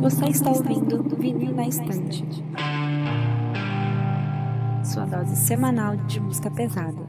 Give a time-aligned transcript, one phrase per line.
[0.00, 2.24] Você está ouvindo Vinil na Estante.
[4.84, 7.03] Sua dose semanal de música pesada.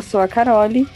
[0.00, 0.88] Eu sou a Carole.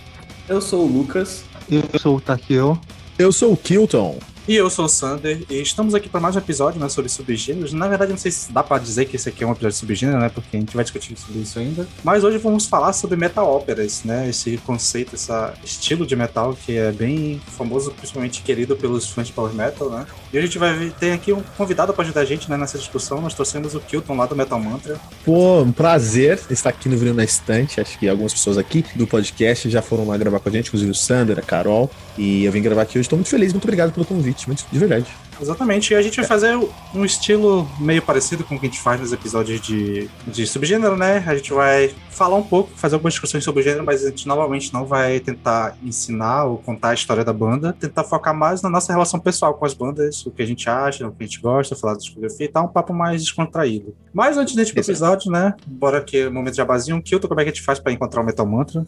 [0.48, 1.44] Eu sou o Lucas.
[1.70, 2.80] Eu sou o Takeo.
[3.18, 4.18] Eu sou o Kilton.
[4.46, 7.72] E eu sou o Sander, e estamos aqui para mais um episódio né, sobre subgêneros.
[7.72, 9.78] Na verdade, não sei se dá para dizer que esse aqui é um episódio de
[9.78, 10.28] subgênero, né?
[10.28, 11.88] Porque a gente vai discutir sobre isso ainda.
[12.04, 14.28] Mas hoje vamos falar sobre metal óperas, né?
[14.28, 15.32] Esse conceito, esse
[15.64, 20.06] estilo de metal que é bem famoso, principalmente querido pelos fãs de power metal, né?
[20.30, 23.22] E a gente vai ter aqui um convidado para ajudar a gente né, nessa discussão.
[23.22, 25.00] Nós trouxemos o Kilton lá do Metal Mantra.
[25.24, 27.80] Pô, um prazer estar aqui no Vinil na Estante.
[27.80, 30.90] Acho que algumas pessoas aqui do podcast já foram lá gravar com a gente, inclusive
[30.90, 31.90] o Sander, a Carol.
[32.18, 33.06] E eu vim gravar aqui hoje.
[33.06, 35.06] Estou muito feliz, muito obrigado pelo convite, muito de verdade.
[35.40, 36.56] Exatamente, e a gente vai fazer
[36.94, 40.96] um estilo meio parecido com o que a gente faz nos episódios de, de subgênero,
[40.96, 41.24] né?
[41.26, 44.26] A gente vai falar um pouco, fazer algumas discussões sobre o gênero, mas a gente
[44.26, 48.70] novamente não vai tentar ensinar ou contar a história da banda, tentar focar mais na
[48.70, 51.40] nossa relação pessoal com as bandas, o que a gente acha, o que a gente
[51.40, 53.94] gosta, falar da discografia e tal, um papo mais descontraído.
[54.12, 55.54] Mas antes desse episódio, né?
[55.66, 57.02] Bora aqui, momento de abazinho.
[57.02, 58.86] Kilton, como é que a gente faz para encontrar o Metal Mantra?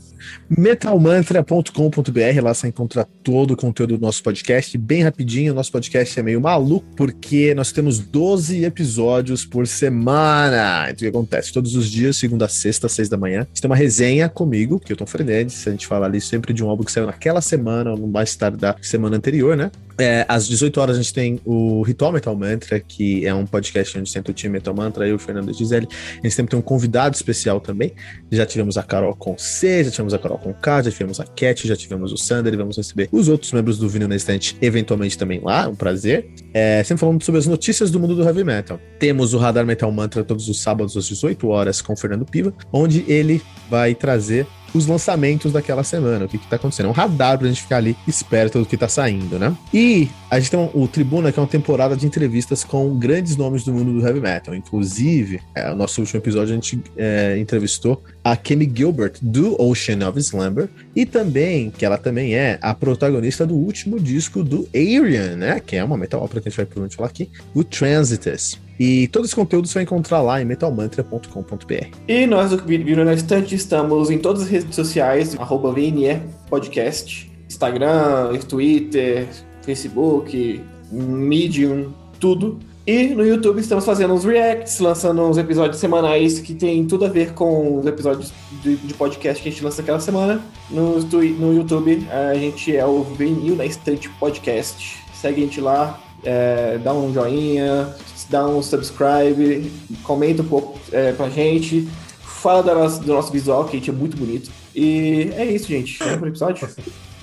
[0.48, 5.52] Metalmantra.com.br, lá você encontra todo o conteúdo do nosso podcast, bem rapidinho.
[5.52, 10.84] O nosso podcast é meio maluco, porque nós temos 12 episódios por semana.
[10.84, 11.53] Então, o que acontece?
[11.53, 15.67] Todos os dias, segunda a sexta, seis da manhã, tem uma resenha comigo, Kilton Frenedes.
[15.67, 18.59] A gente fala ali sempre de um álbum que saiu naquela semana, ou mais tarde
[18.59, 19.70] da semana anterior, né?
[19.98, 23.98] É, às 18 horas a gente tem o Ritual Metal Mantra, que é um podcast
[23.98, 25.89] onde senta o time Metal Mantra, eu, Fernando e Gisele.
[25.91, 27.92] A gente sempre tem um convidado especial também.
[28.30, 31.25] Já tivemos a Carol com C, já tivemos a Carol com K, já tivemos a
[31.25, 34.57] Cat, já tivemos o Sander e vamos receber os outros membros do Vinil na Estante
[34.61, 36.26] eventualmente também lá, um prazer.
[36.53, 38.81] É, sempre falando sobre as notícias do mundo do heavy metal.
[38.98, 43.05] Temos o Radar Metal Mantra todos os sábados às 18 horas com Fernando Piva, onde
[43.07, 46.87] ele vai trazer os lançamentos daquela semana, o que, que tá acontecendo.
[46.87, 49.57] É um radar pra gente ficar ali esperto do que tá saindo, né?
[49.73, 53.64] E a gente tem o Tribuna, que é uma temporada de entrevistas com grandes nomes
[53.64, 54.55] do mundo do heavy metal.
[54.55, 60.07] Inclusive, é, o nosso último episódio a gente é, entrevistou a Kemi Gilbert, do Ocean
[60.09, 65.37] of Slumber, e também, que ela também é a protagonista do último disco do Arian,
[65.37, 65.61] né?
[65.61, 68.65] Que é uma metal opera que a gente vai provavelmente falar aqui, o Transitus.
[68.79, 71.87] E todo esse conteúdo você vai encontrar lá em metalmantra.com.br.
[72.07, 77.31] E nós do Viro na Estante estamos em todas as redes sociais, arroba VNE Podcast,
[77.48, 79.27] Instagram, Twitter,
[79.63, 82.59] Facebook, Medium, tudo.
[82.87, 87.08] E no YouTube estamos fazendo uns reacts, lançando uns episódios semanais que tem tudo a
[87.08, 88.33] ver com os episódios
[88.63, 90.41] de, de podcast que a gente lança aquela semana.
[90.70, 94.98] No, no YouTube a gente é o Vinil na Estante Podcast.
[95.13, 97.93] Segue a gente lá, é, dá um joinha,
[98.29, 99.70] dá um subscribe,
[100.03, 101.89] comenta um pouco é, pra gente,
[102.20, 104.51] fala do nosso, do nosso visual, que a gente é muito bonito.
[104.75, 105.98] E é isso, gente.
[105.98, 106.69] Vamos pro episódio?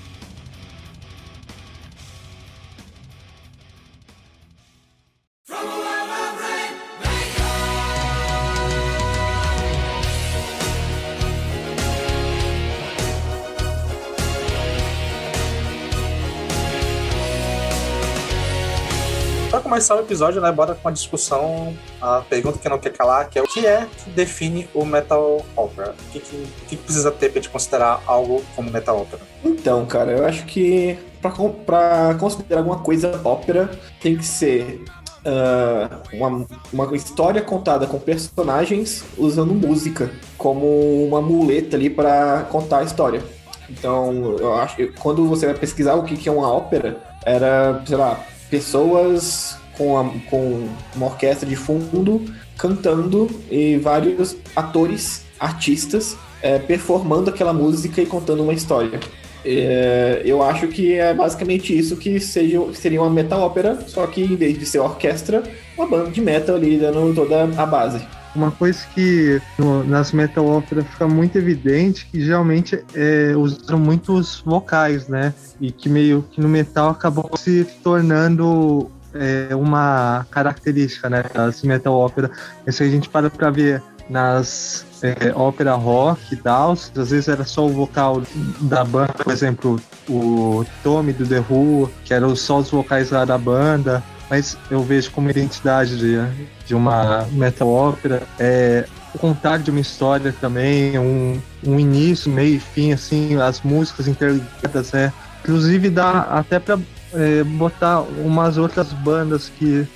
[19.84, 23.38] começar o episódio, né, bora com a discussão, a pergunta que não quer calar, que
[23.38, 25.94] é o que é que define o metal opera?
[26.08, 29.22] O que, que, que precisa ter para gente considerar algo como metal opera?
[29.44, 34.86] Então, cara, eu acho que para considerar alguma coisa ópera tem que ser
[35.26, 42.80] uh, uma, uma história contada com personagens usando música como uma muleta ali para contar
[42.80, 43.22] a história.
[43.70, 47.82] Então, eu acho que quando você vai pesquisar o que, que é uma ópera, era,
[47.86, 48.20] sei lá,
[48.50, 52.22] pessoas com, a, com uma orquestra de fundo
[52.58, 59.00] cantando e vários atores, artistas, é, performando aquela música e contando uma história.
[59.46, 64.22] É, eu acho que é basicamente isso que seja, seria uma metal ópera, só que
[64.22, 65.44] em vez de ser orquestra,
[65.78, 68.06] uma banda de metal ali dando toda a base.
[68.36, 74.42] Uma coisa que no, nas metal ópera fica muito evidente que geralmente é, usam muitos
[74.44, 75.34] vocais, né?
[75.62, 81.24] E que meio que no metal acabou se tornando é, uma característica, né?
[81.34, 82.30] Das metal ópera.
[82.68, 87.46] Se a gente para pra ver nas é, ópera rock e tal, às vezes era
[87.46, 88.22] só o vocal
[88.62, 93.26] da banda, por exemplo, o Tommy do The Who, que eram só os vocais lá
[93.26, 96.18] da banda, mas eu vejo como identidade de,
[96.66, 102.56] de uma metal ópera é o contar de uma história também, um, um início, meio
[102.56, 105.14] e fim, assim, as músicas interligadas, né?
[105.44, 106.80] Inclusive dá até para
[107.14, 109.88] é, botar umas outras bandas que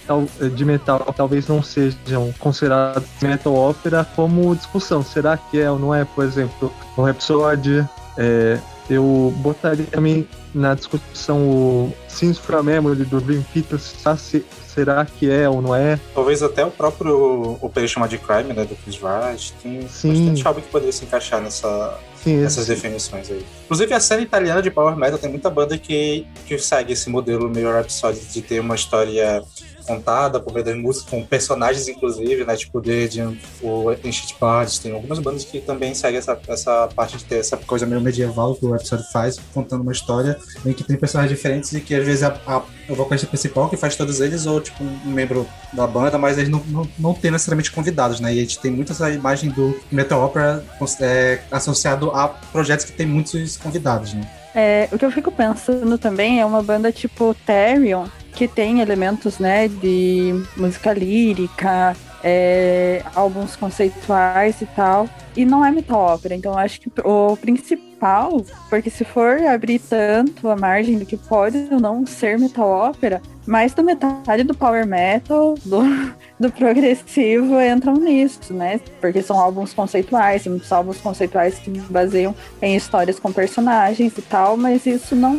[0.56, 5.04] de metal talvez não sejam consideradas metal ópera como discussão.
[5.04, 6.06] Será que é ou não é?
[6.06, 7.88] Por exemplo, o Rhapsody,
[8.18, 8.60] é,
[8.90, 15.50] eu botaria também na discussão o Sins from Memory do Dream Theater, será que é
[15.50, 16.00] ou não é?
[16.14, 20.14] Talvez até o próprio Operation de Crime, né, do Chris Wright, tem Sim.
[20.14, 23.46] bastante algo que poderia se encaixar nessa, Sim, essas definições aí.
[23.66, 27.50] Inclusive, a cena italiana de Power Metal tem muita banda que, que segue esse modelo
[27.50, 29.44] meio Rhapsody de ter uma história
[29.88, 32.56] contada por meio das músicas, com personagens, inclusive, né?
[32.56, 37.24] Tipo Dedian, o Ancient Bards, tem algumas bandas que também seguem essa, essa parte de
[37.24, 40.98] ter essa coisa meio medieval que o episódio faz, contando uma história em que tem
[40.98, 44.46] personagens diferentes e que às vezes a, a, o vocalista principal que faz todos eles,
[44.46, 48.34] ou tipo um membro da banda, mas eles não, não, não tem necessariamente convidados, né?
[48.34, 50.64] E a gente tem muito essa imagem do metal opera
[51.00, 54.28] é, associado a projetos que tem muitos convidados, né?
[54.56, 58.08] É, o que eu fico pensando também é uma banda tipo Therion,
[58.38, 65.10] que tem elementos, né, de música lírica, é, álbuns conceituais e tal.
[65.36, 70.50] E não é metal ópera, então acho que o principal, porque se for abrir tanto
[70.50, 74.86] a margem do que pode ou não ser metal ópera, mais da metade do power
[74.86, 75.82] metal, do,
[76.40, 78.80] do progressivo entram nisso, né?
[79.02, 84.56] Porque são álbuns conceituais, são álbuns conceituais que baseiam em histórias com personagens e tal,
[84.56, 85.36] mas isso não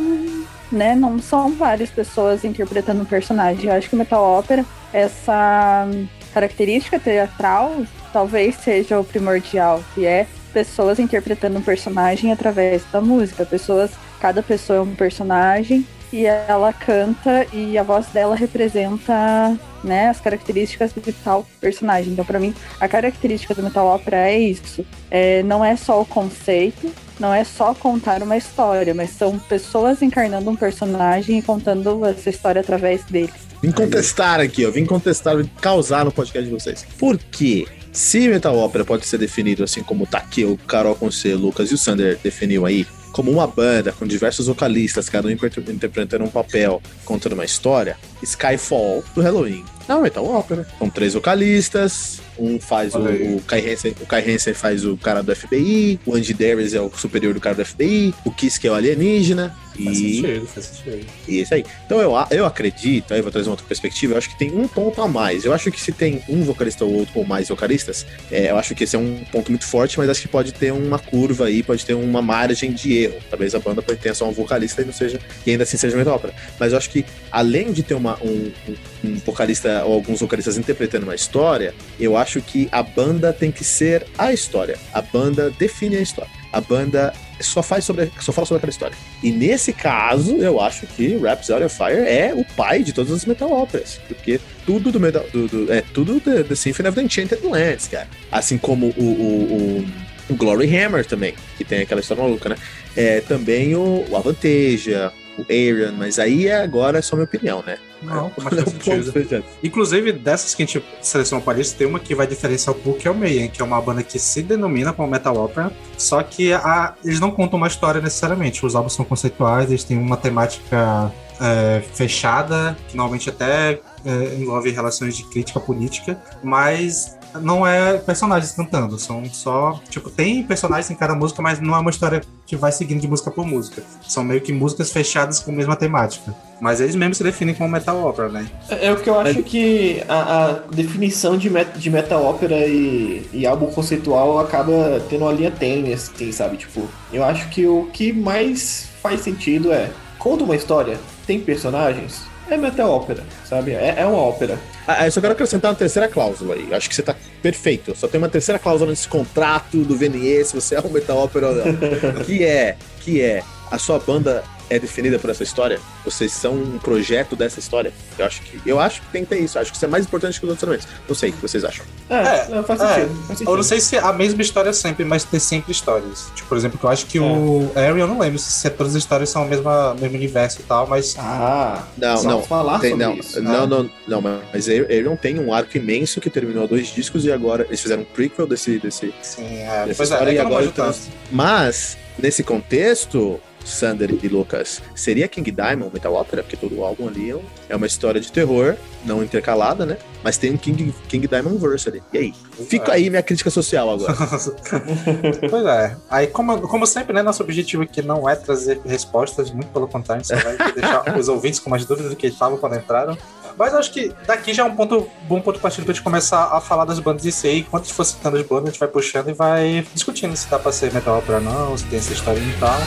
[0.71, 0.95] né?
[0.95, 3.65] Não são várias pessoas interpretando um personagem.
[3.65, 5.87] Eu acho que o metal ópera, essa
[6.33, 7.83] característica teatral,
[8.13, 13.45] talvez seja o primordial, que é pessoas interpretando um personagem através da música.
[13.45, 20.09] Pessoas, cada pessoa é um personagem e ela canta e a voz dela representa né,
[20.09, 22.13] as características de tal personagem.
[22.13, 24.85] Então, para mim, a característica do metal ópera é isso.
[25.09, 30.01] É, não é só o conceito, não é só contar uma história, mas são pessoas
[30.01, 33.33] encarnando um personagem e contando essa história através dele.
[33.61, 34.71] Vim contestar aqui, ó.
[34.71, 36.85] Vim contestar, vim causar no podcast de vocês.
[36.97, 37.67] Por quê?
[37.91, 42.17] Se metal ópera pode ser definido assim como o Carol Conce, Lucas e o Sander
[42.23, 47.43] definiu aí, como uma banda com diversos vocalistas, cada um interpretando um papel, contando uma
[47.43, 49.65] história, Skyfall do Halloween.
[49.87, 50.67] Não, metal ópera.
[50.77, 55.21] São três vocalistas, um faz o, o, Kai Hansen, o Kai Hansen faz o cara
[55.21, 58.67] do FBI, o Andy Darius é o superior do cara do FBI, o Kiss que
[58.67, 59.55] é o alienígena.
[59.83, 60.15] Faz e...
[60.15, 61.05] sentido, faz sentido.
[61.27, 61.63] E isso aí.
[61.85, 64.67] Então eu, eu acredito, aí vou trazer uma outra perspectiva, eu acho que tem um
[64.67, 65.45] ponto a mais.
[65.45, 68.75] Eu acho que se tem um vocalista ou outro ou mais vocalistas, é, eu acho
[68.75, 71.63] que esse é um ponto muito forte, mas acho que pode ter uma curva aí,
[71.63, 73.19] pode ter uma margem de erro.
[73.29, 76.11] Talvez a banda tenha só um vocalista e não seja, e ainda assim seja uma
[76.11, 76.33] ópera.
[76.59, 80.57] Mas eu acho que além de ter uma, um, um, um vocalista ou alguns vocalistas
[80.57, 84.77] interpretando uma história, eu acho que a banda tem que ser a história.
[84.93, 86.31] A banda define a história.
[86.51, 88.97] A banda só faz sobre, só fala sobre aquela história.
[89.23, 93.25] E nesse caso, eu acho que Rhapsody of Fire é o pai de todas as
[93.25, 97.45] metal óperas, porque tudo do metal, do, do, é tudo da Symphony of the Enchanted
[97.45, 98.07] Lands, cara.
[98.31, 99.83] Assim como o, o,
[100.29, 102.55] o, o Glory Hammer também, que tem aquela história maluca, né?
[102.95, 107.63] É, também o, o Avanteja, o Arian, mas aí é, agora é só minha opinião,
[107.65, 107.77] né?
[108.01, 109.43] Não, mas faz sentido.
[109.63, 112.99] Inclusive, dessas que a gente selecionou para isso, tem uma que vai diferenciar um pouco,
[112.99, 116.23] que é o Mayhem, que é uma banda que se denomina como Metal Opera, só
[116.23, 118.65] que a, eles não contam uma história necessariamente.
[118.65, 124.69] Os álbuns são conceituais, eles têm uma temática é, fechada, que normalmente até é, envolve
[124.71, 129.79] relações de crítica política, mas não é personagens cantando, são só.
[129.89, 133.07] Tipo, tem personagens em cada música, mas não é uma história que vai seguindo de
[133.07, 133.83] música por música.
[134.07, 136.33] São meio que músicas fechadas com a mesma temática.
[136.59, 138.49] Mas eles mesmos se definem como metal opera, né?
[138.69, 139.41] É, é o que eu acho é...
[139.41, 145.25] que a, a, definição de, met, de metal opera e, e álbum conceitual acaba tendo
[145.25, 146.57] uma linha tênue, assim, sabe?
[146.57, 152.23] Tipo, eu acho que o que mais faz sentido é conta uma história, tem personagens,
[152.49, 153.71] é metal ópera, sabe?
[153.71, 154.57] É, é uma ópera.
[154.87, 156.73] Ah, eu só quero acrescentar uma terceira cláusula aí.
[156.73, 157.95] Acho que você tá perfeito.
[157.95, 161.49] Só tem uma terceira cláusula nesse contrato do VNE, se você é um metal ópera
[161.49, 162.23] ou não.
[162.25, 165.79] que é, que é, a sua banda é definida por essa história?
[166.05, 167.91] Vocês são um projeto dessa história?
[168.17, 169.57] Eu acho que eu acho que tem que ter isso.
[169.57, 170.87] Eu acho que isso é mais importante que os outros elementos.
[171.07, 171.85] Não sei o que vocês acham.
[172.09, 172.93] É, É, não, faz é.
[172.95, 173.15] sentido.
[173.15, 173.49] faz sentido.
[173.51, 176.27] Eu não sei se é a mesma história sempre, mas tem sempre histórias.
[176.35, 179.01] Tipo, por exemplo, eu acho que o Ariel, eu não lembro se é todas as
[179.01, 181.15] histórias são o mesmo, mesmo universo e tal, mas.
[181.17, 182.43] Ah, Não, não.
[182.43, 183.41] falar Tem- sobre não, isso.
[183.41, 184.21] não, não, não,
[184.53, 188.05] mas Arion tem um arco imenso que terminou dois discos e agora eles fizeram um
[188.05, 189.85] prequel desse, desse, Sim, é.
[189.85, 190.93] dessa Pois é, história é e não agora
[191.31, 196.41] Mas, nesse contexto, Sander e Lucas, seria King Diamond Metal Opera?
[196.43, 197.39] Porque todo o álbum ali é
[197.69, 198.75] é uma história de terror,
[199.05, 199.97] não intercalada, né?
[200.23, 202.01] Mas tem um King, King Diamond verse ali.
[202.11, 202.33] E aí?
[202.67, 202.95] Fica É.
[202.95, 204.13] aí minha crítica social agora.
[205.49, 205.95] Pois é.
[206.09, 210.23] Aí, como, como sempre, né, nosso objetivo aqui não é trazer respostas, muito pelo contrário,
[210.27, 213.17] a gente só vai deixar os ouvintes com mais dúvidas do que estavam quando entraram.
[213.57, 216.61] Mas acho que daqui já é um ponto, bom ponto partido pra gente começar a
[216.61, 217.25] falar das bandas.
[217.43, 220.35] E enquanto a gente for citando as bandas, a gente vai puxando e vai discutindo
[220.35, 222.79] se dá pra ser metal opera ou não, se tem essa história e tal.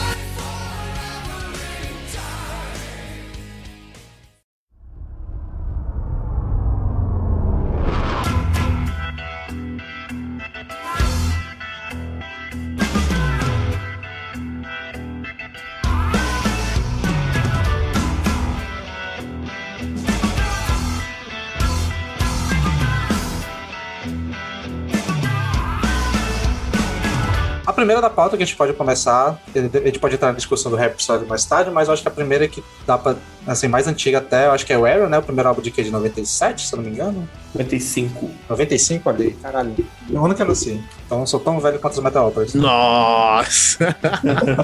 [27.93, 30.77] Primeira da pauta que a gente pode começar, a gente pode entrar na discussão do
[30.77, 33.87] Rap Story mais tarde, mas eu acho que a primeira que dá pra, assim, mais
[33.87, 35.19] antiga até, eu acho que é o Arrow, né?
[35.19, 37.29] O primeiro álbum de que é de 97, se eu não me engano.
[37.53, 38.31] 55.
[38.49, 39.75] 95, olha aí, caralho.
[40.09, 40.83] O ano que eu nasci.
[41.05, 42.55] Então eu sou tão velho quanto os Metal Operas.
[42.55, 43.95] Nossa!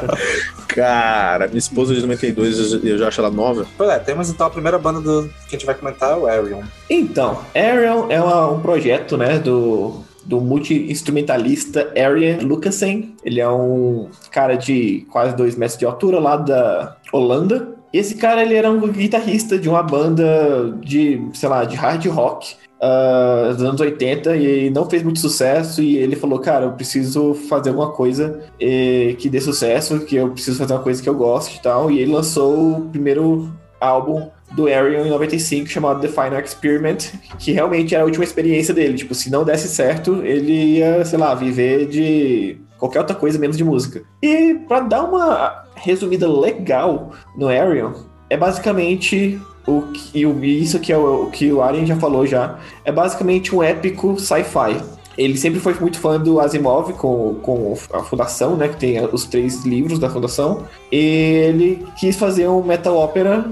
[0.68, 3.66] Cara, minha esposa de 92, eu- eu já acho ela nova.
[3.76, 6.26] Pois é, temos então a primeira banda do, que a gente vai comentar é o
[6.26, 6.62] Arion.
[6.88, 13.16] Então, Ariel é uma- um projeto, né, do, do multi-instrumentalista Ariel Lucasen.
[13.24, 17.76] Ele é um cara de quase dois metros de altura lá da Holanda.
[17.92, 22.54] Esse cara, ele era um guitarrista de uma banda de, sei lá, de hard rock
[22.80, 27.32] ah, dos anos 80 e não fez muito sucesso e ele falou, cara, eu preciso
[27.32, 31.14] fazer alguma coisa eh, que dê sucesso, que eu preciso fazer uma coisa que eu
[31.14, 31.90] gosto e tal.
[31.90, 36.98] E ele lançou o primeiro álbum do Arion em 95, chamado The Final Experiment,
[37.38, 38.94] que realmente era a última experiência dele.
[38.94, 43.56] Tipo, se não desse certo, ele ia, sei lá, viver de qualquer outra coisa menos
[43.56, 44.02] de música.
[44.22, 47.92] E pra dar uma resumida legal no Arion,
[48.30, 52.58] é basicamente o que isso que é o, o que o Arian já falou já,
[52.84, 54.82] é basicamente um épico sci-fi.
[55.16, 58.68] Ele sempre foi muito fã do Asimov com, com a Fundação, né?
[58.68, 60.62] Que tem os três livros da Fundação.
[60.92, 63.44] E ele quis fazer um metal opera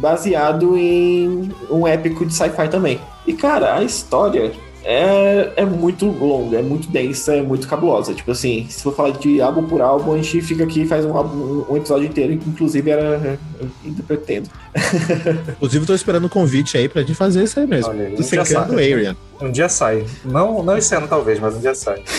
[0.00, 3.00] baseado em um épico de sci-fi também.
[3.26, 4.52] E, cara, a história
[4.84, 8.12] é, é muito longa, é muito densa, é muito cabulosa.
[8.12, 11.06] Tipo assim, se for falar de álbum por álbum, a gente fica aqui e faz
[11.06, 13.38] um, álbum- um episódio inteiro, que inclusive era.
[13.58, 14.50] Eu ainda pretendo.
[15.56, 17.90] Inclusive, tô esperando o convite aí pra gente fazer isso aí mesmo.
[17.90, 19.16] Olha Tô já secando o.
[19.40, 20.04] Um dia sai.
[20.24, 22.02] Não, não esse ano, talvez, mas um dia sai.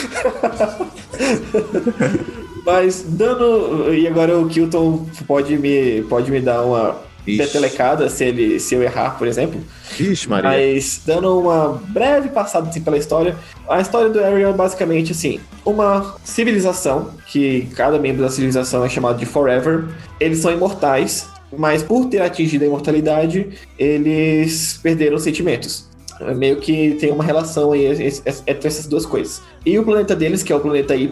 [2.65, 3.93] Mas dando.
[3.93, 7.37] E agora o Kilton pode me, pode me dar uma Ixi.
[7.37, 9.59] petelecada se, ele, se eu errar, por exemplo.
[9.97, 10.49] Vixe, Maria.
[10.49, 13.35] Mas dando uma breve passada assim, pela história,
[13.67, 18.89] a história do Ariel é basicamente assim: uma civilização, que cada membro da civilização é
[18.89, 19.85] chamado de Forever,
[20.19, 21.27] eles são imortais,
[21.57, 25.85] mas por ter atingido a imortalidade, eles perderam os sentimentos.
[26.21, 29.41] É Meio que tem uma relação aí entre essas duas coisas.
[29.65, 31.09] E o planeta deles, que é o planeta Y,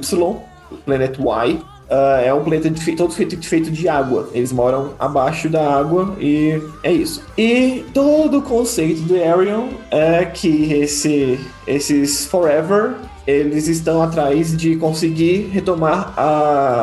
[0.72, 4.30] o planeta Y, ah, é um planeta de todo feito, feito de água.
[4.34, 7.24] Eles moram abaixo da água e é isso.
[7.38, 14.76] E todo o conceito do Arion é que esse, esses Forever eles estão atrás de
[14.76, 16.14] conseguir retomar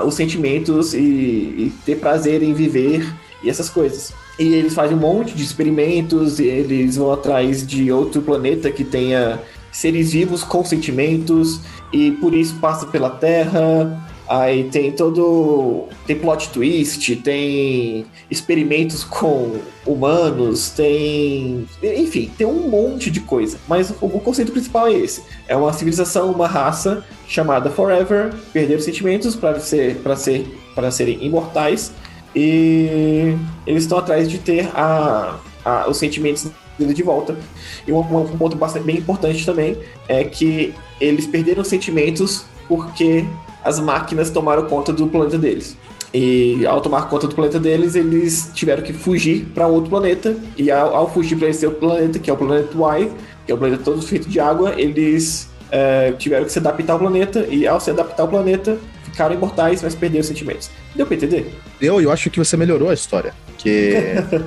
[0.07, 3.07] os sentimentos e, e ter prazer em viver
[3.43, 4.13] e essas coisas.
[4.39, 8.85] E eles fazem um monte de experimentos, e eles vão atrás de outro planeta que
[8.85, 9.39] tenha
[9.71, 11.61] seres vivos com sentimentos,
[11.93, 14.10] e por isso passa pela Terra.
[14.31, 15.89] Aí tem todo.
[16.07, 21.67] Tem plot twist, tem experimentos com humanos, tem.
[21.83, 23.59] Enfim, tem um monte de coisa.
[23.67, 28.85] Mas o, conceito principal é esse: é uma civilização, uma raça chamada Forever, perder os
[28.85, 30.47] sentimentos para ser, para ser,
[30.77, 31.91] para serem imortais.
[32.33, 36.47] E eles estão atrás de ter a, a- os sentimentos
[36.79, 37.37] de volta.
[37.85, 43.25] E um, um ponto bastante, bem importante também é que eles perderam os sentimentos porque
[43.65, 45.77] as máquinas tomaram conta do planeta deles.
[46.13, 50.37] E ao tomar conta do planeta deles, eles tiveram que fugir para outro planeta.
[50.57, 53.11] E ao, ao fugir para esse outro planeta, que é o planeta Y,
[53.47, 56.99] que é o planeta todo feito de água, eles é, tiveram que se adaptar ao
[56.99, 57.47] planeta.
[57.49, 58.77] E ao se adaptar ao planeta,
[59.21, 60.71] ficaram imortais, mas perderam os sentimentos.
[60.97, 61.55] Deu pra entender?
[61.81, 63.35] Eu, eu acho que você melhorou a história.
[63.49, 63.95] Porque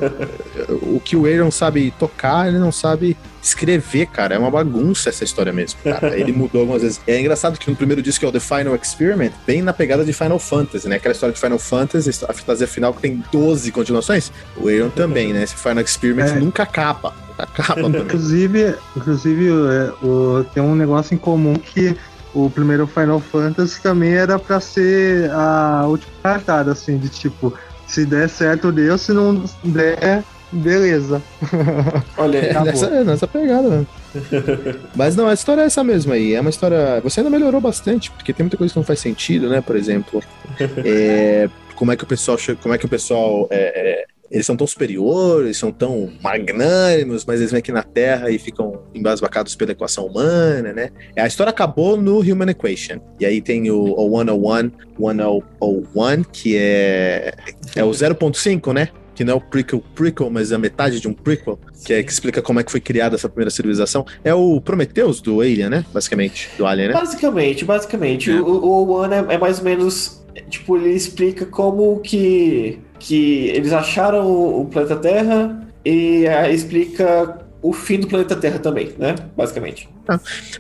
[0.81, 4.33] o que o Aaron sabe tocar, ele não sabe escrever, cara.
[4.33, 6.17] É uma bagunça essa história mesmo, cara.
[6.17, 6.99] Ele mudou algumas vezes.
[7.05, 10.03] É engraçado que no primeiro disco, que é o The Final Experiment, bem na pegada
[10.03, 10.95] de Final Fantasy, né?
[10.95, 14.31] Aquela história de Final Fantasy, a fantasia final que tem 12 continuações.
[14.57, 15.43] O Aaron também, né?
[15.43, 16.39] Esse Final Experiment É.
[16.39, 17.13] nunca acaba.
[17.37, 18.01] Acaba também.
[18.01, 21.95] Inclusive, inclusive é, o- tem um negócio em comum que
[22.33, 27.53] o primeiro Final Fantasy também era pra ser a última cartada, assim, de tipo,
[27.87, 31.21] se der certo, deu, se não der, beleza.
[32.17, 33.85] Olha, É nessa, nessa pegada, né?
[34.95, 36.33] Mas não, a história é essa mesma aí.
[36.33, 37.01] É uma história.
[37.01, 39.61] Você ainda melhorou bastante, porque tem muita coisa que não faz sentido, né?
[39.61, 40.21] Por exemplo,
[40.85, 42.37] é, como é que o pessoal.
[42.61, 43.47] Como é que o pessoal.
[43.49, 48.31] é, é, eles são tão superiores, são tão magnânimos, mas eles vêm aqui na Terra
[48.31, 50.89] e ficam embasbacados pela equação humana, né?
[51.15, 52.99] A história acabou no Human Equation.
[53.19, 57.31] E aí tem o, o 101, 101, que é,
[57.75, 58.89] é o 0.5, né?
[59.13, 62.01] Que não é o prequel, prequel, mas é a metade de um prequel, que, é,
[62.01, 64.03] que explica como é que foi criada essa primeira civilização.
[64.23, 65.85] É o Prometheus do Alien, né?
[65.93, 66.93] Basicamente, do Alien, né?
[66.95, 68.31] Basicamente, basicamente.
[68.31, 68.41] É.
[68.41, 70.23] O, o One é, é mais ou menos.
[70.49, 77.73] Tipo, ele explica como que, que eles acharam o, planeta Terra e ah, explica o
[77.73, 79.15] fim do planeta Terra também, né?
[79.35, 79.89] Basicamente.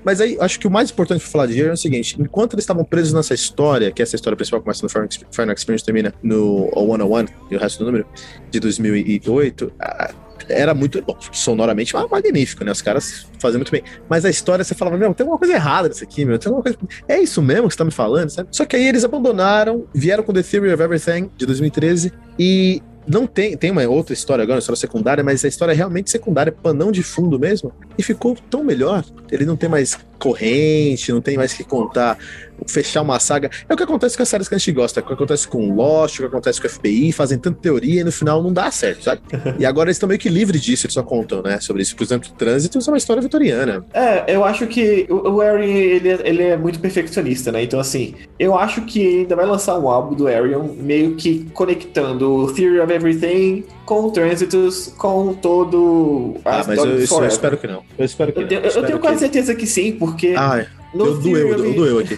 [0.03, 2.53] Mas aí, acho que o mais importante pra falar de Alien é o seguinte: enquanto
[2.53, 5.85] eles estavam presos nessa história, que essa história principal começa no Final Exp- Final Experience
[5.85, 8.05] termina no 101, e o resto do número,
[8.51, 10.13] de 2008, ah,
[10.49, 12.71] era muito, bom, sonoramente magnífico, né?
[12.71, 13.83] Os caras faziam muito bem.
[14.09, 16.37] Mas a história, você falava, meu, tem alguma coisa errada nisso aqui, meu.
[16.37, 16.77] Tem alguma coisa...
[17.07, 18.49] É isso mesmo que você tá me falando, sabe?
[18.51, 23.27] Só que aí eles abandonaram, vieram com The Theory of Everything, de 2013, e não
[23.27, 26.51] tem, tem uma outra história agora, uma história secundária, mas a história é realmente secundária,
[26.51, 29.03] panão de fundo mesmo, e ficou tão melhor.
[29.31, 32.17] Ele não tem mais corrente, não tem mais que contar,
[32.67, 33.49] fechar uma saga.
[33.67, 35.47] É o que acontece com as séries que a gente gosta, é o que acontece
[35.47, 38.51] com Lost, o que acontece com o FBI, fazem tanta teoria e no final não
[38.53, 39.21] dá certo, sabe?
[39.59, 41.95] E agora eles estão meio que livres disso, eles só contam, né, sobre isso.
[41.95, 43.85] Por exemplo, Trânsito é uma história vitoriana.
[43.93, 47.63] É, eu acho que o, Arian, ele, é- ele é muito perfeccionista, né?
[47.63, 52.31] Então, assim, eu acho que ainda vai lançar um álbum do Arian, meio que conectando
[52.33, 56.85] o Theory of Everything com o Transitus, com todo a Ah, mas eu,
[57.21, 57.83] eu espero que não.
[57.97, 58.49] Eu espero que Eu não.
[58.49, 61.99] tenho, eu espero tenho que- quase certeza que sim, porque Ah, no eu doeu, doeu
[61.99, 62.17] aqui.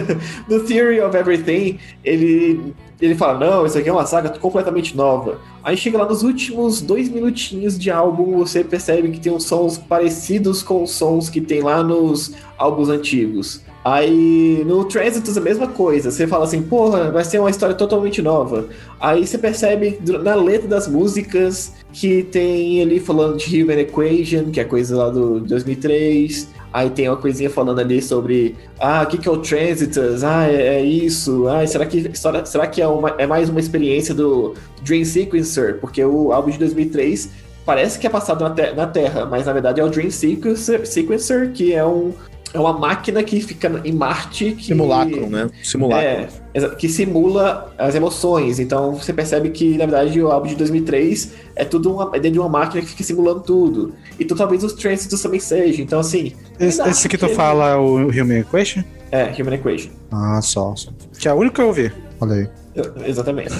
[0.48, 5.38] no Theory of Everything, ele, ele fala, não, isso aqui é uma saga completamente nova.
[5.62, 9.78] Aí chega lá nos últimos dois minutinhos de álbum, você percebe que tem uns sons
[9.78, 13.62] parecidos com os sons que tem lá nos álbuns antigos.
[13.84, 18.22] Aí no Transitus a mesma coisa, você fala assim, porra, vai ser uma história totalmente
[18.22, 18.66] nova.
[18.98, 24.58] Aí você percebe na letra das músicas que tem ali falando de Human Equation, que
[24.58, 26.48] é coisa lá do 2003.
[26.74, 30.24] Aí tem uma coisinha falando ali sobre, ah, o que, que é o Transitus?
[30.24, 31.46] Ah, é, é isso.
[31.46, 35.78] Ah, será que, história- será que é, uma- é mais uma experiência do Dream Sequencer?
[35.80, 37.30] Porque o álbum de 2003
[37.64, 40.84] parece que é passado na, te- na Terra, mas na verdade é o Dream Sequencer,
[40.84, 42.12] Sequencer que é, um,
[42.52, 44.50] é uma máquina que fica em Marte.
[44.52, 45.48] Que, Simulacro, né?
[45.62, 46.04] Simulacro.
[46.04, 46.28] é,
[46.78, 48.58] que simula as emoções.
[48.60, 52.32] Então você percebe que, na verdade, o álbum de 2003 é tudo uma, é dentro
[52.32, 53.92] de uma máquina que fica simulando tudo.
[54.20, 55.82] Então talvez os Transitus também sejam.
[55.84, 56.32] Então, assim.
[56.60, 58.82] Esse, esse acho que tu ele- fala é o Human Equation?
[59.10, 59.90] É, Human Equation.
[60.12, 60.90] Ah, só, só.
[61.18, 61.92] Que é o único que eu ouvi.
[62.20, 62.48] Olha aí.
[62.74, 63.52] Eu- exatamente.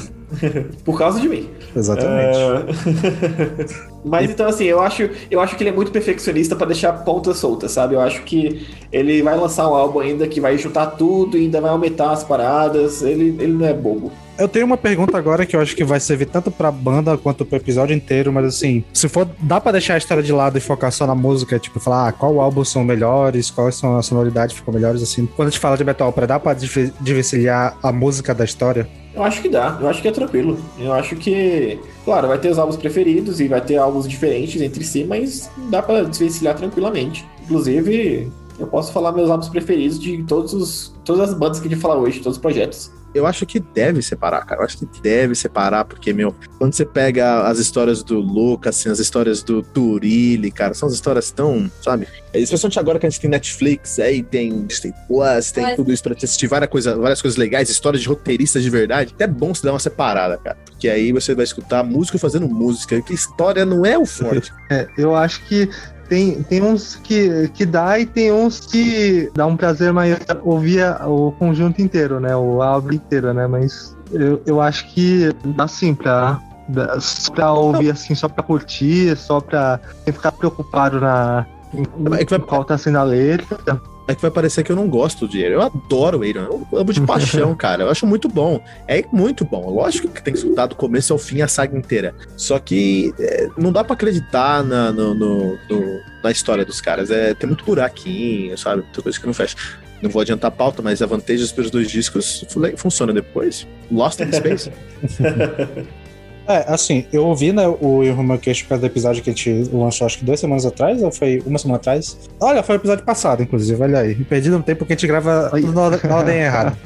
[0.84, 1.48] Por causa de mim.
[1.74, 2.38] Exatamente.
[2.38, 3.94] É.
[4.04, 7.38] Mas então, assim, eu acho, eu acho que ele é muito perfeccionista pra deixar pontas
[7.38, 7.94] soltas, sabe?
[7.94, 11.60] Eu acho que ele vai lançar um álbum ainda que vai juntar tudo e ainda
[11.60, 13.02] vai aumentar as paradas.
[13.02, 14.12] Ele, ele não é bobo.
[14.36, 17.44] Eu tenho uma pergunta agora que eu acho que vai servir tanto pra banda quanto
[17.44, 20.60] pro episódio inteiro, mas assim, se for, dá pra deixar a história de lado e
[20.60, 24.56] focar só na música, tipo, falar ah, qual álbum são melhores, quais são as sonoridades
[24.56, 25.26] ficam melhores, assim.
[25.36, 28.88] Quando a gente fala de metal opera, dá pra diversificar a música da história?
[29.14, 30.58] Eu acho que dá, eu acho que é tranquilo.
[30.78, 34.82] Eu acho que, claro, vai ter os álbuns preferidos e vai ter álbuns diferentes entre
[34.82, 37.24] si, mas dá pra desvencilhar tranquilamente.
[37.44, 41.70] Inclusive, eu posso falar meus álbuns preferidos de todos os, todas as bandas que a
[41.70, 42.90] gente fala hoje, todos os projetos.
[43.14, 44.60] Eu acho que deve separar, cara.
[44.60, 48.88] Eu acho que deve separar, porque, meu, quando você pega as histórias do Lucas, assim,
[48.90, 52.08] as histórias do Turilli, cara, são as histórias tão, sabe?
[52.32, 55.92] É, Especialmente agora que a gente tem Netflix, aí tem Disney Plus, tem Mas- tudo
[55.92, 59.12] isso pra te assistir várias, coisa, várias coisas legais, histórias de roteiristas de verdade.
[59.14, 60.56] Até é bom você dar uma separada, cara.
[60.64, 64.52] Porque aí você vai escutar músico fazendo música, que história não é o forte.
[64.70, 65.68] É, eu acho que
[66.08, 70.82] tem, tem uns que, que dá e tem uns que dá um prazer maior ouvir
[70.82, 72.34] a- o conjunto inteiro, né?
[72.36, 73.46] O álbum inteiro, né?
[73.46, 76.98] Mas eu, eu acho que dá sim pra, dá-
[77.34, 81.46] pra ouvir assim, só pra curtir, só pra sem ficar preocupado na.
[81.72, 83.58] Em, É vai- em qual tá sendo a letra.
[84.06, 85.60] É que vai parecer que eu não gosto de Arion.
[85.60, 86.66] Eu adoro o Arion.
[86.72, 87.84] Eu amo de paixão, cara.
[87.84, 88.62] Eu acho muito bom.
[88.86, 89.70] É muito bom.
[89.70, 92.14] Lógico que tem que escutar do começo ao fim a saga inteira.
[92.36, 97.10] Só que é, não dá para acreditar na, no, no, no, na história dos caras.
[97.10, 98.82] É, tem muito buraquinho, sabe?
[98.82, 99.56] Muita coisa que não fecha.
[100.02, 102.44] Não vou adiantar a pauta, mas a vantagem pelos dois discos
[102.76, 103.66] funciona depois.
[103.90, 104.70] Lost in Space.
[106.46, 109.70] É, assim, eu ouvi, né, o Human Queixo por causa do episódio que a gente
[109.72, 112.18] lançou, acho que duas semanas atrás, ou foi uma semana atrás?
[112.40, 114.14] Olha, foi o episódio passado, inclusive, olha aí.
[114.14, 116.76] Me perdi no tempo porque a gente grava tudo na ordem, errada.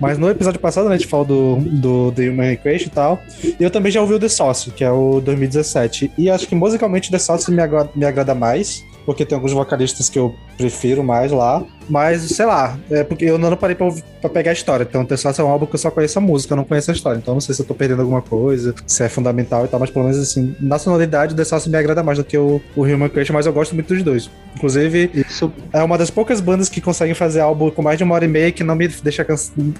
[0.00, 3.18] Mas no episódio passado, né, a gente falou do, do The Human Queixo e tal.
[3.42, 6.12] E eu também já ouvi o The Sauce, que é o 2017.
[6.18, 9.54] E acho que musicalmente o The Sauce me, agrada, me agrada mais porque tem alguns
[9.54, 11.64] vocalistas que eu prefiro mais lá.
[11.88, 14.86] Mas, sei lá, é porque eu não parei pra, ouvir, pra pegar a história.
[14.86, 16.90] Então, o Tessaço é um álbum que eu só conheço a música, eu não conheço
[16.90, 17.16] a história.
[17.16, 19.88] Então, não sei se eu tô perdendo alguma coisa, se é fundamental e tal, mas
[19.88, 23.08] pelo menos, assim, na sonoridade, o Tessaço me agrada mais do que o, o Human
[23.08, 24.30] Crush, mas eu gosto muito dos dois.
[24.54, 25.50] Inclusive, Isso.
[25.72, 28.28] é uma das poucas bandas que conseguem fazer álbum com mais de uma hora e
[28.28, 29.24] meia que não me deixa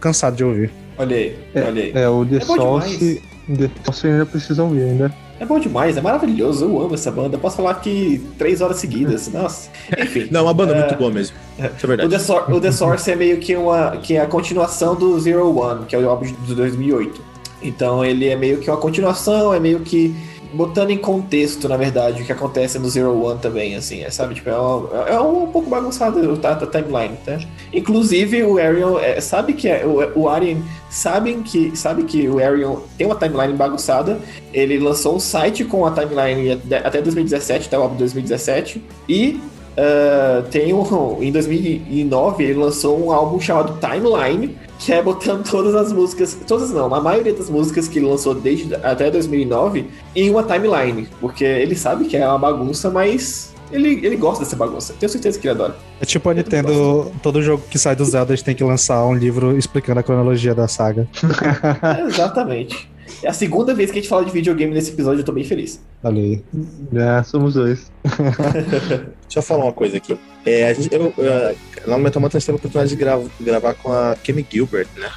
[0.01, 0.71] cansado de ouvir.
[0.97, 1.93] Olha aí, olha aí.
[1.95, 5.28] É, é o The é The Sauce ainda precisa ouvir ainda.
[5.41, 6.65] É bom demais, é maravilhoso.
[6.65, 7.39] Eu amo essa banda.
[7.39, 9.29] Posso falar que três horas seguidas.
[9.33, 9.71] Nossa.
[9.99, 10.29] Enfim.
[10.31, 10.81] Não, uma banda é...
[10.81, 11.37] muito boa mesmo.
[11.59, 12.09] Isso é verdade.
[12.09, 15.19] O The, Sor o The Source é meio que, uma, que é a continuação do
[15.21, 17.39] Zero One, que é o álbum de 2008.
[17.63, 20.15] Então ele é meio que uma continuação, é meio que
[20.53, 24.35] botando em contexto, na verdade, o que acontece no Zero One também, assim, é, sabe?
[24.35, 27.39] Tipo, é, uma, é um pouco bagunçado a, a timeline, tá?
[27.73, 30.59] Inclusive, o Arion é, sabe que é, o, o Arian
[30.91, 34.19] sabem que, sabe que o Arion tem uma timeline bagunçada.
[34.53, 39.41] Ele lançou um site com a timeline até 2017, até o álbum 2017, e
[39.79, 45.75] Uh, tem um, em 2009 ele lançou um álbum chamado Timeline, que é botando todas
[45.75, 50.31] as músicas, todas não, a maioria das músicas que ele lançou desde até 2009 em
[50.31, 54.95] uma timeline, porque ele sabe que é uma bagunça, mas ele, ele gosta dessa bagunça.
[54.99, 55.77] Tenho certeza que ele adora.
[56.01, 59.05] É tipo a Nintendo, todo jogo que sai do Zelda, a gente tem que lançar
[59.05, 61.09] um livro explicando a cronologia da saga.
[61.99, 62.89] é, exatamente.
[63.23, 65.45] É a segunda vez que a gente fala de videogame nesse episódio, eu tô bem
[65.45, 65.81] feliz.
[66.03, 66.43] Falei.
[66.95, 67.91] É, somos dois.
[69.23, 70.19] Deixa eu falar uma coisa aqui.
[70.45, 72.97] É, a gente, eu, eu, lá no Metal Mantra, a gente teve a oportunidade de
[72.97, 75.11] grava, gravar com a Kemi Gilbert, né?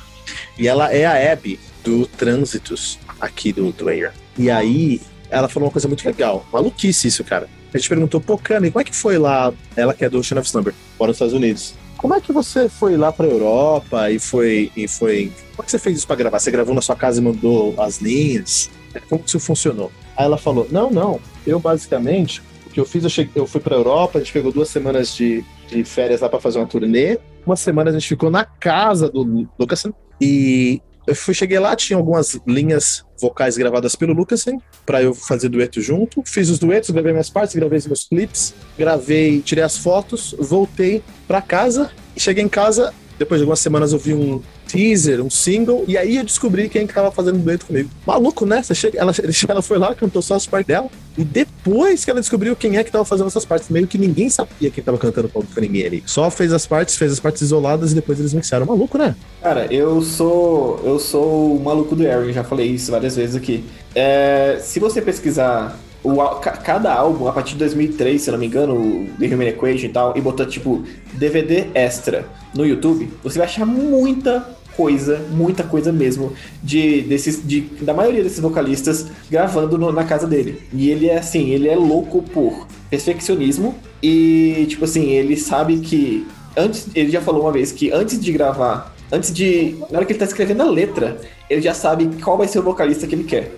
[0.58, 4.12] E ela é a Abby do Trânsitos aqui do, do Air.
[4.38, 6.46] E aí, ela falou uma coisa muito legal.
[6.52, 7.48] Maluquice isso, cara.
[7.74, 9.54] A gente perguntou, pô, Kami, como é que foi lá?
[9.76, 11.74] Ela que é do Ocean of Slumber, fora nos Estados Unidos.
[11.98, 14.72] Como é que você foi lá pra Europa e foi.
[14.76, 15.32] E foi...
[15.62, 16.40] Como é que você fez isso pra gravar?
[16.40, 18.72] Você gravou na sua casa e mandou as linhas?
[19.08, 19.92] Como que isso funcionou?
[20.18, 21.20] Aí ela falou: Não, não.
[21.46, 24.52] Eu basicamente, o que eu fiz, eu, cheguei, eu fui pra Europa, a gente pegou
[24.52, 27.20] duas semanas de, de férias lá para fazer uma turnê.
[27.46, 31.98] Uma semana a gente ficou na casa do Lucasen e eu fui, cheguei lá, tinha
[31.98, 36.24] algumas linhas vocais gravadas pelo Lucasen para eu fazer dueto junto.
[36.26, 41.40] Fiz os duetos, gravei minhas partes, gravei meus clips, gravei, tirei as fotos, voltei para
[41.40, 41.92] casa.
[42.18, 46.18] Cheguei em casa, depois de algumas semanas eu vi um teaser, um single, e aí
[46.18, 47.88] eu descobri quem que tava fazendo dueto comigo.
[48.06, 48.64] Maluco, né?
[48.64, 49.14] Você chega, ela,
[49.48, 52.84] ela foi lá, cantou só as partes dela, e depois que ela descobriu quem é
[52.84, 56.04] que tava fazendo essas partes, meio que ninguém sabia quem tava cantando com ninguém ali.
[56.06, 58.66] Só fez as partes, fez as partes isoladas e depois eles mixaram.
[58.66, 59.16] Maluco, né?
[59.42, 60.82] Cara, eu sou.
[60.84, 63.64] Eu sou o maluco do Aaron, já falei isso várias vezes aqui.
[63.94, 68.76] É, se você pesquisar o, cada álbum, a partir de 2003, se não me engano,
[68.76, 70.84] o The Human Equation e tal, e botar, tipo,
[71.14, 76.34] DVD extra no YouTube, você vai achar muita coisa, muita coisa mesmo,
[76.64, 80.62] de, desses, de, da maioria desses vocalistas gravando no, na casa dele.
[80.74, 86.26] E ele é assim, ele é louco por perfeccionismo e, tipo assim, ele sabe que.
[86.56, 89.78] Antes, ele já falou uma vez que antes de gravar, antes de.
[89.90, 91.18] Na hora que ele tá escrevendo a letra,
[91.52, 93.52] ele já sabe qual vai ser o vocalista que ele quer.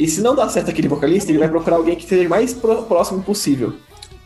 [0.00, 3.22] E se não dá certo aquele vocalista, ele vai procurar alguém que seja mais próximo
[3.22, 3.72] possível.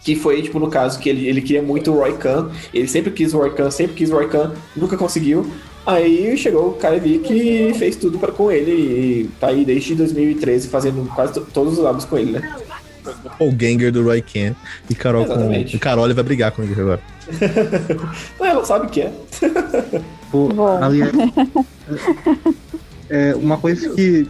[0.02, 2.50] Que foi, tipo, no caso, que ele, ele queria muito o Roy Khan.
[2.72, 5.46] Ele sempre quis o Roy Khan, sempre quis o Roy Khan, nunca conseguiu.
[5.84, 8.70] Aí chegou o Karevik e fez tudo para com ele.
[8.70, 12.56] E tá aí desde 2013 fazendo quase todos os álbuns com ele, né?
[13.38, 14.54] O Ganger do Roy Khan
[14.88, 15.72] e Carol Exatamente.
[15.72, 15.76] com.
[15.76, 17.00] E Carol vai brigar com ele agora.
[18.40, 19.12] não, ela sabe que é.
[20.30, 20.48] Pô,
[20.80, 21.12] aliás,
[23.10, 24.28] é, uma coisa que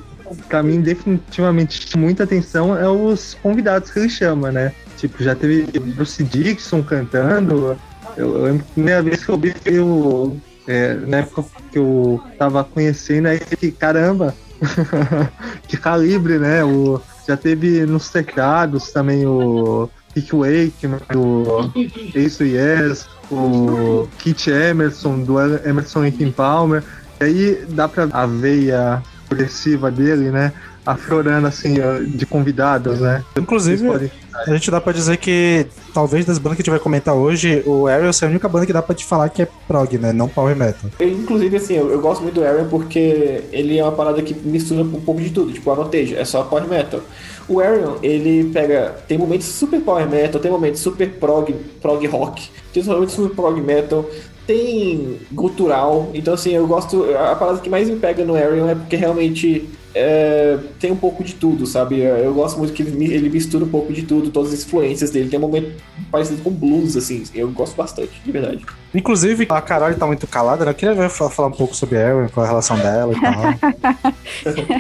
[0.49, 4.73] pra mim definitivamente chama muita atenção é os convidados que ele chama, né?
[4.97, 7.77] Tipo, já teve Bruce Dixon cantando.
[8.17, 10.37] Eu, eu lembro a primeira vez que eu vi o.
[10.67, 14.35] É, na época que eu tava conhecendo aí que caramba,
[15.67, 16.63] que calibre, né?
[16.65, 21.71] O, já teve nos teclados também o Rick Wake, o
[22.15, 26.03] Ace Yes, o Kit Emerson, do Emerson
[26.35, 26.83] Palmer.
[27.21, 30.53] E aí dá pra a veia progressiva dele, né?
[30.85, 33.23] aflorando assim ó, de convidados, né?
[33.37, 36.79] Inclusive, podem- a gente dá pra dizer que talvez das bandas que a gente vai
[36.81, 39.49] comentar hoje, o Ariel é a única banda que dá pra te falar que é
[39.69, 40.13] prog, né?
[40.13, 40.91] Não power metal.
[40.99, 44.33] Eu, inclusive, assim, eu, eu gosto muito do Arian porque ele é uma parada que
[44.35, 45.53] mistura um pouco de tudo.
[45.53, 47.01] Tipo, anoteja, é só power metal.
[47.47, 48.95] O Arian, ele pega.
[49.07, 51.53] Tem momentos super power metal, tem momentos super prog,
[51.83, 54.09] prog rock, tem momentos super prog metal,
[54.51, 56.11] tem gutural.
[56.13, 57.05] Então, assim, eu gosto.
[57.15, 59.69] A parada que mais me pega no Arian é porque realmente.
[59.95, 61.99] É, tem um pouco de tudo, sabe?
[62.01, 65.29] Eu gosto muito que ele, ele mistura um pouco de tudo, todas as influências dele.
[65.29, 65.73] Tem um momento
[66.11, 67.23] parecido com blues, assim.
[67.35, 68.65] Eu gosto bastante, de verdade.
[68.95, 70.71] Inclusive, a Carol tá muito calada, né?
[70.73, 73.21] Eu queria ver- falar um pouco sobre a Ariel, qual é a relação dela e
[73.21, 74.75] tal.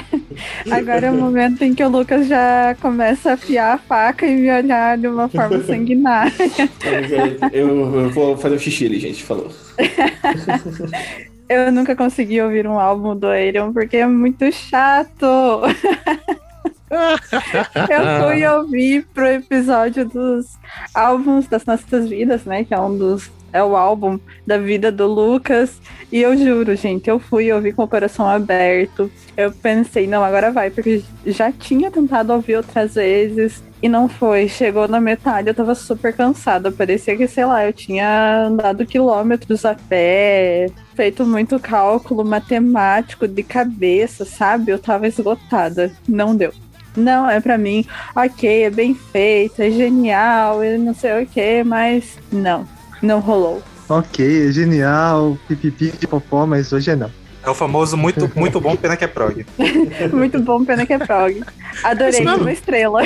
[0.70, 4.35] Agora é o momento em que o Lucas já começa a afiar a faca e
[4.35, 6.33] me olhar de uma forma sanguinária.
[7.53, 9.23] Eu, eu vou fazer o xixi ali, gente.
[9.23, 9.51] Falou.
[11.50, 15.26] Eu nunca consegui ouvir um álbum do Aerion porque é muito chato.
[17.90, 20.56] Eu fui ouvir pro episódio dos
[20.94, 22.62] álbuns das nossas vidas, né?
[22.64, 23.30] Que é um dos.
[23.52, 25.80] É o álbum da vida do Lucas.
[26.12, 29.10] E eu juro, gente, eu fui ouvir com o coração aberto.
[29.36, 34.48] Eu pensei, não, agora vai, porque já tinha tentado ouvir outras vezes e não foi.
[34.48, 36.70] Chegou na metade, eu tava super cansada.
[36.70, 43.42] Parecia que, sei lá, eu tinha andado quilômetros a pé, feito muito cálculo matemático de
[43.42, 44.72] cabeça, sabe?
[44.72, 45.92] Eu tava esgotada.
[46.08, 46.52] Não deu.
[46.96, 51.62] Não, é pra mim, ok, é bem feito, é genial, e não sei o que,
[51.62, 52.66] mas não,
[53.00, 53.62] não rolou.
[53.88, 57.19] Ok, é genial, pipipi de popó, mas hoje é não.
[57.42, 59.46] É o famoso muito, muito bom, pena que é prog.
[60.12, 61.42] Muito bom, pena que é prog.
[61.83, 62.42] Adorei mesmo.
[62.42, 63.00] uma estrela.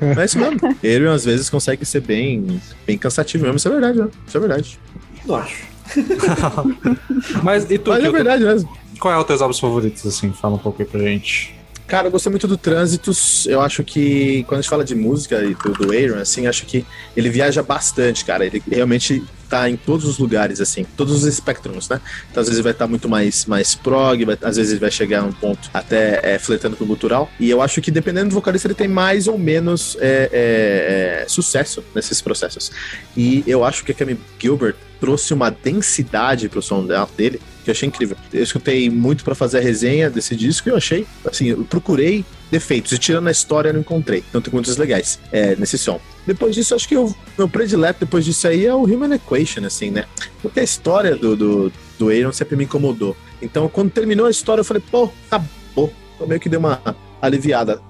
[0.00, 0.76] Mas é isso mesmo.
[0.82, 3.56] Ele às vezes consegue ser bem, bem cansativo mesmo.
[3.56, 4.08] Isso é verdade, né?
[4.26, 4.78] Isso é verdade.
[5.24, 5.64] Não acho.
[7.42, 8.68] Mas e tu, Mas é verdade mesmo.
[8.98, 10.32] qual é os teus álbuns favoritos, assim?
[10.32, 11.54] Fala um pouco aí pra gente.
[11.94, 13.46] Cara, eu gostei muito do Trânsitos.
[13.46, 16.84] Eu acho que quando a gente fala de música e do, Aaron, assim, acho que
[17.16, 18.44] ele viaja bastante, cara.
[18.44, 22.00] Ele realmente tá em todos os lugares, assim, todos os espectros, né?
[22.28, 24.90] Então, às vezes ele vai estar muito mais, mais prog, vai- às vezes ele vai
[24.90, 27.30] chegar a um ponto até é, flertando com o gutural.
[27.38, 31.28] E eu acho que dependendo do vocalista, ele tem mais ou menos é, é, é,
[31.28, 32.72] sucesso nesses processos.
[33.16, 36.84] E eu acho que a Camille Gilbert trouxe uma densidade pro som
[37.16, 38.16] dele que achei incrível.
[38.32, 42.24] Eu escutei muito pra fazer a resenha desse disco e eu achei, assim, eu procurei
[42.50, 44.22] defeitos e tirando a história eu não encontrei.
[44.28, 46.00] Então tem coisas legais é, nesse som.
[46.26, 49.90] Depois disso, acho que o meu predileto depois disso aí é o Human Equation, assim,
[49.90, 50.04] né?
[50.40, 53.16] Porque a história do, do, do Aaron sempre me incomodou.
[53.42, 55.92] Então, quando terminou a história, eu falei, pô, acabou.
[56.14, 56.80] Então meio que deu uma
[57.20, 57.80] aliviada.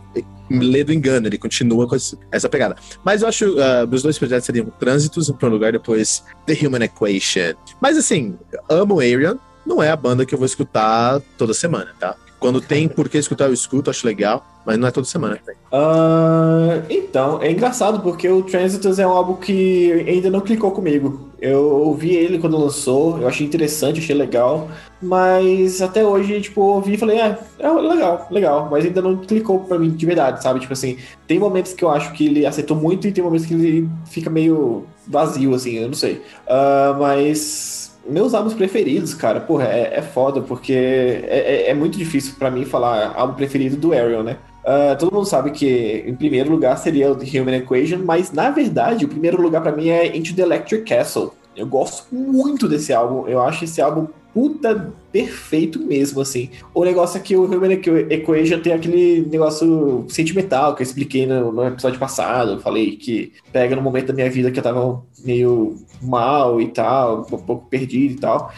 [0.51, 1.97] Lê do engano, ele continua com
[2.31, 2.77] essa pegada.
[3.03, 6.85] Mas eu acho uh, os dois projetos seriam Trânsitos, em primeiro lugar, depois The Human
[6.85, 7.55] Equation.
[7.81, 8.37] Mas assim,
[8.69, 12.17] amo Arian, não é a banda que eu vou escutar toda semana, tá?
[12.45, 15.41] Quando tem por que escutar, eu escuto, acho legal, mas não é toda semana.
[15.73, 21.31] Ah, então, é engraçado porque o Transitus é um álbum que ainda não clicou comigo.
[21.41, 24.69] Eu ouvi ele quando lançou, eu achei interessante, achei legal,
[25.01, 29.61] mas até hoje, tipo, ouvi e falei, ah, é legal, legal, mas ainda não clicou
[29.61, 30.61] pra mim de verdade, sabe?
[30.61, 33.55] Tipo assim, tem momentos que eu acho que ele acertou muito e tem momentos que
[33.55, 36.21] ele fica meio vazio, assim, eu não sei.
[36.47, 41.97] Ah, mas meus álbuns preferidos, cara, porra, é, é foda, porque é, é- é muito
[41.99, 44.37] difícil pra mim falar álbum preferido do Ariel, né?
[44.67, 48.51] Ah, todo mundo sabe que em primeiro lugar seria o The Human Equation, mas na
[48.51, 51.33] verdade o primeiro lugar pra mim é Into the Electric Castle.
[51.57, 56.51] Eu gosto muito desse álbum, eu acho esse álbum puta perfeito mesmo, assim.
[56.75, 61.25] O negócio é que o Human Equ- Equation tem aquele negócio sentimental que eu expliquei
[61.25, 62.53] no, no episódio passado.
[62.55, 66.67] Eu falei que pega no momento da minha vida que eu tava meio mal e
[66.67, 68.53] tal, um pouco perdido e tal.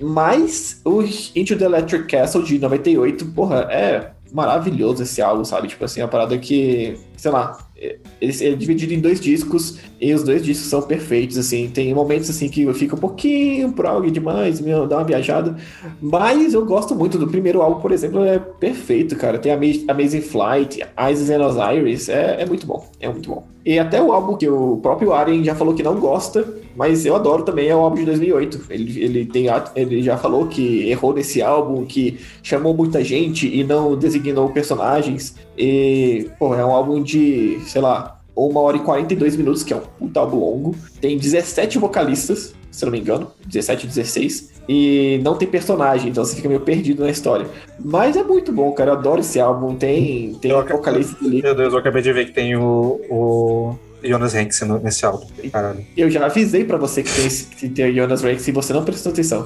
[0.00, 1.02] Mas o
[1.34, 5.68] Into the Electric Castle de 98, porra, é maravilhoso esse álbum, sabe?
[5.68, 9.78] Tipo assim, é uma parada que, sei lá, é, ele é dividido em dois discos
[10.00, 11.68] e os dois discos são perfeitos, assim.
[11.68, 15.56] Tem momentos assim que fica um pouquinho prog demais, meu, dá uma viajada.
[16.00, 19.38] Mas eu gosto muito do primeiro álbum, por exemplo, é perfeito, cara.
[19.38, 20.80] Tem Ama- Amazing Flight,
[21.10, 23.44] Isis and Osiris, é, é muito bom, é muito bom.
[23.64, 27.16] E até o álbum que o próprio Arjen já falou que não gosta, mas eu
[27.16, 28.66] adoro também, é o álbum de 2008.
[28.70, 33.64] Ele, ele, tem, ele já falou que errou nesse álbum, que chamou muita gente e
[33.64, 35.34] não designou personagens.
[35.58, 39.76] E, pô, é um álbum de, sei lá, uma hora e 42 minutos, que é
[39.76, 40.76] um puta álbum longo.
[41.00, 44.56] Tem 17 vocalistas, se eu não me engano, 17, 16.
[44.68, 47.46] E não tem personagem, então você fica meio perdido na história.
[47.82, 48.90] Mas é muito bom, cara.
[48.90, 49.76] Eu adoro esse álbum.
[49.76, 51.40] Tem, tem Eu um vocalista ali.
[51.40, 55.26] Meu Deus, eu acabei de ver que tem o, o Jonas Hanks nesse álbum.
[55.52, 55.84] Caralho.
[55.96, 58.84] Eu já avisei pra você que tem, que tem o Jonas Rex e você não
[58.84, 59.44] prestou atenção.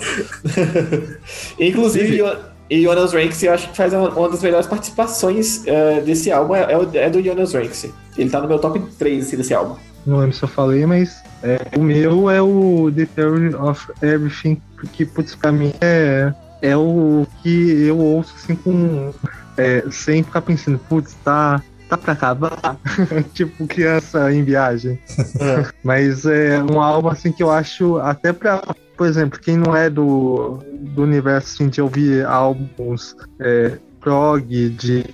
[1.61, 2.23] Inclusive,
[2.71, 6.69] E Jonas Ranks, eu acho que faz uma, das melhores participações uh, desse álbum, é,
[6.73, 7.91] é, é do Jonas Ranks.
[8.17, 9.75] Ele tá no meu top 3 assim, desse álbum.
[10.07, 14.61] Não lembro se eu falei, mas é, o meu é o The Theory of Everything,
[14.93, 19.13] que, putz, pra mim é, é o que eu ouço assim com.
[19.57, 22.77] É, sem ficar pensando, putz, tá, tá pra acabar.
[23.35, 24.99] tipo, criança em viagem.
[25.41, 25.67] É.
[25.83, 28.63] Mas é um álbum assim que eu acho até pra.
[29.01, 30.59] Por exemplo, quem não é do,
[30.95, 35.07] do universo assim, de ouvir álbuns é, prog, de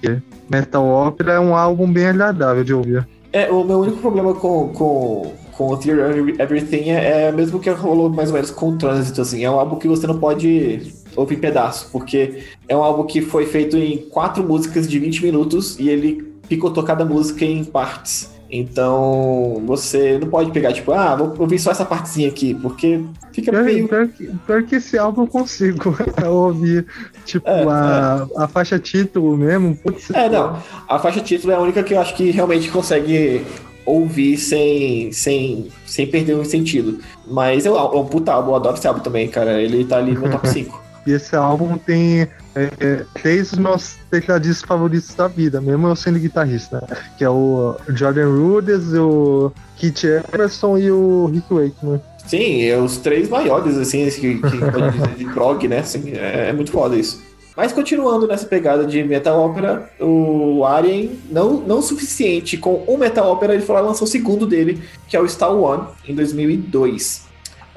[0.50, 3.06] metal opera, é um álbum bem agradável de ouvir.
[3.32, 7.70] É, o meu único problema com, com, com o Theory Everything é, é mesmo que
[7.70, 9.44] rolou mais ou menos com o Trânsito, assim.
[9.44, 13.20] É um álbum que você não pode ouvir em pedaço, porque é um álbum que
[13.20, 18.35] foi feito em quatro músicas de 20 minutos e ele picotou cada música em partes.
[18.50, 23.50] Então, você não pode pegar, tipo, ah, vou ouvir só essa partezinha aqui, porque fica
[23.50, 23.88] pior, meio...
[23.88, 26.86] Pior que, pior que esse álbum eu consigo ouvir,
[27.24, 28.42] tipo, é, a, é.
[28.42, 29.78] a faixa título mesmo.
[30.14, 33.44] É, não, a faixa título é a única que eu acho que realmente consegue
[33.84, 36.98] ouvir sem, sem, sem perder um sentido.
[37.26, 39.62] Mas é um puta álbum, eu adoro esse álbum também, cara.
[39.62, 40.85] Ele tá ali no top 5.
[41.06, 46.18] E esse álbum tem é, três dos meus tecladistas favoritos da vida, mesmo eu sendo
[46.18, 46.84] guitarrista,
[47.16, 52.00] que é o Jordan Rudess, o Keith Emerson e o Rick Wakeman.
[52.26, 55.78] Sim, é os três maiores, assim, que, que pode dizer de prog, né?
[55.78, 57.22] Assim, é, é, muito foda isso.
[57.56, 63.32] Mas continuando nessa pegada de metal opera, o Arien, não, não suficiente com o metal
[63.32, 67.25] opera, ele foi lá lançou o segundo dele, que é o Star One, em 2002.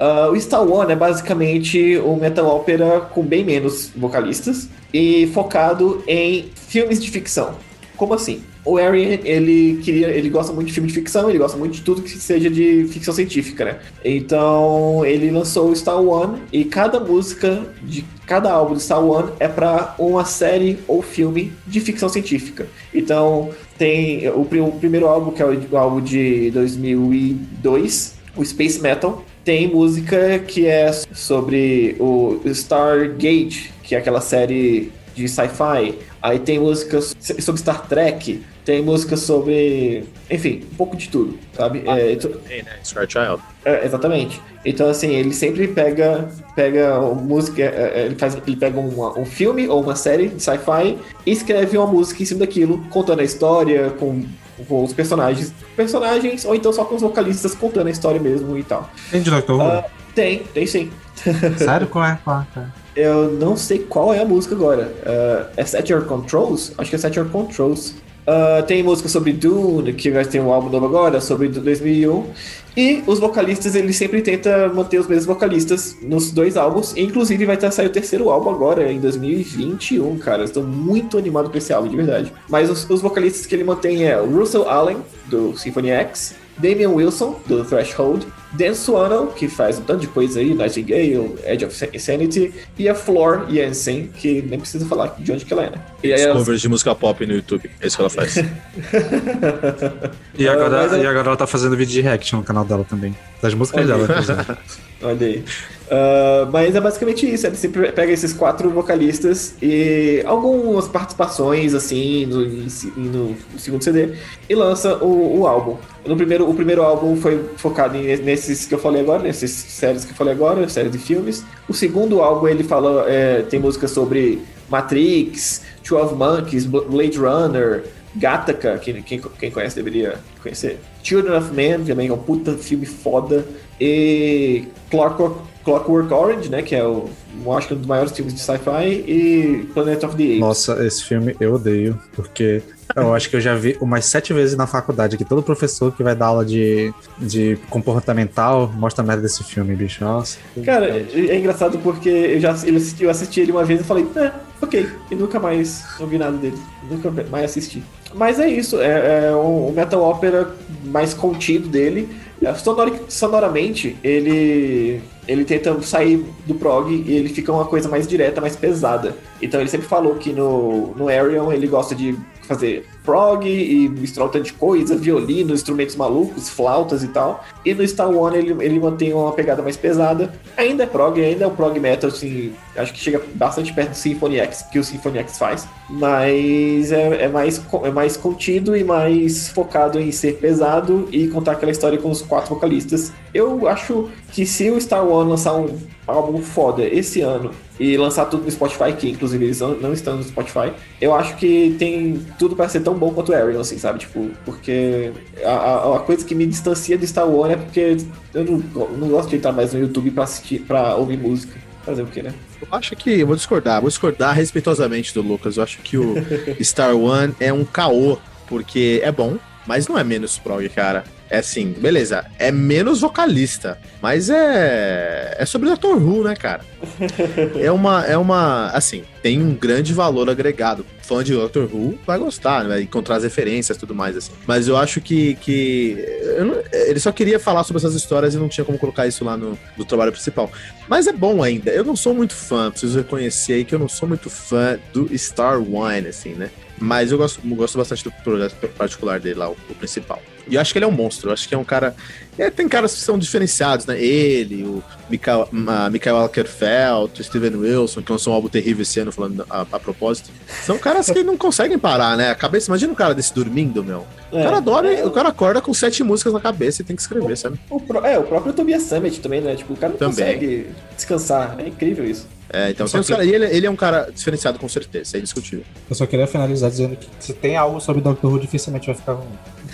[0.00, 6.02] Uh, o Star One é basicamente um metal ópera com bem menos vocalistas e focado
[6.08, 7.56] em filmes de ficção.
[7.98, 8.42] Como assim?
[8.64, 11.82] O Arian, ele queria, ele gosta muito de filme de ficção, ele gosta muito de
[11.82, 13.78] tudo que seja de ficção científica, né?
[14.02, 19.32] Então, ele lançou o Star One e cada música de cada álbum do Star One
[19.38, 22.66] é para uma série ou filme de ficção científica.
[22.94, 29.24] Então, tem o, o primeiro álbum que é o álbum de 2002, o Space Metal,
[29.44, 35.94] tem música que é sobre o Stargate, que é aquela série de sci-fi.
[36.22, 40.04] Aí tem músicas sobre Star Trek, tem música sobre.
[40.30, 41.82] Enfim, um pouco de tudo, sabe?
[41.86, 42.72] Ah, é, tem, né?
[42.84, 43.42] Star Child.
[43.64, 44.40] É, exatamente.
[44.64, 49.24] Então, assim, ele sempre pega, pega música, é, é, ele, faz, ele pega uma, um
[49.24, 53.24] filme ou uma série de sci-fi e escreve uma música em cima daquilo, contando a
[53.24, 54.22] história, com
[54.68, 55.52] com os personagens.
[55.76, 58.90] Personagens, ou então só com os vocalistas contando a história mesmo e tal.
[59.10, 59.78] Tem de Doctor Who?
[59.78, 60.90] Uh, tem, tem sim.
[61.58, 61.86] Sério?
[61.86, 62.72] Qual é a quarta?
[62.96, 64.92] Eu não sei qual é a música agora.
[65.02, 66.72] Uh, é Set Your Controls?
[66.76, 67.94] Acho que é Set Your Controls.
[68.26, 72.26] Uh, tem música sobre Dune, que vai ter um álbum novo agora, sobre 2001.
[72.76, 76.96] E os vocalistas, ele sempre tenta manter os mesmos vocalistas nos dois álbuns.
[76.96, 80.44] Inclusive, vai estar sair o terceiro álbum agora, em 2021, cara.
[80.44, 82.32] Estou muito animado com esse álbum, de verdade.
[82.48, 87.40] Mas os, os vocalistas que ele mantém é Russell Allen, do Symphony X, Damian Wilson,
[87.46, 92.52] do Threshold, Dan Swano, que faz um tanto de coisa aí, Nightingale, Edge of Insanity,
[92.78, 95.80] e a Floor Jensen, que nem precisa falar de onde que ela é, né?
[96.02, 96.58] E aí covers ela...
[96.58, 98.36] de música pop no YouTube, é isso que ela faz.
[100.36, 103.16] e, agora, uh, e agora ela tá fazendo vídeo de react no canal dela também,
[103.40, 104.06] das músicas dela,
[105.02, 105.44] Olha aí.
[105.90, 107.48] Uh, mas é basicamente isso.
[107.48, 114.14] Ele sempre pega esses quatro vocalistas e algumas participações, assim, no, no, no segundo CD,
[114.48, 115.76] e lança o, o, álbum.
[116.06, 120.04] No primeiro, o primeiro álbum foi focado em, nesses que eu falei agora, nesses séries
[120.04, 121.44] que eu falei agora, séries de filmes.
[121.68, 127.82] O segundo álbum ele fala, é, tem música sobre Matrix, Twelve Monkeys, Blade Runner,
[128.14, 130.78] Gattaca, que quem, quem conhece deveria conhecer.
[131.02, 133.44] Children of Men, também é um puta filme foda.
[133.80, 136.62] E Clockwork, Clockwork Orange, né?
[136.62, 137.08] Que é o,
[137.44, 138.86] eu acho que um dos maiores filmes de sci-fi.
[139.06, 140.40] E Planet of the Apes.
[140.40, 142.62] Nossa, esse filme eu odeio, porque
[142.96, 146.02] eu acho que eu já vi umas sete vezes na faculdade que todo professor que
[146.02, 150.04] vai dar aula de, de comportamental mostra a merda desse filme, bicho.
[150.04, 150.38] Nossa.
[150.64, 154.06] Cara, é engraçado porque eu já eu assisti, eu assisti ele uma vez e falei,
[154.16, 154.88] é, ok.
[155.10, 156.58] E nunca mais ouvi nada dele.
[156.90, 157.82] Nunca mais assisti.
[158.12, 160.50] Mas é isso, é, é o metal opera
[160.84, 162.08] mais contido dele.
[162.42, 168.06] É, sonor, sonoramente, ele ele tenta sair do prog e ele fica uma coisa mais
[168.06, 169.14] direta, mais pesada.
[169.40, 174.26] Então ele sempre falou que no, no Arion ele gosta de fazer prog e mistura
[174.26, 177.44] um tanto de coisa, violino, instrumentos malucos, flautas e tal.
[177.64, 180.32] E no Star One ele, ele mantém uma pegada mais pesada.
[180.56, 183.96] Ainda é prog, ainda é o prog metal, assim, acho que chega bastante perto do
[183.96, 185.66] Symphony X, que o Symphony X faz.
[185.88, 191.52] Mas é, é, mais, é mais contido e mais focado em ser pesado e contar
[191.52, 193.12] aquela história com os quatro vocalistas.
[193.32, 198.26] Eu acho que se o Star One lançar um álbum foda esse ano e lançar
[198.26, 202.54] tudo no Spotify, que inclusive eles não estão no Spotify, eu acho que tem tudo
[202.54, 204.00] para ser tão bom quanto o Ariel, assim, sabe?
[204.00, 205.10] Tipo, porque
[205.42, 207.96] a, a, coisa que me distancia do Star Wars é porque
[208.34, 211.58] eu não, não gosto de entrar mais no YouTube pra assistir, para ouvir música.
[211.82, 212.34] Fazer o que, né?
[212.60, 215.56] Eu acho que, eu vou discordar, vou discordar respeitosamente do Lucas.
[215.56, 216.14] Eu acho que o
[216.62, 221.04] Star One é um caô, porque é bom, mas não é menos prog, cara.
[221.30, 226.62] É assim, beleza, é menos vocalista, mas é é sobre Doctor Who, né, cara?
[227.60, 230.84] É uma é uma assim, tem um grande valor agregado.
[231.02, 234.32] Fã de Doctor Who vai gostar, vai encontrar as referências e tudo mais assim.
[234.46, 235.96] Mas eu acho que que
[236.38, 239.36] não, ele só queria falar sobre essas histórias e não tinha como colocar isso lá
[239.36, 240.50] no, no trabalho principal.
[240.88, 241.70] Mas é bom ainda.
[241.70, 245.08] Eu não sou muito fã, preciso reconhecer aí que eu não sou muito fã do
[245.16, 246.50] Star Wine assim, né?
[246.80, 250.20] Mas eu gosto, gosto bastante do projeto particular dele lá, o, o principal.
[250.48, 251.28] E eu acho que ele é um monstro.
[251.28, 251.94] Eu acho que é um cara.
[252.38, 254.02] É, tem caras que são diferenciados, né?
[254.02, 259.46] Ele, o Michael, Ackerfeld, o Steven Wilson, que lançou um álbum terrível esse ano, falando
[259.48, 260.30] a, a, propósito.
[260.64, 262.30] São caras que não conseguem parar, né?
[262.30, 262.70] A cabeça.
[262.70, 264.06] Imagina um cara desse dormindo, meu.
[264.32, 266.96] É, o cara adora, é, o cara acorda com sete músicas na cabeça e tem
[266.96, 267.60] que escrever, o, sabe?
[267.70, 269.54] O, é, o próprio Tobias Summit também, né?
[269.54, 270.16] Tipo, o cara não também.
[270.16, 271.56] consegue descansar.
[271.60, 272.26] É incrível isso.
[272.52, 275.64] É, então cara, ele, ele, é um cara diferenciado com certeza, é indiscutível.
[275.88, 279.12] Eu só queria finalizar dizendo que se tem algo sobre Doctor Who, dificilmente vai ficar
[279.12, 279.28] ruim.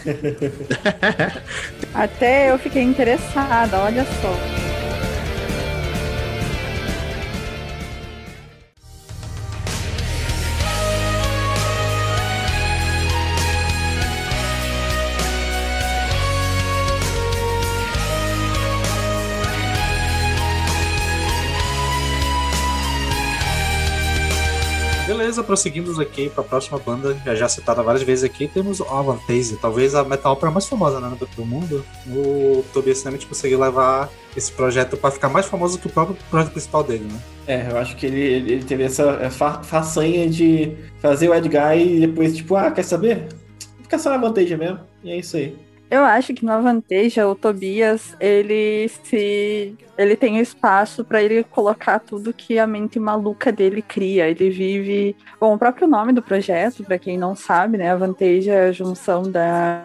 [1.95, 4.86] Até eu fiquei interessada, olha só.
[25.37, 29.57] Beleza, prosseguimos aqui para a próxima banda, já citada várias vezes aqui, temos a Avantasia,
[29.61, 31.85] talvez a metal opera mais famosa né, do mundo.
[32.09, 36.53] O Tobias Sammet conseguiu levar esse projeto para ficar mais famoso que o próprio projeto
[36.53, 37.21] principal dele, né?
[37.47, 41.97] É, eu acho que ele, ele teve essa fa façanha de fazer o Ed Guy
[41.97, 43.29] e depois, tipo, ah, quer saber?
[43.83, 45.57] Fica só na Avantasia mesmo, e é isso aí.
[45.89, 49.77] Eu acho que no Avanteja, o Tobias, ele se.
[49.97, 54.29] Ele tem espaço para ele colocar tudo que a mente maluca dele cria.
[54.29, 55.17] Ele vive.
[55.41, 57.91] Bom, o próprio nome do projeto, para quem não sabe, né?
[57.91, 59.85] Avanteja é a junção da,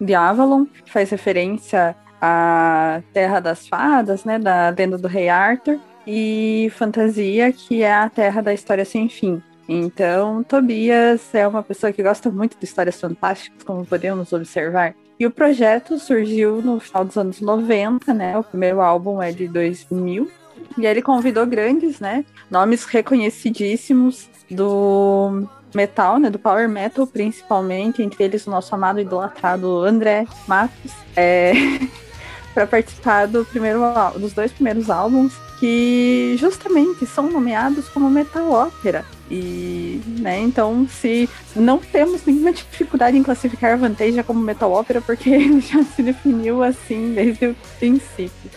[0.00, 4.38] de Avalon, que faz referência à Terra das Fadas, né?
[4.38, 5.78] Da lenda do Rei Arthur.
[6.06, 9.42] E Fantasia, que é a Terra da História Sem Fim.
[9.66, 14.94] Então, Tobias é uma pessoa que gosta muito de histórias fantásticas, como podemos observar.
[15.18, 18.36] E o projeto surgiu no final dos anos 90, né?
[18.36, 20.30] O primeiro álbum é de 2000.
[20.76, 22.24] E ele convidou grandes, né?
[22.50, 26.30] Nomes reconhecidíssimos do metal, né?
[26.30, 28.02] Do power metal, principalmente.
[28.02, 30.92] Entre eles o nosso amado idolatrado André Matos.
[31.16, 31.52] É...
[32.54, 33.80] para participar do primeiro,
[34.16, 39.04] dos dois primeiros álbuns que justamente são nomeados como metal ópera.
[39.30, 45.00] E, né, então, se não temos nenhuma dificuldade em classificar a Vantage como metal ópera,
[45.00, 48.50] porque ele já se definiu assim desde o princípio.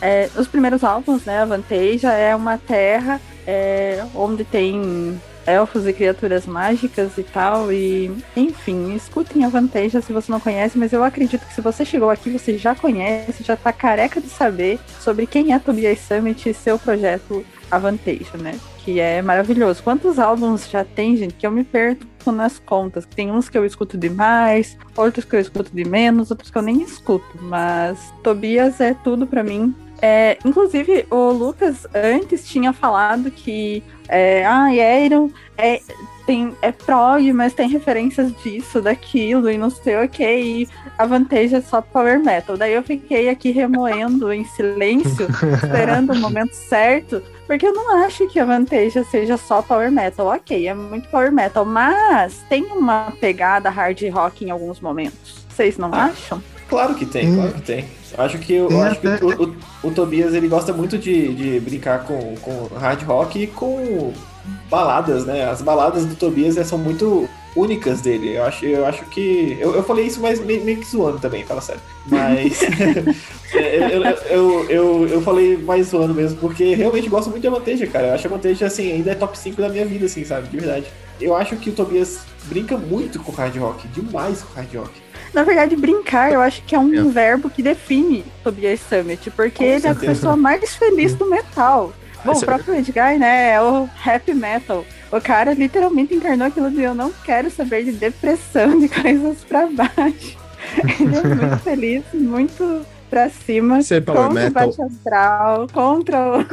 [0.00, 5.92] É, os primeiros álbuns, né, a Vantage é uma terra é, onde tem elfos e
[5.92, 7.72] criaturas mágicas e tal.
[7.72, 11.84] E, enfim, escutem a Vanteja se você não conhece, mas eu acredito que se você
[11.84, 16.48] chegou aqui, você já conhece, já tá careca de saber sobre quem é Tobias Summit
[16.48, 18.58] e seu projeto Avanteja, né?
[18.86, 19.82] Que é maravilhoso.
[19.82, 23.04] Quantos álbuns já tem, gente, que eu me perco nas contas?
[23.04, 26.62] Tem uns que eu escuto demais, outros que eu escuto de menos, outros que eu
[26.62, 27.26] nem escuto.
[27.42, 29.74] Mas Tobias é tudo para mim.
[30.00, 35.80] É, inclusive, o Lucas antes tinha falado que é, ah, Iron é,
[36.24, 41.06] tem, é prog, mas tem referências disso, daquilo, e não sei o que, e a
[41.06, 42.56] Vantage é só power metal.
[42.56, 45.26] Daí eu fiquei aqui remoendo em silêncio,
[45.60, 50.26] esperando o momento certo, porque eu não acho que a Vantage seja só power metal.
[50.26, 55.46] Ok, é muito power metal, mas tem uma pegada hard rock em alguns momentos.
[55.48, 56.42] Vocês não ah, acham?
[56.68, 57.84] Claro que tem, claro que tem.
[58.16, 61.60] Eu acho que, eu, acho que o, o, o, Tobias ele gosta muito de, de
[61.60, 64.12] brincar com, com hard rock e com
[64.68, 65.48] baladas, né?
[65.48, 68.36] As baladas do Tobias são muito únicas dele.
[68.36, 69.56] Eu acho, eu acho que.
[69.58, 71.80] Eu, eu falei isso, mas meio, meio que zoando também, fala sério.
[72.06, 72.60] Mas.
[73.54, 77.86] É, eu, eu, eu, eu, falei mais zoando mesmo, porque realmente gosto muito de Avanteja,
[77.86, 78.08] cara.
[78.08, 80.48] Eu acho a Avanteja, assim, ainda é top 5 da minha vida, assim, sabe?
[80.48, 80.86] De verdade.
[81.20, 84.90] eu acho que o Tobias brinca muito com hard rock, demais com hard rock.
[85.32, 87.02] Na verdade, brincar, eu acho que é um É.
[87.02, 91.92] verbo que define Tobias Summit, porque Com ele é a pessoa mais feliz do metal.
[92.24, 94.84] Bom, o é próprio Edgar, né, é o happy metal.
[95.12, 99.66] O cara literalmente encarnou aquilo de eu não quero saber de depressão, de coisas pra
[99.66, 100.36] baixo.
[101.00, 106.38] Ele é muito feliz, muito pra cima, Ser power contra o metal baixo astral, contra
[106.40, 106.44] o...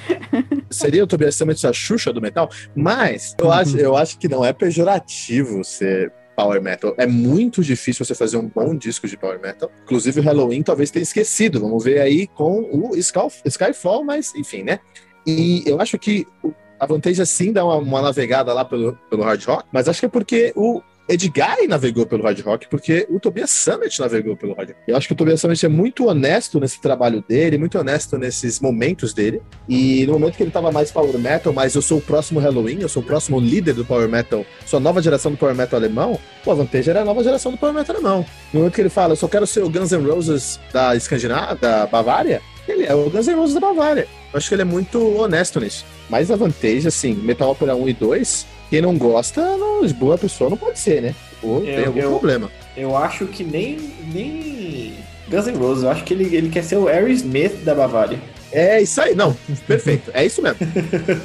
[0.70, 4.42] seria o Tobias Summit a Xuxa do metal, mas eu acho, eu acho que não
[4.42, 6.94] é pejorativo ser power metal.
[6.96, 9.70] É muito difícil você fazer um bom disco de power metal.
[9.84, 11.60] Inclusive o Halloween talvez tenha esquecido.
[11.60, 14.80] Vamos ver aí com o Sky- Skyfall, mas enfim, né?
[15.26, 19.22] E eu acho que o- a vantagem sim dá uma, uma navegada lá pelo, pelo
[19.22, 23.18] hard rock, mas acho que é porque o Edgar navegou pelo hard rock, porque o
[23.18, 24.80] Tobias Summit navegou pelo hard rock.
[24.86, 28.60] Eu acho que o Tobias Summit é muito honesto nesse trabalho dele, muito honesto nesses
[28.60, 29.42] momentos dele.
[29.68, 32.78] E no momento que ele tava mais power metal, mas eu sou o próximo Halloween,
[32.80, 35.80] eu sou o próximo líder do power metal, sou a nova geração do power metal
[35.80, 38.24] alemão, pô, a vantagem era a nova geração do power metal alemão.
[38.52, 41.56] No momento que ele fala, eu só quero ser o Guns N' Roses da Escandinávia,
[41.56, 44.06] da Bavária, ele é o Guns N' Roses da Bavária.
[44.32, 45.84] Eu acho que ele é muito honesto nisso.
[46.10, 50.50] Mas a vantagem, assim, Metal Opera 1 e 2, quem não gosta, não, boa pessoa
[50.50, 51.14] não pode ser, né?
[51.42, 52.50] Ou tem Eu- algum eu- problema.
[52.76, 53.78] Eu acho que nem,
[54.12, 54.94] nem
[55.28, 58.18] Guns N' Roses, eu acho que ele, ele quer ser o Aerosmith da Bavária.
[58.52, 59.36] É isso aí, não,
[59.66, 60.58] perfeito, é isso mesmo.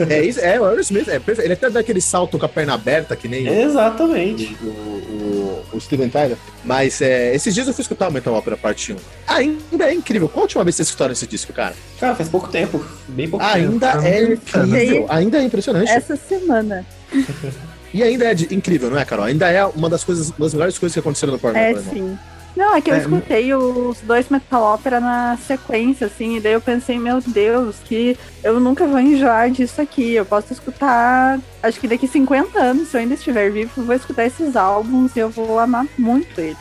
[0.09, 1.41] É isso, é o Aerosmith, é perfeito.
[1.47, 4.55] Ele até dá aquele salto com a perna aberta, que nem Exatamente.
[4.61, 6.37] o, o, o Steven Tyler.
[6.63, 8.95] Mas é, esses dias eu fui escutar o Metal Opera Parte 1.
[9.27, 10.29] Ainda é incrível.
[10.29, 11.73] Qual a última vez que vocês escutaram esse disco, cara?
[11.99, 12.83] Cara, faz pouco tempo.
[13.07, 13.57] Bem pouco tempo.
[13.57, 15.05] Ainda é incrível.
[15.09, 15.89] Ainda é impressionante.
[15.91, 16.85] Essa semana.
[17.93, 19.25] E ainda é de- incrível, não é, Carol?
[19.25, 22.01] Ainda é uma das coisas, uma das melhores coisas que aconteceram no Power É, sim.
[22.01, 22.19] Não,
[22.63, 26.61] é que eu É, escutei os dois Metal Opera na sequência, assim, e daí eu
[26.61, 30.13] pensei, meu Deus, que eu nunca vou enjoar disso aqui.
[30.13, 33.95] Eu posso escutar, acho que daqui 50 anos, se eu ainda estiver vivo, eu vou
[33.95, 36.57] escutar esses álbuns e eu vou amar muito eles.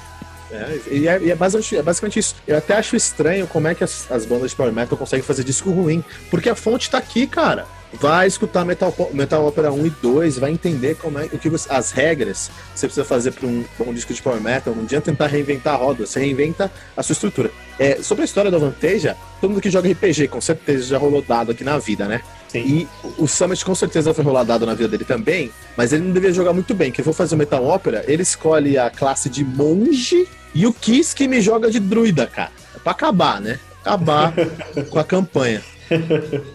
[0.51, 2.36] É, e é, e é basicamente, é basicamente isso.
[2.47, 5.42] Eu até acho estranho como é que as, as bandas de Power Metal conseguem fazer
[5.42, 6.05] disco ruim.
[6.30, 7.66] Porque a fonte tá aqui, cara.
[8.01, 11.72] Vai escutar Metal, Metal Opera 1 e 2, vai entender como é o que você-
[11.72, 14.74] as regras que você precisa fazer para um bom disco de Power Metal.
[14.74, 17.51] Não adianta tentar reinventar a roda, você reinventa a sua estrutura.
[17.78, 21.22] É, sobre a história da Vanteja, todo mundo que joga RPG com certeza já rolou
[21.22, 22.20] dado aqui na vida, né?
[22.49, 22.61] Sim.
[22.61, 22.88] E
[23.18, 26.32] o Summit com certeza foi rolar dado na vida dele também, mas ele não devia
[26.32, 26.92] jogar muito bem.
[26.92, 31.14] Quem for fazer o Metal Opera, ele escolhe a classe de monge e o Kiss
[31.14, 32.51] que me joga de druida, cara.
[32.74, 33.59] É pra acabar, né?
[33.84, 34.32] Acabar
[34.90, 35.62] com a campanha.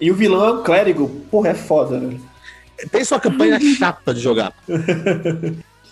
[0.00, 1.08] E o vilão é o clérigo.
[1.30, 2.20] Porra, é foda, velho.
[2.90, 4.52] Pensa uma campanha chata de jogar.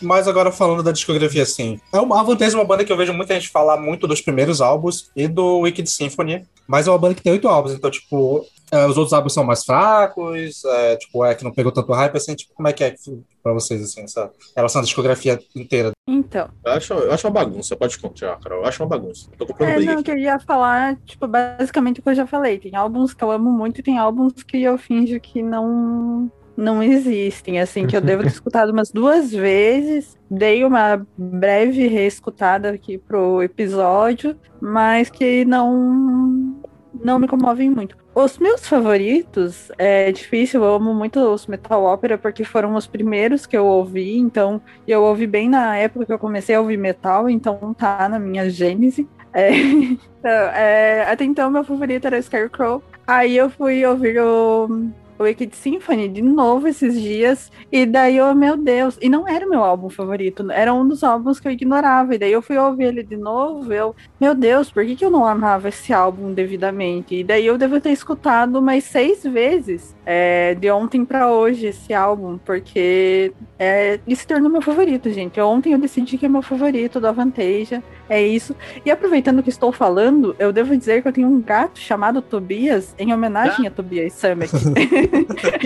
[0.01, 3.35] Mas agora falando da discografia, assim, é uma, é uma banda que eu vejo muita
[3.35, 7.23] gente falar muito dos primeiros álbuns e do Wicked Symphony, mas é uma banda que
[7.23, 11.35] tem oito álbuns, então, tipo, é, os outros álbuns são mais fracos, é, tipo, é
[11.35, 12.95] que não pegou tanto hype, assim, tipo, como é que é
[13.43, 15.93] pra vocês, assim, essa relação da discografia inteira?
[16.07, 18.61] Então, Eu acho, eu acho uma bagunça, pode continuar, Carol.
[18.61, 19.31] Eu acho uma bagunça.
[19.39, 20.05] Tô comprando é, briga não, aqui.
[20.05, 22.59] que eu ia falar, tipo, basicamente o que eu já falei.
[22.59, 26.81] Tem álbuns que eu amo muito e tem álbuns que eu finjo que não não
[26.81, 30.17] existem, assim, que eu devo ter escutado umas duas vezes.
[30.31, 36.61] Dei uma breve reescutada aqui pro episódio, mas que não
[37.03, 37.97] não me comovem muito.
[38.15, 43.45] Os meus favoritos, é difícil, eu amo muito os Metal Opera porque foram os primeiros
[43.45, 47.29] que eu ouvi, então eu ouvi bem na época que eu comecei a ouvir metal,
[47.29, 49.09] então tá na minha gênese.
[49.33, 49.51] É,
[50.21, 52.81] então, é, até então, meu favorito era Scarecrow.
[53.05, 54.69] Aí eu fui ouvir o
[55.19, 57.51] Wicked Symphony de novo esses dias.
[57.71, 58.99] E daí eu, meu Deus.
[59.01, 62.15] E não era o meu álbum favorito, era um dos álbuns que eu ignorava.
[62.15, 63.73] E daí eu fui ouvir ele de novo.
[63.73, 67.15] Eu, meu Deus, por que, que eu não amava esse álbum devidamente?
[67.15, 71.95] E daí eu devo ter escutado umas seis vezes é, de ontem pra hoje esse
[71.95, 75.41] álbum, porque é, ele se tornou meu favorito, gente.
[75.41, 77.83] Ontem eu decidi que é meu favorito do Avanteja.
[78.09, 78.55] É isso.
[78.85, 82.95] E aproveitando que estou falando, eu devo dizer que eu tenho um gato chamado Tobias
[82.99, 84.53] em homenagem a Tobias Summit.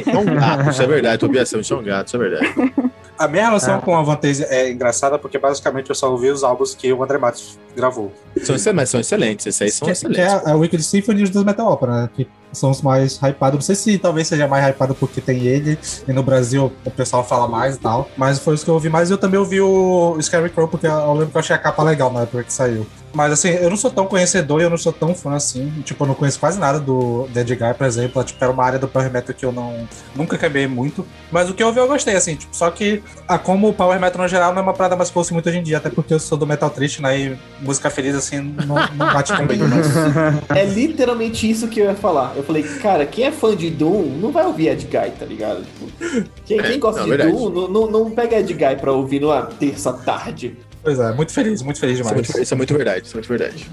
[0.06, 1.18] É um gato, isso é verdade.
[1.18, 2.72] Tobias Summit é um gato, isso é verdade.
[3.18, 3.80] A minha relação Ah.
[3.80, 7.18] com a Vantagem é engraçada porque basicamente eu só ouvi os álbuns que o André
[7.18, 8.12] Matos gravou.
[8.42, 9.46] São excelentes, são excelentes.
[9.46, 10.46] Esses aí são Que, que é excelentes.
[10.46, 12.10] a Wicked Symphony e os dos Metal Opera, né?
[12.14, 13.54] Que são os mais hypados.
[13.54, 17.24] Não sei se talvez seja mais hypado porque tem ele, e no Brasil o pessoal
[17.24, 18.08] fala mais e tal.
[18.16, 19.10] Mas foi isso que eu ouvi mais.
[19.10, 22.12] E eu também ouvi o Scarecrow, porque eu lembro que eu achei a capa legal
[22.12, 22.86] na época que saiu.
[23.12, 25.70] Mas assim, eu não sou tão conhecedor e eu não sou tão fã assim.
[25.84, 28.22] Tipo, eu não conheço quase nada do The Edgar, por exemplo.
[28.22, 31.06] Tipo, era uma área do Power Metal que eu não nunca queimei muito.
[31.30, 33.98] Mas o que eu ouvi eu gostei, assim, tipo, só que a, como o Power
[33.98, 35.78] Metal no geral não é uma parada mais que eu ouço muito hoje em dia,
[35.78, 37.18] até porque eu sou do Metal Triste, né?
[37.18, 39.64] E música feliz, assim, não, não bate comigo.
[39.66, 40.56] Mas...
[40.56, 42.34] É literalmente isso que eu ia falar.
[42.38, 45.64] Eu falei, cara, quem é fã de Doom não vai ouvir Ed Guy, tá ligado?
[45.64, 47.32] Tipo, quem, quem gosta não, de verdade.
[47.32, 50.56] Doom não, não, não pega Ed Guy pra ouvir numa terça tarde.
[50.80, 52.28] Pois é, muito feliz, muito feliz Isso é demais.
[52.28, 53.66] muito, isso é muito verdade, isso é muito verdade.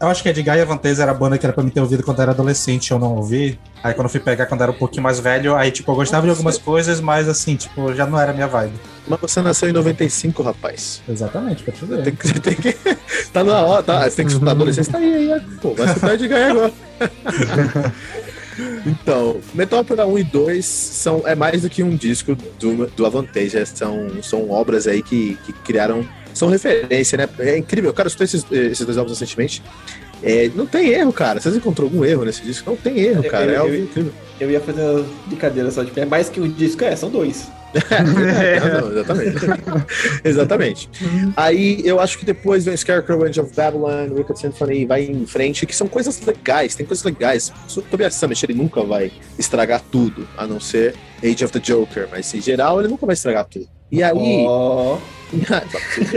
[0.00, 1.80] Eu acho que Edgar e a Vanteza era a banda que era pra me ter
[1.80, 3.58] ouvido quando eu era adolescente, eu não ouvi.
[3.82, 6.26] Aí quando eu fui pegar quando era um pouquinho mais velho, aí tipo, eu gostava
[6.26, 8.74] de algumas coisas, mas assim, tipo, já não era a minha vibe.
[9.06, 11.02] Mas você nasceu em 95, rapaz.
[11.08, 12.02] Exatamente, pra te ver.
[12.02, 12.72] Tem que, tem que,
[13.32, 14.08] tá na hora, tá?
[14.08, 16.72] Você tem que escutar adolescência, tá aí, aí, pô, vai escutar de ganhar agora.
[18.86, 23.06] Então, Metal Opera 1 e 2 são, é mais do que um disco do, do
[23.06, 27.28] Avantasia, são, são obras aí que, que criaram, são referência, né?
[27.38, 29.62] É incrível, cara, eu escutei esses, esses dois álbuns recentemente,
[30.22, 32.68] é, não tem erro, cara, vocês encontrou algum erro nesse disco?
[32.68, 34.12] Não tem erro, Eu- cara, é eu- algo eu- incrível.
[34.40, 37.46] Eu ia fazer uma brincadeira só, tipo, é mais que um disco, é, são dois.
[37.74, 39.36] É, não, exatamente.
[40.24, 40.90] exatamente.
[41.36, 45.26] Aí eu acho que depois vem Scarecrow, Range of Babylon, Wicked Symphony e vai em
[45.26, 47.52] frente, que são coisas legais, tem coisas legais.
[47.76, 52.08] O Tobias Summit ele nunca vai estragar tudo, a não ser Age of the Joker,
[52.10, 53.68] mas em geral ele nunca vai estragar tudo.
[53.94, 54.44] E aí,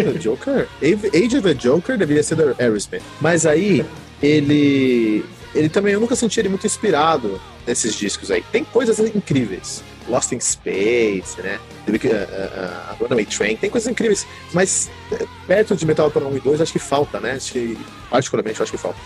[0.04, 3.86] the Joker, Age of the Joker deveria ser do Aerosmith, mas aí
[4.22, 5.24] ele
[5.54, 8.44] ele também eu nunca senti ele muito inspirado nesses discos aí.
[8.52, 9.84] Tem coisas incríveis.
[10.08, 11.60] Lost in Space, né?
[11.86, 16.08] The Big- uh, uh, uh, Runaway Train, tem coisas incríveis, mas eh, perto de Metal
[16.08, 17.32] Opera 1 e 2 acho que falta, né?
[17.34, 17.78] Acho que,
[18.10, 18.98] particularmente acho que falta.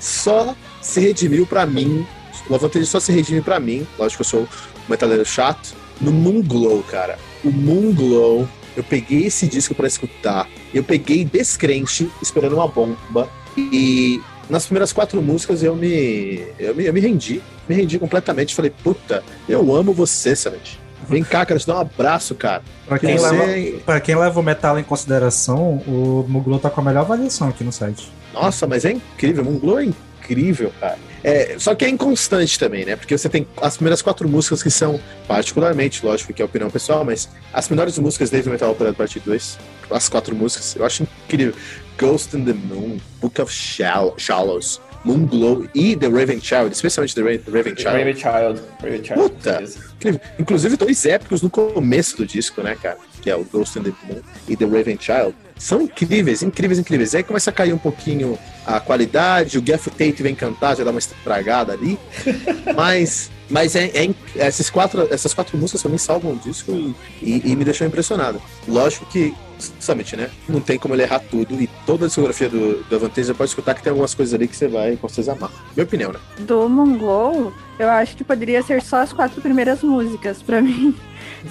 [0.00, 2.06] Só se redimiu pra mim,
[2.48, 4.46] o Avantage só se redime pra mim, lógico que eu sou um
[4.88, 7.18] metaleiro chato, no Moon Glow, cara.
[7.44, 13.28] O Moon Glow, eu peguei esse disco pra escutar, eu peguei descrente, esperando uma bomba,
[13.56, 18.54] e nas primeiras quatro músicas eu me, eu me, eu me rendi, me rendi completamente.
[18.54, 20.80] Falei, puta, eu amo você, Samet.
[21.08, 22.62] Vem cá, cara, te dar um abraço, cara.
[22.86, 26.80] Pra quem, Você- leva, pra quem leva o metal em consideração, o Muglo tá com
[26.80, 28.10] a melhor avaliação aqui no site.
[28.32, 30.98] Nossa, mas é incrível, Glow é incrível, cara.
[31.24, 32.96] É, só que é inconstante também, né?
[32.96, 37.02] Porque você tem as primeiras quatro músicas que são, particularmente, lógico que é opinião pessoal,
[37.04, 39.58] mas as melhores músicas desde o Metal Opera Parte 2,
[39.90, 41.54] as quatro músicas, eu acho incrível.
[41.98, 47.14] Ghost in the Moon, Book of Shall- Shallows, Moon Glow e The Raven Child, especialmente
[47.14, 47.88] The Ra- Raven Child.
[47.96, 48.62] Raven Child.
[48.82, 49.20] Raven Child.
[49.22, 49.64] Puta.
[49.96, 50.20] Incrível.
[50.38, 52.98] Inclusive, dois épicos no começo do disco, né, cara?
[53.22, 55.34] Que é o Ghost in the Moon e The Raven Child.
[55.56, 57.14] São incríveis, incríveis, incríveis.
[57.14, 60.90] Aí começa a cair um pouquinho a qualidade, o Geoff Tate vem cantar, já dá
[60.90, 61.98] uma estragada ali.
[62.76, 67.42] mas mas é, é esses quatro, essas quatro músicas mim salvam o disco e, e-
[67.52, 68.40] e me deixou impressionado.
[68.66, 69.34] Lógico que
[69.78, 70.30] Summit, né?
[70.48, 73.50] Não tem como ele errar tudo e toda a discografia do, do Avantage você pode
[73.50, 75.50] escutar que tem algumas coisas ali que você vai com certeza amar.
[75.76, 76.18] Minha opinião, né?
[76.38, 80.96] Do Moonglow, eu acho que poderia ser só as quatro primeiras músicas pra mim.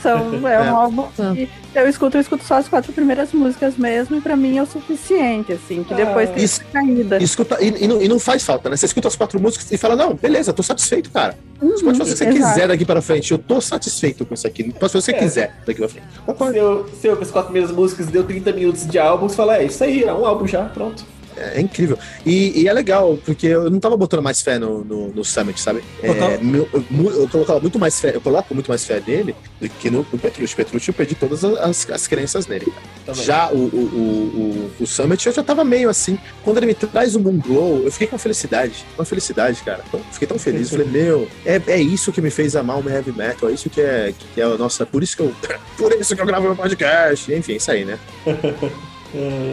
[0.02, 0.18] São,
[0.48, 0.68] é um É.
[0.70, 4.58] álbum que eu escuto, eu escuto só as quatro primeiras músicas mesmo, e pra mim
[4.58, 7.18] é o suficiente, assim, que depois tem Isso- caída.
[7.20, 8.76] E, escuta, e, e não, e não faz falta, né?
[8.76, 11.36] Você escuta as quatro músicas e fala, não, beleza, tô satisfeito, cara.
[11.62, 12.54] Você pode fazer o que você Uhum, exato.
[12.54, 13.32] quiser daqui para frente.
[13.32, 14.64] Eu tô satisfeito com isso aqui.
[14.74, 15.14] Pode fazer o que você É.
[15.20, 16.08] quiser daqui pra frente.
[16.26, 16.54] Concordo.
[16.54, 19.36] Se eu, se eu com as quatro primeiras músicas deu 30 minutos de álbum, você
[19.36, 21.06] fala, é isso aí, é um álbum já, pronto.
[21.38, 21.98] É, é incrível.
[22.26, 25.60] E, e é legal, porque eu não tava botando mais fé no, no, no Summit,
[25.60, 25.84] sabe?
[26.02, 26.84] É, Eu tava- meu- eu,
[27.22, 30.20] eu colocava muito mais fé, eu coloco muito mais fé nele do que no, no
[30.20, 30.56] Petrucci.
[30.56, 32.72] Petrucci eu perdi todas as, as crenças nele.
[33.14, 36.18] Já o, o, o, o, Summit eu já tava meio assim.
[36.44, 38.86] Quando ele me traz o Moon Glow, eu fiquei com felicidade.
[38.98, 39.82] Uma felicidade, cara.
[39.92, 40.70] Eu fiquei tão feliz.
[40.70, 43.50] Falei, meu, é, é isso que me fez amar o heavy metal.
[43.50, 44.86] É isso que é, que é a nossa.
[44.86, 45.34] Por isso que eu.
[45.78, 47.34] Por isso que eu gravo meu podcast.
[47.34, 47.98] Enfim, isso aí, né?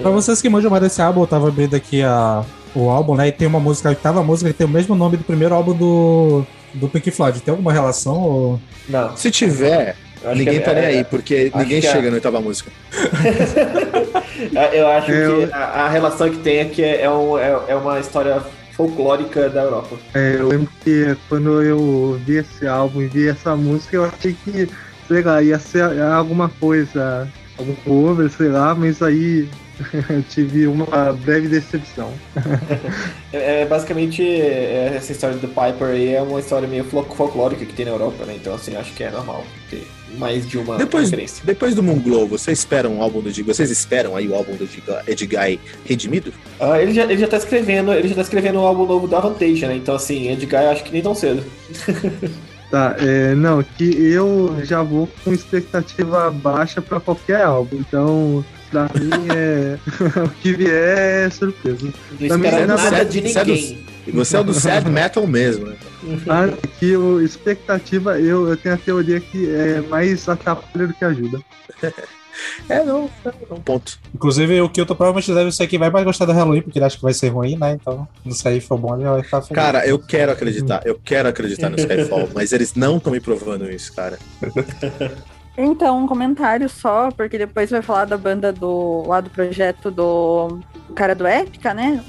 [0.03, 2.43] Pra vocês que manjam mais desse álbum, eu tava abrindo aqui a,
[2.75, 3.29] o álbum, né?
[3.29, 5.75] E tem uma música, a oitava música, que tem o mesmo nome do primeiro álbum
[5.75, 6.45] do,
[6.75, 7.41] do Pink Floyd.
[7.41, 8.19] Tem alguma relação?
[8.19, 8.61] Ou...
[8.89, 9.17] Não.
[9.17, 9.97] Se tiver,
[10.35, 12.71] ninguém que tá é- nem aí, porque ninguém é- chega na oitava música.
[14.73, 17.77] Eu acho Eu- que a, a relação que tem é que é, um- é- é
[17.77, 18.43] uma história
[18.73, 19.97] folclórica da Europa.
[20.15, 24.35] É, eu lembro que quando eu vi esse álbum e vi essa música, eu achei
[24.45, 24.67] que,
[25.07, 27.29] sei lá, ia ser alguma coisa,
[27.61, 29.49] algum cover, sei lá, mas aí
[30.11, 32.13] eu tive uma breve decepção.
[33.33, 37.65] É, é basicamente é, essa história do Piper aí é uma história meio fol- folclórica
[37.65, 38.35] que tem na Europa, né?
[38.35, 39.87] Então assim, acho que é normal ter
[40.19, 41.41] mais de uma Depois, referência.
[41.47, 43.45] depois do Moon Glow, vocês esperam um álbum do Edguy?
[43.55, 46.33] Vocês esperam aí o álbum do Edguy- Edguy redimido?
[46.59, 49.19] Ah, ele, já, ele já tá escrevendo, ele já tá escrevendo um álbum novo da
[49.19, 49.77] Avantage, né?
[49.77, 51.45] Então assim, Edguy acho que nem tão cedo.
[52.71, 58.85] Tá, é, não, que eu já vou com expectativa baixa pra qualquer álbum, então pra
[58.95, 59.77] mim é.
[60.25, 61.93] o que vier é surpresa.
[62.21, 63.85] Não espera é na nada verdade, de ninguém.
[64.07, 65.77] E você é o do sad metal mesmo, né?
[66.29, 66.49] Ah,
[66.79, 71.41] que o expectativa, eu, eu tenho a teoria que é mais atrapalha do que ajuda.
[72.69, 73.99] É, não, é um ponto.
[74.15, 76.97] Inclusive, o Kilton provavelmente deve ser quem vai mais gostar do Halloween, porque ele acha
[76.97, 77.73] que vai ser ruim, né?
[77.73, 78.07] Então,
[78.45, 79.63] aí for bom, ele vai ficar feliz.
[79.63, 83.71] Cara, eu quero acreditar, eu quero acreditar no Skyfall, mas eles não estão me provando
[83.71, 84.19] isso, cara.
[85.63, 90.61] Então, um comentário só, porque depois vai falar da banda do lá do projeto do
[90.95, 92.03] cara do Épica, né?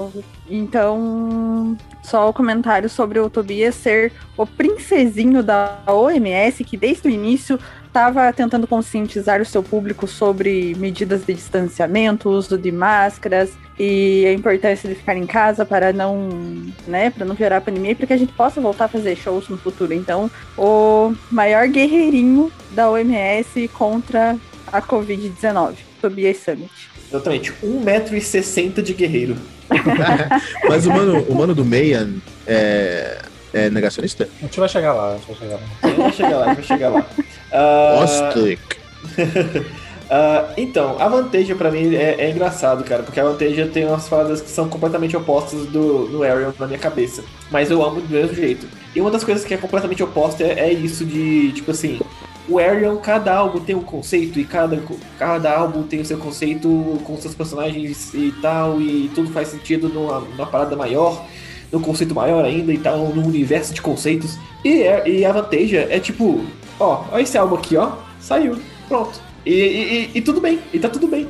[0.49, 7.11] Então, só o comentário sobre o Tobias ser o princesinho da OMS, que desde o
[7.11, 7.59] início
[7.91, 14.31] estava tentando conscientizar o seu público sobre medidas de distanciamento, uso de máscaras e a
[14.31, 16.29] importância de ficar em casa para não,
[16.87, 19.17] né, para não piorar a pandemia e para que a gente possa voltar a fazer
[19.17, 19.93] shows no futuro.
[19.93, 24.37] Então, o maior guerreirinho da OMS contra
[24.71, 26.71] a Covid-19, Tobias Summit.
[27.09, 29.35] Exatamente, 1,60m de guerreiro.
[30.67, 32.11] Mas o mano, o mano do Meian
[32.47, 33.21] é,
[33.53, 34.27] é negacionista?
[34.39, 35.61] A gente vai chegar lá, a gente vai chegar lá.
[35.81, 37.05] A gente vai chegar lá, a gente vai chegar lá.
[37.51, 38.53] Uh,
[40.09, 44.07] uh, então, a Vantage pra mim é, é, engraçado, cara, porque a Vantage tem umas
[44.07, 47.23] falas que são completamente opostas do, do Arion na minha cabeça.
[47.49, 48.67] Mas eu amo do mesmo jeito.
[48.95, 51.99] E uma das coisas que é completamente oposta é, é isso de, tipo assim,
[52.51, 54.81] o Arion, cada álbum tem um conceito e cada,
[55.17, 59.87] cada álbum tem o seu conceito com seus personagens e tal, e tudo faz sentido
[59.87, 61.25] numa, numa parada maior,
[61.71, 64.37] num conceito maior ainda e tal, num universo de conceitos.
[64.63, 66.45] E, é, e a Vantage é tipo,
[66.79, 68.57] ó, ó esse álbum aqui, ó, saiu,
[68.87, 69.19] pronto.
[69.45, 71.27] E, e, e, tudo bem, e tá tudo bem.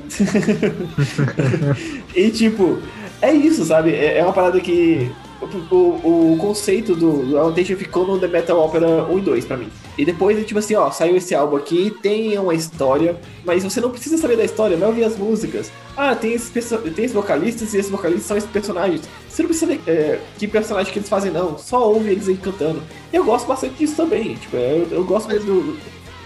[2.14, 2.80] e tipo,
[3.22, 3.94] é isso, sabe?
[3.94, 5.10] É, é uma parada que.
[5.42, 9.70] O, o, conceito do, do ficou no The Metal Opera 1 e 2 pra mim.
[9.98, 13.89] E depois, tipo assim, ó, saiu esse álbum aqui, tem uma história, mas você não
[13.89, 15.72] precisa saber da história, vai ouvir as músicas.
[15.98, 19.02] Ah, tem esses, tem esses vocalistas e esses vocalistas são esses personagens.
[19.28, 21.58] Você não precisa saber é, que personagem que eles fazem, não.
[21.58, 22.82] Só ouve eles aí cantando.
[23.12, 24.36] E eu gosto bastante disso também.
[24.36, 25.80] Tipo, é, eu, eu gosto mesmo do.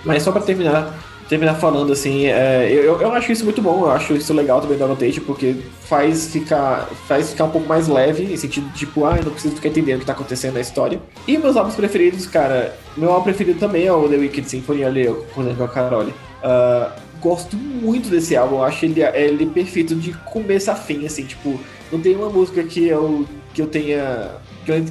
[0.04, 0.94] Mas só pra terminar,
[1.28, 4.78] terminar falando assim, é, eu, eu acho isso muito bom, eu acho isso legal também
[4.78, 9.06] do Annotate, porque faz ficar, faz ficar um pouco mais leve, em sentido de, tipo,
[9.06, 11.02] ah, eu não preciso ficar entendendo o que tá acontecendo na história.
[11.28, 15.08] E meus álbuns preferidos, cara, meu álbum preferido também é o The Wicked Symphony, ali,
[15.34, 16.14] com a Carole.
[16.44, 21.26] Uh, gosto muito desse álbum, eu acho ele, ele perfeito de começo a fim, assim,
[21.26, 21.60] tipo,
[21.92, 24.32] não tem uma música que eu, que eu tenha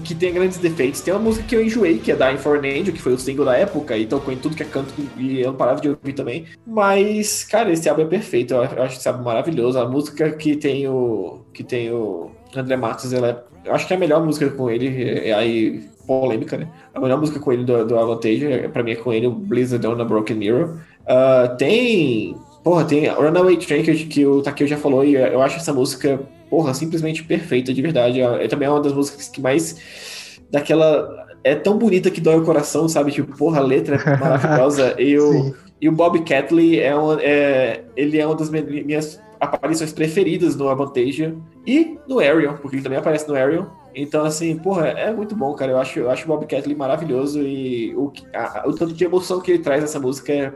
[0.02, 1.00] que tem grandes defeitos.
[1.00, 3.56] Tem uma música que eu enjoei, que é an Angel, que foi o single da
[3.56, 6.44] época, e tocou em tudo que é canto, e eu não parava de ouvir também.
[6.66, 9.78] Mas, cara, esse álbum é perfeito, eu acho esse álbum maravilhoso.
[9.78, 11.40] A música que tem o.
[11.52, 14.70] que tem o André Matos, ela é, eu acho que é a melhor música com
[14.70, 16.68] ele, é, é aí polêmica, né?
[16.94, 19.32] A melhor música com ele do, do Avantage, é, pra mim é com ele, o
[19.32, 20.78] Blizzard on a Broken Mirror.
[21.02, 22.36] Uh, tem.
[22.62, 26.18] Porra, tem Runaway Train que, que o Takeo já falou, e eu acho essa música
[26.54, 28.20] porra, simplesmente perfeita, de verdade.
[28.20, 32.44] É, é também uma das músicas que mais daquela é tão bonita que dói o
[32.44, 33.10] coração, sabe?
[33.10, 34.94] Tipo, porra, a letra é maravilhosa.
[34.96, 39.92] e, o, e o Bob Catley é, uma, é ele é uma das minhas aparições
[39.92, 41.34] preferidas no Avantasia
[41.66, 43.66] e no Ariel, porque ele também aparece no Ariel.
[43.92, 45.72] Então, assim, porra, é muito bom, cara.
[45.72, 49.40] Eu acho, eu acho o Bob Catley maravilhoso e o, a, o tanto de emoção
[49.40, 50.52] que ele traz nessa música é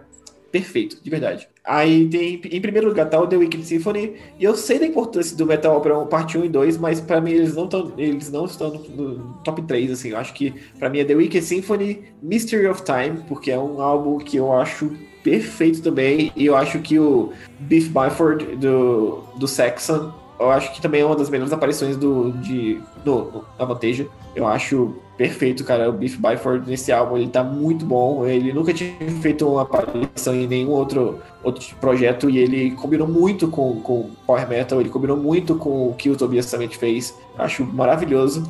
[0.51, 1.49] perfeito, de verdade.
[1.65, 5.37] Aí tem, em primeiro lugar, tá o The Wicked Symphony, e eu sei da importância
[5.37, 8.47] do Metal Opera parte 1 e 2, mas para mim eles não, tão, eles não
[8.47, 12.05] estão no, no, top 3, assim, eu acho que para mim é The Wicked Symphony,
[12.23, 16.79] Mystery of Time, porque é um álbum que eu acho perfeito também, e eu acho
[16.79, 21.53] que o Beef Byford do, do Saxon, eu acho que também é uma das melhores
[21.53, 25.91] aparições do, de, do, da Vantage, eu acho perfeito, cara.
[25.91, 28.25] O Beef Byford nesse álbum, ele tá muito bom.
[28.25, 33.49] Ele nunca tinha feito uma aparição em nenhum outro, outro projeto e ele combinou muito
[33.49, 37.15] com, com Power Metal, ele combinou muito com o que o Tobias também fez.
[37.37, 38.45] Acho maravilhoso.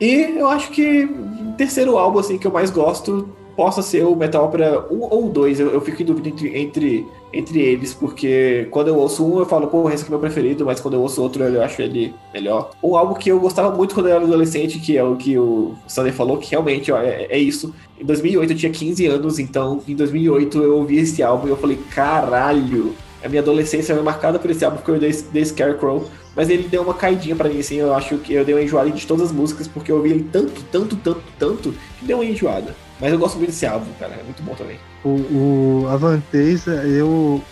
[0.00, 4.14] E eu acho que o terceiro álbum assim, que eu mais gosto possa ser o
[4.14, 5.60] Metal Opera 1 ou 2.
[5.60, 7.06] Eu, eu fico em dúvida entre, entre,
[7.36, 10.64] entre eles, porque quando eu ouço um, eu falo, pô, esse aqui é meu preferido,
[10.64, 12.70] mas quando eu ouço outro, eu acho ele melhor.
[12.82, 15.74] Um álbum que eu gostava muito quando eu era adolescente, que é o que o
[15.86, 17.74] Sander falou, que realmente ó, é, é, isso.
[18.00, 21.56] Em 2008 eu tinha 15 anos, então em 2008 eu ouvi esse álbum e eu
[21.56, 26.08] falei, caralho, a minha adolescência foi marcada por esse álbum, porque eu dei, dei Scarecrow.
[26.34, 28.90] Mas ele deu uma caidinha para mim, assim, eu acho que eu dei uma enjoada
[28.90, 32.26] de todas as músicas, porque eu ouvi ele tanto, tanto, tanto, tanto, que deu uma
[32.26, 32.76] enjoada.
[33.00, 34.14] Mas eu gosto muito desse álbum, cara.
[34.14, 34.78] É muito bom também.
[35.06, 37.42] O, o eu.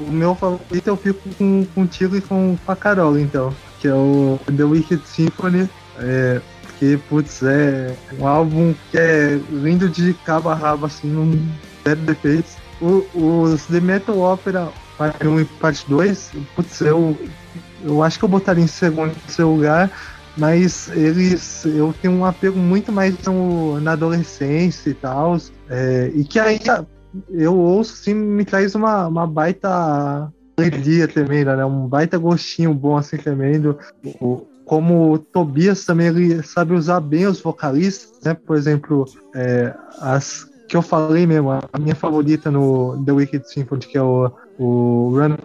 [0.00, 3.54] O meu favorito eu fico com, contigo e com, com a Carol, então.
[3.80, 5.68] Que é o The Wicked Symphony.
[5.98, 6.40] É,
[6.80, 11.38] que, putz, é um álbum que é lindo de cabo a rabo, assim, não
[11.84, 12.56] zero defeitos.
[12.80, 17.16] O, os The Metal Opera parte 1 e parte 2, putz, eu,
[17.84, 19.90] eu acho que eu botaria em segundo lugar
[20.36, 25.38] mas eles eu tenho um apego muito mais no, na adolescência e tal
[25.70, 26.86] é, e que ainda
[27.30, 31.64] eu ouço, assim, me traz uma, uma baita alegria também, né?
[31.64, 33.78] Um baita gostinho bom, assim, também, do,
[34.20, 38.34] o, como o Tobias também ele sabe usar bem os vocalistas, né?
[38.34, 39.04] Por exemplo,
[39.34, 44.02] é, as que eu falei mesmo, a minha favorita no The Wicked Symphony, que é
[44.02, 45.36] o, o Run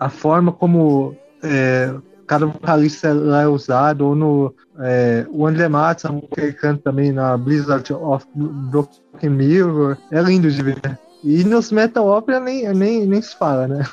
[0.00, 1.94] a forma como é,
[2.26, 7.12] cada vocalista lá é usado, ou no é, o André Matos, que ele canta também
[7.12, 10.98] na Blizzard of Broken Mirror, é lindo de ver.
[11.22, 13.82] E nos Metal Opera nem, nem, nem se fala, né?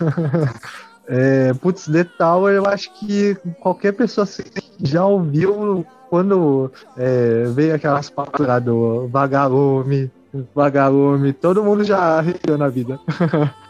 [1.11, 4.43] É, putz, The Tower, eu acho que qualquer pessoa assim,
[4.79, 10.11] já ouviu quando é, veio aquelas palavras do vagalume,
[10.53, 12.99] vagalume, todo mundo já riu na vida.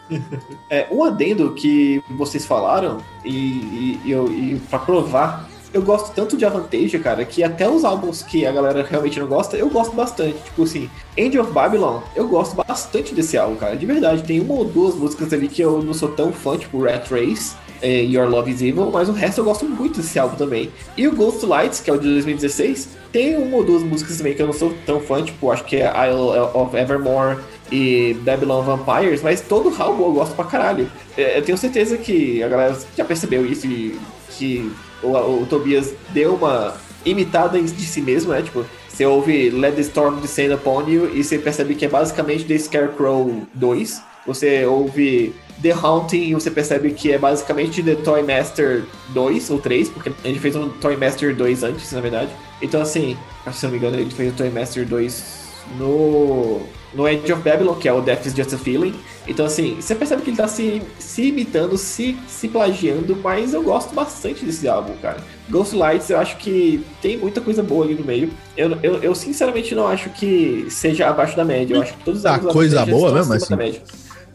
[0.69, 6.35] é, um adendo que vocês falaram, e, e, e, e para provar eu gosto tanto
[6.35, 9.95] de Avantage, cara, que até os álbuns que a galera realmente não gosta, eu gosto
[9.95, 10.35] bastante.
[10.45, 14.23] Tipo assim, End of Babylon, eu gosto bastante desse álbum, cara, de verdade.
[14.23, 17.55] Tem uma ou duas músicas ali que eu não sou tão fã, tipo Rat Race,
[17.81, 20.71] é, Your Love is Evil, mas o resto eu gosto muito desse álbum também.
[20.97, 24.33] E o Ghost Lights, que é o de 2016, tem uma ou duas músicas também
[24.33, 27.37] que eu não sou tão fã, tipo, acho que é Isle of Evermore
[27.71, 30.89] e Babylon Vampires, mas todo álbum eu gosto pra caralho.
[31.17, 33.99] É, eu tenho certeza que a galera já percebeu isso e
[34.31, 34.71] que
[35.03, 38.41] o, o Tobias deu uma imitada de si mesmo, né?
[38.41, 42.43] Tipo, você ouve Let the Storm Descend Upon You e você percebe que é basicamente
[42.43, 44.01] The Scarecrow 2.
[44.27, 49.59] Você ouve The Haunting e você percebe que é basicamente The Toy Master 2 ou
[49.59, 52.31] 3, porque a gente fez um Toy Master 2 antes, na verdade.
[52.61, 53.17] Então, assim,
[53.51, 55.39] se não me engano, ele fez o Toy Master 2
[55.77, 56.61] no,
[56.93, 58.93] no Edge of Babylon, que é o Death is Just a Feeling.
[59.27, 63.61] Então, assim, você percebe que ele tá se, se imitando, se, se plagiando, mas eu
[63.61, 65.17] gosto bastante desse álbum, cara.
[65.49, 68.31] Ghost Lights, eu acho que tem muita coisa boa ali no meio.
[68.57, 71.75] Eu, eu, eu sinceramente não acho que seja abaixo da média.
[71.75, 72.53] Eu acho que todos os álbuns.
[72.53, 73.55] coisa boa mesmo, assim.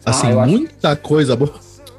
[0.05, 1.01] Assim, ah, muita acho...
[1.01, 1.53] coisa boa.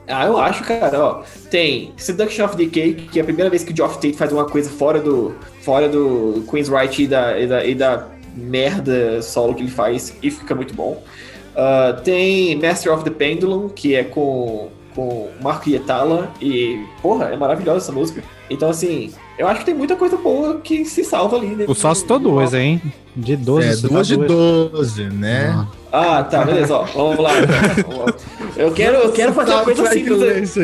[0.08, 1.22] Ah, eu acho, cara, ó.
[1.50, 4.44] Tem Seduction of Decay, que é a primeira vez que o Geoff Tate faz uma
[4.44, 5.34] coisa fora do.
[5.62, 10.16] fora do Queen's Right e da, e da, e da merda solo que ele faz
[10.22, 11.02] e fica muito bom.
[11.56, 17.36] Uh, tem Master of the Pendulum, que é com, com Marco Yetala, e, porra, é
[17.36, 18.22] maravilhosa essa música.
[18.50, 21.48] Então, assim, eu acho que tem muita coisa boa que se salva ali.
[21.48, 21.64] Né?
[21.66, 22.80] O só citou duas, hein?
[23.16, 23.68] De 12.
[23.68, 25.66] É, duas de 12, né?
[25.90, 26.84] Ah, tá, beleza, ó.
[26.84, 27.32] Vamos lá.
[27.40, 28.06] Então.
[28.56, 30.54] Eu quero, eu quero fazer uma coisa simples.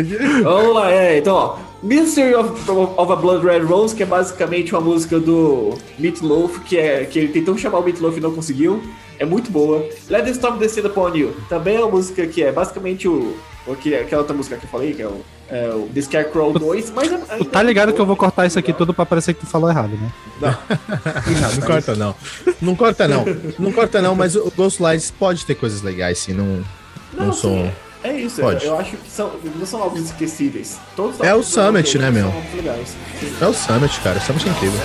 [0.42, 1.56] Vamos lá, é, então, ó.
[1.82, 6.78] Mystery of, of a Blood Red Rose, que é basicamente uma música do Meatloaf, que,
[6.78, 8.80] é, que ele tentou chamar o Meatloaf e não conseguiu.
[9.18, 9.84] É muito boa.
[10.08, 13.74] Let the Storm Descend Upon You, também é uma música que é basicamente o, o
[13.74, 16.90] que, aquela outra música que eu falei, que é o, é o The Scarecrow 2,
[16.90, 17.12] mas...
[17.12, 19.46] É, tu tá ligado que eu vou cortar isso aqui tudo pra parecer que tu
[19.46, 20.12] falou errado, né?
[20.40, 22.14] Não, não, não corta não.
[22.60, 23.24] Não corta não.
[23.58, 26.64] Não corta não, mas o Ghost Lights pode ter coisas legais, sim, não,
[27.12, 27.72] não, não são...
[28.04, 28.64] É isso, Pode.
[28.66, 30.78] eu acho que são, não são álbuns esquecíveis.
[30.96, 32.32] Todos é o Summit, né, meu?
[33.40, 34.18] É o Summit, cara.
[34.18, 34.80] O Summit é incrível.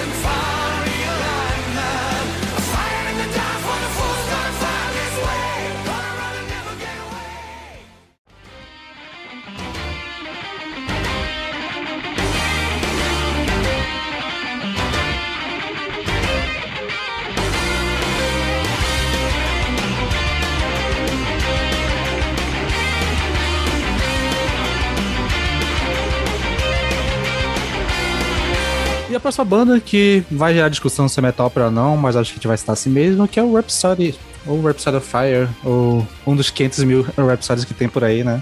[29.17, 32.35] A próxima banda que vai gerar discussão se é metal ou não, mas acho que
[32.35, 34.15] a gente vai citar assim mesmo, que é o Rhapsody,
[34.45, 38.41] ou Rhapsody of Fire, ou um dos 500 mil Rhapsodies que tem por aí, né?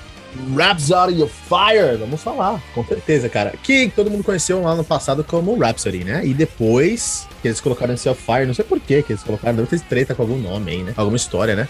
[0.55, 3.53] Rhapsody of Fire, vamos falar, com certeza, cara.
[3.63, 6.25] Que todo mundo conheceu lá no passado como Rhapsody, né?
[6.25, 9.69] E depois que eles colocaram esse of Fire, não sei por que eles colocaram, deve
[9.69, 10.93] ter treta com algum nome aí, né?
[10.97, 11.67] Alguma história, né?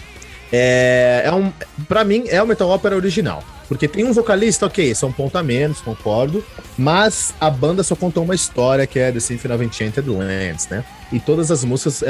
[0.52, 1.52] É, é um,
[1.88, 3.42] pra mim, é o Metal Opera original.
[3.68, 6.44] Porque tem um vocalista, ok, são ponta menos, concordo.
[6.76, 10.84] Mas a banda só contou uma história que é The Symphony of Enchanted Lands, né?
[11.12, 12.02] E todas as músicas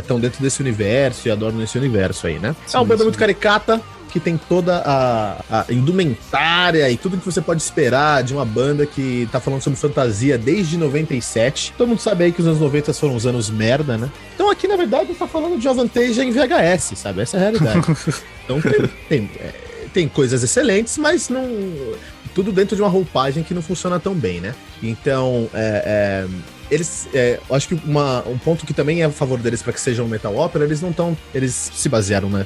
[0.00, 2.54] estão uh, dentro desse universo e adoram nesse universo aí, né?
[2.66, 3.04] Sim, é uma banda sim.
[3.04, 3.82] muito caricata,
[4.16, 8.86] que tem toda a, a, indumentária e tudo que você pode esperar de uma banda
[8.86, 11.74] que tá falando sobre fantasia desde 97.
[11.76, 14.10] Todo mundo sabe aí que os anos 90 foram uns anos merda, né?
[14.34, 17.20] Então aqui, na verdade, a gente tá falando de Avantage em VHS, sabe?
[17.20, 17.80] Essa é a realidade.
[18.44, 19.52] então tem, tem, é,
[19.96, 21.42] tem coisas excelentes, mas não
[22.34, 24.54] tudo dentro de uma roupagem que não funciona tão bem, né?
[24.82, 26.28] Então, é, é,
[26.70, 27.08] eles.
[27.14, 29.80] É, eu acho que uma, um ponto que também é a favor deles para que
[29.80, 31.16] seja um metal opera, eles não estão.
[31.34, 32.44] Eles se basearam na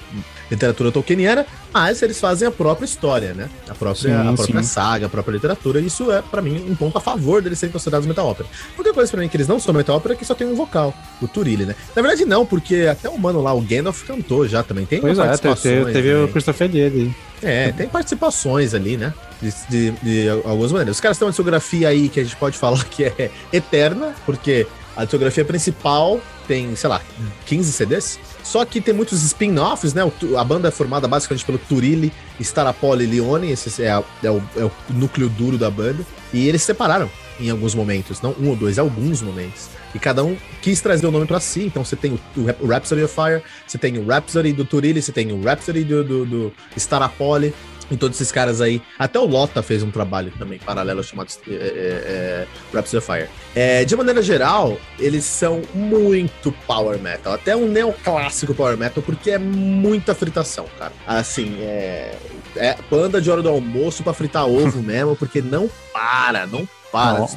[0.50, 3.48] literatura tolkieniana, mas eles fazem a própria história, né?
[3.68, 4.68] A própria, Sim, a própria sim.
[4.68, 5.80] saga, a própria literatura.
[5.80, 8.48] E isso é, para mim, um ponto a favor deles serem considerados metal opera.
[8.48, 10.46] A única coisa pra mim que eles não são metal opera é que só tem
[10.46, 11.74] um vocal, o Turile, né?
[11.94, 14.84] Na verdade, não, porque até o mano lá, o Gandalf, cantou já também.
[14.86, 16.28] Tem Pois é, teve, teve, o.
[16.28, 17.14] Christopher Lee.
[17.42, 19.14] É, tem participações ali, né?
[19.40, 20.96] De, de, de algumas maneiras.
[20.96, 24.66] Os caras têm uma discografia aí que a gente pode falar que é eterna, porque
[24.96, 27.00] a discografia principal tem, sei lá,
[27.46, 28.18] 15 CDs.
[28.42, 30.02] Só que tem muitos spin-offs, né?
[30.38, 34.42] A banda é formada basicamente pelo Turilli, Starapoli e Lione, esse é, a- é o,
[34.56, 36.04] é o núcleo duro da banda.
[36.32, 39.68] E eles se separaram em alguns momentos, não um ou dois, alguns momentos.
[39.94, 41.62] E cada um quis trazer o nome pra si.
[41.64, 42.20] Então você tem o,
[42.60, 46.04] o Rhapsody of Fire, você tem o Rhapsody do Turilli, você tem o Rhapsody do,
[46.04, 47.54] do, do Starapoli.
[47.90, 48.80] E todos esses caras aí.
[48.98, 53.28] Até o Lota fez um trabalho também paralelo chamado é, é, é, Rhapsody of Fire.
[53.54, 57.32] É, de maneira geral, eles são muito power metal.
[57.32, 60.92] Até um neoclássico power metal, porque é muita fritação, cara.
[61.06, 62.14] Assim, é.
[62.56, 67.18] É banda de hora do almoço pra fritar ovo mesmo, porque não para, não para.
[67.20, 67.28] Não.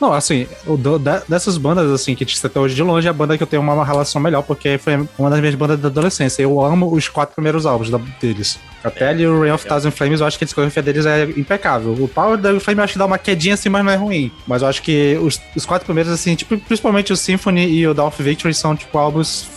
[0.00, 3.10] Não, assim, o do- da- dessas bandas, assim, que te citou hoje de longe, é
[3.10, 5.86] a banda que eu tenho uma relação melhor, porque foi uma das minhas bandas da
[5.88, 6.42] adolescência.
[6.42, 8.58] Eu amo os quatro primeiros álbuns da- deles.
[8.86, 11.92] Até ali o Rain of Thousand Flames, eu acho que a discografia deles é impecável.
[11.92, 14.30] O Power da Flame eu acho que dá uma quedinha assim, mas não é ruim.
[14.46, 17.92] Mas eu acho que os, os quatro primeiros, assim, tipo, principalmente o Symphony e o
[17.94, 19.48] Dawn of Victory são, tipo, álbuns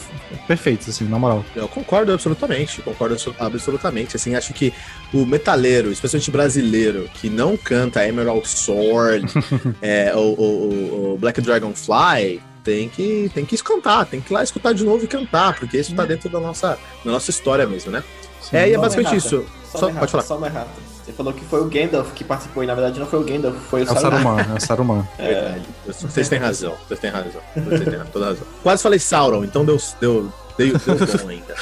[0.48, 1.44] perfeitos, assim, na moral.
[1.56, 4.16] Eu concordo absolutamente, concordo abso- absolutamente.
[4.16, 4.74] Assim, acho que
[5.14, 9.26] o metaleiro, especialmente brasileiro, que não canta Emerald Sword,
[9.82, 14.34] é, o, o- o- o Black Dragonfly, tem que, tem que cantar, tem que ir
[14.34, 17.66] lá escutar de novo e cantar, porque isso tá dentro da nossa, da nossa história
[17.66, 18.04] mesmo, né?
[18.52, 19.46] É, e é basicamente isso.
[19.72, 20.24] Só, Só- pode falar.
[20.24, 20.70] Só uma errata.
[21.06, 23.56] Você falou que foi o Gandalf que participou, e na verdade não foi o Gandalf,
[23.70, 24.22] foi o É o Saruman.
[24.22, 25.08] Saruman, é o Saruman.
[25.18, 25.66] Verdade.
[25.88, 27.42] Vocês têm razão, vocês têm razão.
[27.56, 28.44] Vocês têm toda razão.
[28.62, 30.32] Quase falei Sauron, então deu, deu,
[30.68, 31.56] deu, deu bom ainda.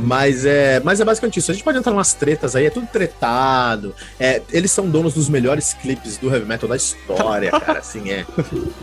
[0.00, 1.50] mas, é, mas é basicamente isso.
[1.50, 3.94] A gente pode entrar umas tretas aí, é tudo tretado.
[4.18, 7.78] É, eles são donos dos melhores clipes do heavy metal da história, cara.
[7.78, 8.24] Assim, é.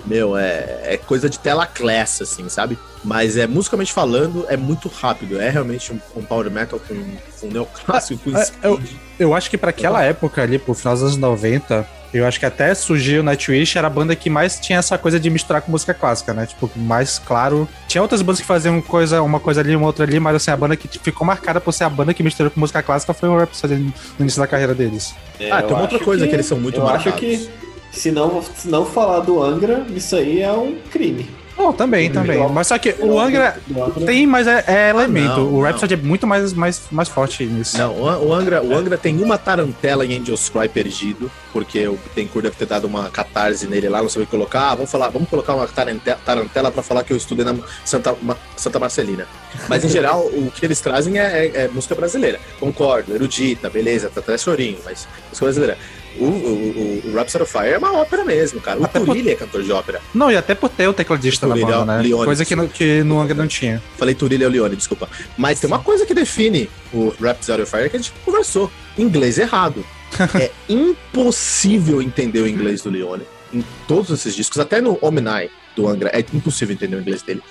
[0.05, 2.77] Meu, é, é coisa de tela class, assim, sabe?
[3.03, 5.39] Mas é musicalmente falando, é muito rápido.
[5.39, 6.95] É realmente um, um power metal com,
[7.39, 8.63] com neoclássico, com É, speed.
[8.63, 8.79] eu-
[9.19, 12.45] Eu acho que pra aquela época ali, pro final dos anos 90, eu acho que
[12.45, 15.71] até surgiu o Nightwish, era a banda que mais tinha essa coisa de misturar com
[15.71, 16.45] música clássica, né?
[16.45, 17.67] Tipo, mais claro.
[17.87, 20.57] Tinha outras bandas que faziam coisa, uma coisa ali, uma outra ali, mas assim, a
[20.57, 23.37] banda que ficou marcada por ser a banda que misturou com música clássica foi o
[23.37, 25.13] Rhapsody no início da carreira deles.
[25.39, 27.19] É, Ah, tem uma outra acho coisa que eles são muito Eu acho marcados.
[27.19, 27.49] que
[27.91, 31.29] se não, se não falar do Angra, isso aí é um crime.
[31.57, 32.39] Não, também, também.
[32.49, 33.59] Mas só que o Angra
[34.05, 35.37] tem, mas é, é elemento.
[35.41, 37.77] não, o Rhapsody é muito mais, mais, mais forte nisso.
[37.77, 42.43] Não, o Angra, o Angra tem uma tarantela em Angel's Cry perdido, porque o Bittencourt
[42.43, 44.71] deve ter dado uma catarse nele lá, não sabia colocar.
[44.71, 48.15] Ah, vamos falar, vamos colocar uma tarante- tarantela pra falar que eu estudei na Santa,
[48.55, 49.27] Santa Marcelina.
[49.69, 52.39] Mas em geral, o que eles trazem é, é- é música brasileira.
[52.59, 55.77] Concordo, erudita, beleza, tá até chorinho, mas música brasileira.
[56.19, 58.79] O, o, o, o Rhapsody of Fire é uma ópera mesmo, cara.
[58.79, 60.01] O Até por- Turilli é cantor de ópera.
[60.13, 62.03] Não, e até por ter o tecladista na Legal, banda, né?
[62.03, 62.25] Leone.
[62.25, 63.81] Coisa que no, que no Angra não tinha.
[63.97, 65.09] Falei Turilli é o Leone, desculpa.
[65.37, 68.71] Mas tem uma coisa que define o Rhapsody of Fire que a gente conversou.
[68.97, 69.85] Inglês errado.
[70.39, 75.87] é impossível entender o inglês do Leone em todos esses discos, até no Omni do
[75.87, 77.41] Angra, é impossível entender o inglês dele.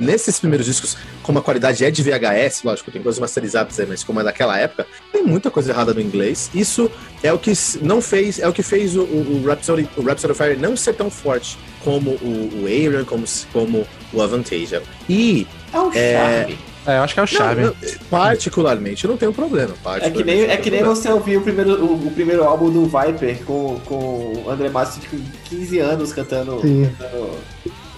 [0.00, 4.02] Nesses primeiros discos, como a qualidade é de VHS, lógico, tem coisas masterizadas aí, mas
[4.02, 6.50] como é daquela época, tem muita coisa errada no inglês.
[6.54, 6.90] Isso
[7.22, 10.34] é o que não fez, é o que fez o, o, o Rhapsody, o Rhapsody
[10.34, 14.82] Fire não ser tão forte como o, o Aaron, como, como o Avantasia.
[15.08, 16.58] E É um É, charme.
[16.86, 17.62] É, eu acho que é o charme.
[17.62, 19.74] não, não, particularmente, eu não tenho problema.
[20.00, 22.84] É que nem, é que nem você ouvir o primeiro, o, o primeiro álbum do
[22.84, 25.08] Viper com, com o André Massa de
[25.44, 27.30] 15 anos cantando, cantando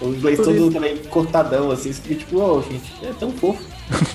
[0.01, 3.63] o inglês todo também cortadão, assim, fica tipo, ô, gente, é tão fofo.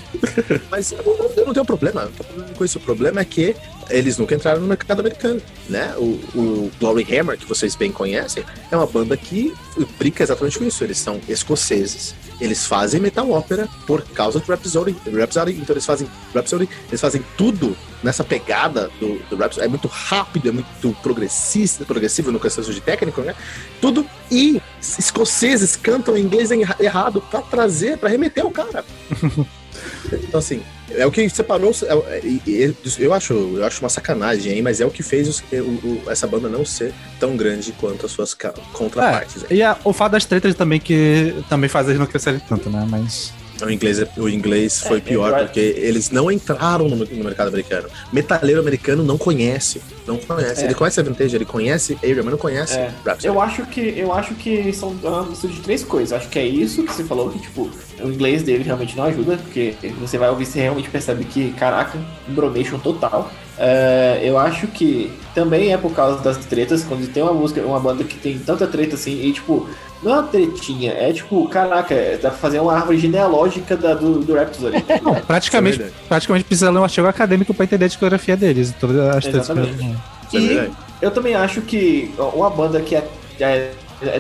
[0.70, 0.98] Mas eu,
[1.36, 2.02] eu não tenho problema.
[2.02, 2.78] Eu não tenho problema com isso.
[2.78, 3.56] O problema é que
[3.91, 5.95] eles nunca entraram no mercado americano, né?
[5.97, 6.03] O,
[6.34, 9.55] o Glory Hammer, que vocês bem conhecem, é uma banda que
[9.99, 10.82] brinca exatamente com isso.
[10.84, 14.97] Eles são escoceses, eles fazem metal ópera por causa do Rhapsody.
[15.12, 19.66] Rhapsody então eles fazem Rhapsody, eles fazem tudo nessa pegada do, do Rhapsody.
[19.66, 23.34] É muito rápido, é muito progressista, progressivo no questão de técnico, né?
[23.80, 24.05] Tudo.
[24.30, 28.84] E escoceses cantam em inglês erra- errado pra trazer, pra remeter o cara.
[30.12, 31.72] Então, assim, é o que separou.
[31.82, 32.18] é-
[32.50, 35.56] é- Eu acho, eu acho uma sacanagem aí, mas é o que fez os- o-
[35.86, 38.34] o- essa banda não ser tão grande quanto as suas
[38.72, 39.44] contrapartes.
[39.50, 39.59] aí.
[39.59, 42.86] E a- o fato das tretas também, que também faz eles não crescerem tanto, né?
[42.88, 43.32] Mas.
[43.61, 47.24] O inglês, é- o inglês foi É, pior eu- porque eles não entraram no, no
[47.24, 47.88] mercado americano.
[48.12, 49.82] Metaleiro americano não conhece.
[50.06, 50.62] Não conhece.
[50.62, 50.66] É.
[50.66, 52.92] Ele conhece a Vintage, ele conhece Abraham, mas não conhece É.
[53.04, 53.26] Rhapsody.
[53.26, 56.12] Eu acho que eu acho que são uma mistura de três coisas.
[56.12, 57.68] Acho que é isso que você falou, que tipo,
[58.03, 61.99] o inglês dele realmente não ajuda, porque você vai ouvir você realmente percebe que, caraca,
[62.28, 63.30] bromation total.
[63.59, 67.80] É, eu acho que também é por causa das tretas, quando tem uma música, uma
[67.80, 69.68] banda que tem tanta treta assim, e tipo,
[70.03, 74.20] não é uma tretinha, é tipo, caraca, dá pra fazer uma árvore genealógica da, do,
[74.20, 74.84] do Raptors ali.
[75.03, 78.72] Não, praticamente, é praticamente precisa ler um artigo acadêmico pra entender a discografia deles.
[78.78, 79.51] Todas as tretas.
[79.51, 79.96] Exatamente.
[80.28, 80.72] Isso é E verdade.
[81.03, 83.09] eu também acho que uma banda que é.
[83.40, 83.70] é é-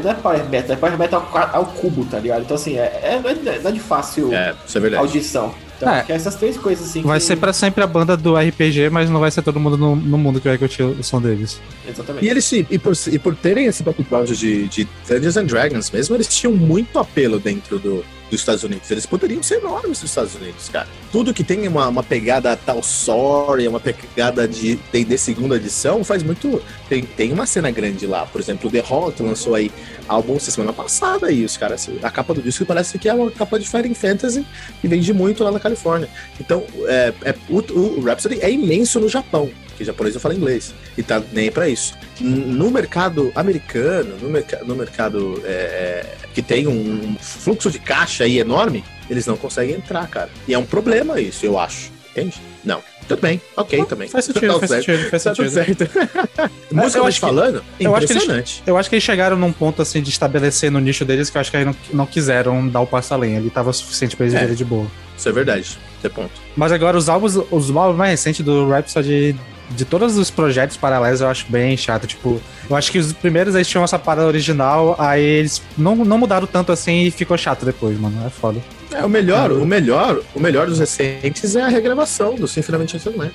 [0.02, 2.42] não é power metal, é power metal ao, ao cubo, tá ligado?
[2.42, 5.02] Então, assim, é, é, não é- não é de fácil É, isso é verdade.
[5.02, 5.54] audição.
[5.76, 5.98] Então, É.
[5.98, 7.02] acho que essas três coisas, assim.
[7.02, 9.76] Vai que- ser pra sempre a banda do RPG, mas não vai ser todo mundo
[9.78, 11.60] no, no mundo que vai curtir o som deles.
[11.88, 12.26] Exatamente.
[12.26, 15.90] E eles se- e por, e por terem esse background de, de Dungeons and Dragons
[15.92, 18.90] mesmo, eles tinham muito apelo dentro do, dos Estados Unidos.
[18.90, 20.88] Eles poderiam ser enormes nos Estados Unidos, cara.
[21.10, 26.22] Tudo que tem uma, uma pegada tal sorry, uma pegada de D&D segunda edição, faz
[26.22, 26.62] muito...
[26.88, 28.26] Tem, tem uma cena grande lá.
[28.26, 29.70] Por exemplo, o The Hot lançou aí
[30.06, 31.88] álbum semana passada aí, os caras...
[32.02, 34.46] A capa do disco parece que é uma capa de Fighting Fantasy
[34.82, 36.08] e vende muito lá na Califórnia.
[36.40, 40.74] Então, é, é- o, o Rhapsody é imenso no Japão, que japonês não fala inglês,
[40.96, 41.94] e tá nem aí pra isso.
[42.20, 48.24] No mercado americano, no, merca- no mercado é, é, que tem um fluxo de caixa
[48.24, 50.28] aí enorme, eles não conseguem entrar, cara.
[50.46, 51.90] E é um problema isso, eu acho.
[52.10, 52.36] Entende?
[52.64, 52.82] Não.
[53.06, 54.06] Tudo bem, ok também.
[54.08, 54.84] Faz sentido, Tá faz certo.
[54.84, 55.50] sentido, faz Tá sentido.
[55.50, 55.88] certo.
[56.70, 58.62] Musicalmente acho que- falando, eu acho que eles- impressionante.
[58.66, 61.40] Eu acho que eles chegaram num ponto assim de estabelecer no nicho deles que eu
[61.40, 63.36] acho que eles não, não quiseram dar o passo além.
[63.36, 64.40] Ele tava suficiente pra eles É.
[64.40, 64.86] verem de boa.
[65.16, 65.62] Isso é verdade.
[65.62, 66.30] Isso é ponto.
[66.56, 69.34] Mas agora os álbuns, os álbuns mais recentes do Rhapsody,
[69.70, 72.06] de todos os projetos paralelos, eu acho bem chato.
[72.06, 76.18] Tipo, eu acho que os primeiros eles tinham essa parada original, aí eles não, não
[76.18, 78.24] mudaram tanto assim e ficou chato depois, mano.
[78.26, 78.60] É foda.
[78.92, 83.02] É, o melhor, o melhor, o melhor dos recentes é a regravação do of Enchanted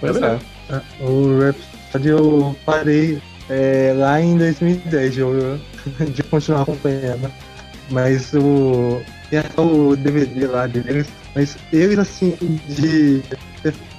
[0.00, 0.20] Pois É é.
[0.20, 0.42] verdade.
[1.00, 5.60] O Rhapsody eu parei é, lá em 2010 de, eu-
[6.14, 7.30] de continuar acompanhando.
[7.90, 9.00] Mas o.
[9.30, 11.06] Tem até o DVD lá deles.
[11.34, 12.34] Mas eles, assim,
[12.68, 13.22] de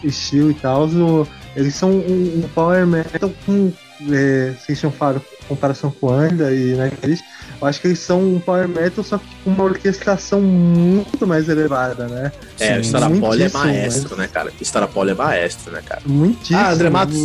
[0.03, 3.71] estilo e tal, o- eles são um, um power metal com.
[4.11, 7.21] É, vocês tinham falado comparação com Anda e Nightwish.
[7.61, 11.49] Eu acho que eles são um power metal, só que com uma orquestração muito mais
[11.49, 12.31] elevada, né?
[12.59, 14.53] É, o Sim, Starapoli é maestro, né, cara?
[14.61, 16.01] Starapoli é maestro, né, cara?
[16.05, 16.59] Muitíssimo.
[16.59, 17.17] Ah, André Matos.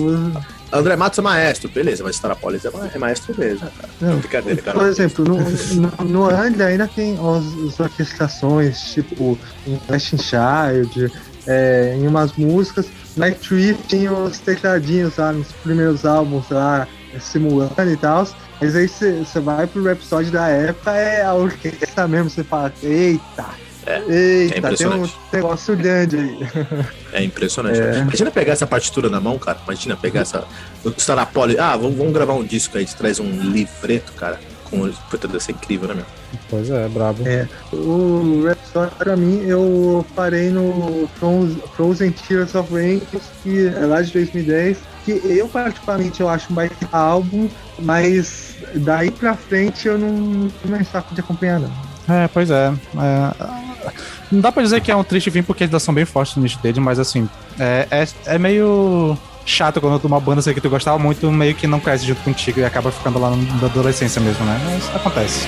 [0.72, 3.88] André Matos é maestro, beleza, mas Starapoli é, ma- é maestro mesmo, cara.
[4.00, 4.78] Não, Brincadeira, cara.
[4.80, 11.12] Por exemplo, no, no, no André ainda tem as, as orquestrações, tipo, em West Child,
[11.46, 12.86] é, em umas músicas.
[13.16, 18.26] Nightwish tinha os tecladinhos lá nos primeiros álbuns lá, é, simulando e tal.
[18.60, 23.46] Mas aí você vai pro Rhapsody da época, é a orquestra mesmo, você fala, eita,
[23.86, 26.38] É, eita, tem um negócio grande aí.
[27.12, 27.80] É impressionante.
[27.80, 27.98] É.
[27.98, 29.58] Imagina pegar essa partitura na mão, cara.
[29.64, 30.44] Imagina pegar essa.
[30.82, 31.58] O Starapoli.
[31.58, 32.86] Ah, vamos, vamos gravar um disco aí.
[32.86, 34.40] Traz um livreto, cara.
[34.76, 34.92] Com...
[35.10, 36.04] Puta, deve ser incrível, né, meu?
[36.48, 37.26] Pois é, brabo.
[37.26, 43.00] É, o Rhapsody, pra mim, eu parei no Frozen, Frozen Tears of Rain,
[43.42, 47.48] que é lá de 2010, que eu particularmente eu acho um baita álbum,
[47.78, 51.70] mas daí pra frente eu não não tenho mais saco de acompanhar, não.
[52.08, 52.72] É, pois é.
[52.98, 53.90] É,
[54.30, 56.42] Não dá pra dizer que é um triste fim porque eles são bem fortes no
[56.42, 60.70] nicho dele, mas assim, é, é, é meio chato quando uma banda assim, que tu
[60.70, 64.44] gostava muito meio que não cresce junto contigo e acaba ficando lá na adolescência mesmo,
[64.44, 64.60] né?
[64.64, 65.46] Mas acontece.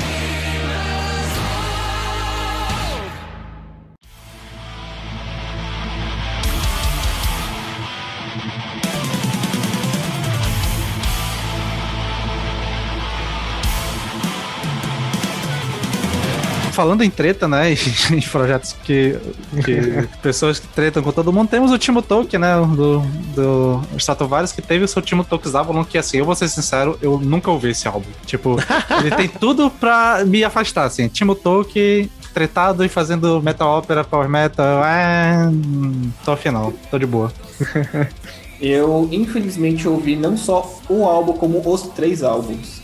[16.76, 17.72] Falando em treta, né?
[17.72, 17.78] E
[18.14, 19.16] em projetos que,
[19.64, 22.54] que pessoas que tretam com todo mundo, temos o Timo Tolkien, né?
[22.76, 23.00] Do,
[23.34, 26.98] do Stratovarius, que teve o seu Timo Tolkien Avalon, que assim, eu vou ser sincero,
[27.00, 28.10] eu nunca ouvi esse álbum.
[28.26, 28.58] Tipo,
[29.00, 31.08] ele tem tudo pra me afastar, assim.
[31.08, 35.50] Timo Tolkien tretado e fazendo metal opera, power metal, é...
[36.26, 37.32] Tô afinal, tô de boa.
[38.60, 42.82] Eu, infelizmente, ouvi não só o álbum, como os três álbuns.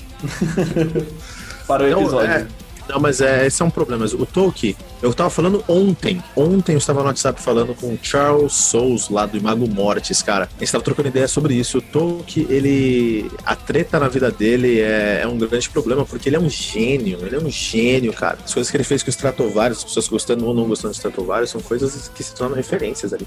[1.67, 2.31] Para o Não, episódio.
[2.31, 2.47] é,
[2.89, 4.05] não, mas é, esse é um problema.
[4.05, 6.23] O Tolkien, eu tava falando ontem.
[6.37, 10.49] Ontem eu estava no WhatsApp falando com o Charles Souls, lá do Imago Mortis, cara.
[10.57, 11.79] A gente tava trocando ideia sobre isso.
[11.79, 13.31] O Tolkien, ele.
[13.45, 17.19] A treta na vida dele é, é um grande problema, porque ele é um gênio.
[17.23, 18.39] Ele é um gênio, cara.
[18.45, 20.97] As coisas que ele fez com o Stratovarius, as pessoas gostando ou não gostando do
[20.97, 23.27] Stratovarius, são coisas que se tornam referências ali.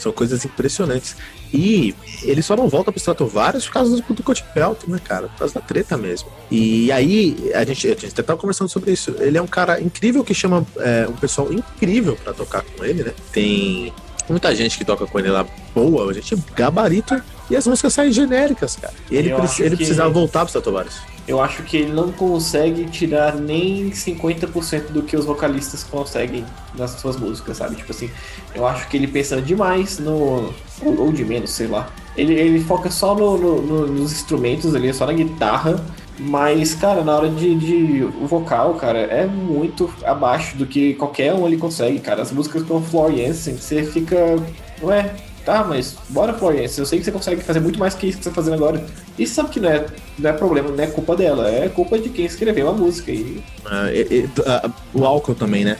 [0.00, 1.14] São coisas impressionantes.
[1.52, 5.28] E ele só não volta pro Stratovarius por causa do, do Coach Pelton, né, cara?
[5.28, 6.28] Por causa da treta mesmo.
[6.50, 9.14] E aí, a gente, a gente até tava conversando sobre isso.
[9.18, 13.02] Ele é um cara incrível que chama é, um pessoal incrível para tocar com ele,
[13.02, 13.12] né?
[13.32, 13.92] Tem
[14.28, 15.44] muita gente que toca com ele lá
[15.74, 17.20] boa, a gente gabarito
[17.50, 18.94] e as músicas saem genéricas, cara.
[19.10, 20.94] E ele, ele que- precisava voltar pro Stratovarius.
[21.30, 26.44] Eu acho que ele não consegue tirar nem 50% do que os vocalistas conseguem
[26.76, 27.76] nas suas músicas, sabe?
[27.76, 28.10] Tipo assim,
[28.52, 30.52] eu acho que ele pensa demais no.
[30.82, 31.88] Ou, de menos, sei lá.
[32.16, 35.80] Ele, ele foca só no, no- no- nos instrumentos ali, só na guitarra.
[36.18, 38.02] Mas, cara, na hora de, de.
[38.20, 42.22] O vocal, cara, é muito abaixo do que qualquer um ali consegue, cara.
[42.22, 44.16] As músicas com Floriansen, você fica.
[44.82, 45.14] Ué,
[45.44, 46.82] tá, mas bora, Floriansen.
[46.82, 48.84] Eu sei que você consegue fazer muito mais que isso que você tá fazendo agora.
[49.18, 49.86] E você sabe que não é,
[50.18, 53.10] não é problema, não é culpa dela, é culpa de quem escreveu a música.
[53.10, 55.76] E Ah, e- e- ah, o álcool também, né?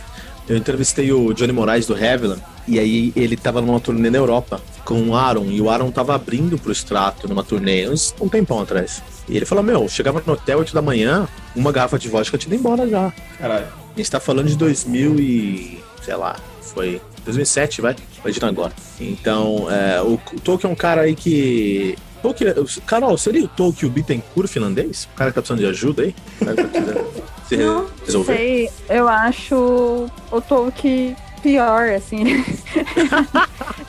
[0.48, 4.60] Eu entrevistei o Johnny Moraes do Heaviland e aí ele tava numa turnê na Europa
[4.84, 8.60] com o Aaron e o Aaron tava abrindo pro Strato numa turnê uns, um tempão
[8.60, 9.00] atrás.
[9.28, 12.52] E ele falou: Meu, chegava no hotel 8 da manhã, uma garrafa de vodka tinha
[12.54, 13.12] ido embora já.
[13.38, 13.66] caralho.
[13.94, 15.78] A gente tá falando de 2000 e.
[16.02, 17.96] sei lá, foi 2007, vai?
[18.22, 18.72] Imagina agora.
[19.00, 21.96] Então, é, o, o Tolkien é um cara aí que.
[22.22, 22.52] Tolkien,
[22.86, 25.08] Carol, seria o Tolkien o Bittencourt finlandês?
[25.12, 26.14] O cara que tá precisando de ajuda aí?
[26.40, 27.06] O cara que tá precisando
[27.48, 28.36] se Não resolver?
[28.36, 32.24] sei, eu acho o Tolkien pior, assim.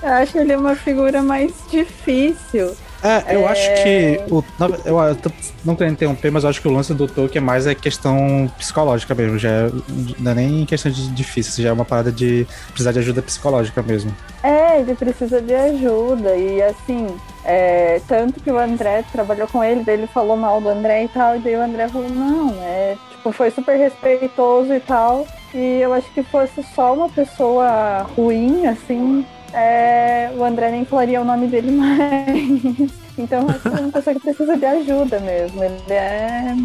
[0.02, 2.74] eu acho ele uma figura mais difícil.
[3.04, 3.52] É, eu É.
[3.52, 4.22] acho que.
[4.30, 4.44] O,
[4.86, 5.32] eu, eu
[5.66, 8.52] não quero interromper, mas eu acho que o lance do Tolkien é mais é questão
[8.58, 9.38] psicológica mesmo.
[9.40, 9.72] Já é,
[10.20, 13.82] não é nem questão de difícil, já é uma parada de precisar de ajuda psicológica
[13.82, 14.16] mesmo.
[14.44, 16.36] É, ele precisa de ajuda.
[16.36, 17.08] E assim,
[17.44, 21.08] é, tanto que o André trabalhou com ele, daí ele falou mal do André e
[21.08, 25.26] tal, e daí o André falou, não, é, tipo, foi super respeitoso e tal.
[25.54, 31.22] E eu acho que fosse só uma pessoa ruim, assim, é, o André nem falaria
[31.22, 32.92] o nome dele mais.
[33.18, 35.64] Então, é uma pessoa que precisa de ajuda mesmo.
[35.64, 36.56] Ele é.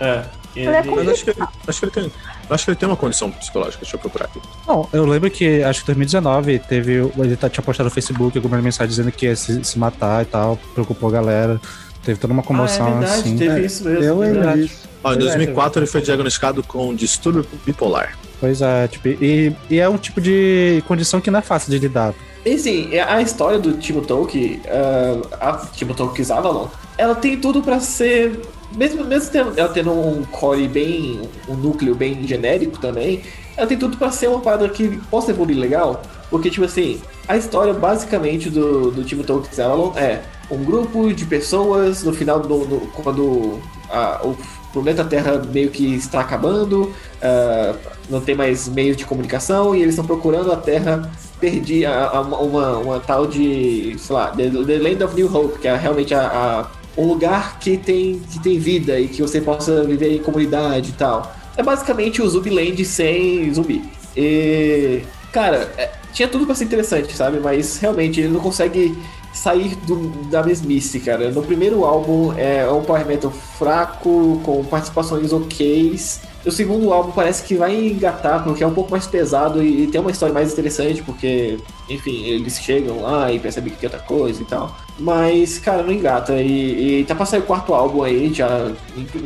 [0.00, 0.24] É.
[0.54, 2.12] Ele é Mas acho que, ele- acho, que ele tem,
[2.48, 4.40] acho que ele tem uma condição psicológica, deixa eu procurar aqui.
[4.66, 7.12] Não, eu lembro que acho que em 2019 teve.
[7.18, 10.26] Ele tá- tinha postado no Facebook alguma mensagem dizendo que ia se, se matar e
[10.26, 11.60] tal, preocupou a galera.
[12.02, 13.36] Teve toda uma comoção ah, é verdade, assim.
[13.36, 14.02] teve É, isso mesmo.
[14.04, 14.62] eu é lembro verdade.
[14.62, 14.88] disso.
[15.04, 18.16] Ó, em Pois é, 2004 ele foi diagnosticado com distúrbio bipolar.
[18.40, 21.78] Pois é, tipo, e, e é um tipo de condição que não é fácil de
[21.78, 22.14] lidar.
[22.46, 27.36] E assim, é- a história do Timo Tolkien, ah, a Timo Tolkien's Avalon, ela tem
[27.40, 28.40] tudo pra ser.
[28.76, 31.20] Mesmo, mesmo tendo- ela tendo um core bem.
[31.48, 33.22] um núcleo bem genérico também,
[33.56, 36.02] ela tem tudo pra ser uma parada que possa evoluir legal.
[36.30, 40.20] Porque, tipo assim, a história basicamente do, do Timo Tolkien's Avalon é
[40.50, 42.64] um grupo de pessoas no final do.
[42.64, 43.58] do- quando
[43.90, 44.36] a- o
[44.72, 46.92] planeta Terra meio que está acabando,
[47.22, 47.74] ah,
[48.10, 51.10] não tem mais meios de comunicação e eles estão procurando a Terra
[51.40, 55.58] perdi a, a- uma, uma tal de, sei lá, The, The Land of New Hope,
[55.58, 56.66] que é realmente a, a-
[57.00, 60.92] um lugar que tem, que tem vida e que você possa viver em comunidade e
[60.94, 61.34] tal.
[61.56, 63.84] É basicamente o Zumbiland sem zumbi.
[64.16, 65.02] E,
[65.32, 67.38] cara, é- tinha tudo pra ser interessante, sabe?
[67.38, 68.96] Mas realmente ele não consegue
[69.34, 71.30] sair do- da mesmice, cara.
[71.30, 76.20] No primeiro álbum é um power metal fraco, com participações oks.
[76.46, 79.86] O segundo álbum parece que vai engatar, porque é um pouco mais pesado e, e
[79.88, 81.58] tem uma história mais interessante, porque,
[81.90, 84.76] enfim, eles chegam lá e percebem que tem outra coisa e tal.
[84.98, 86.40] Mas, cara, não engata.
[86.40, 88.70] E, e tá pra sair o quarto álbum aí, já.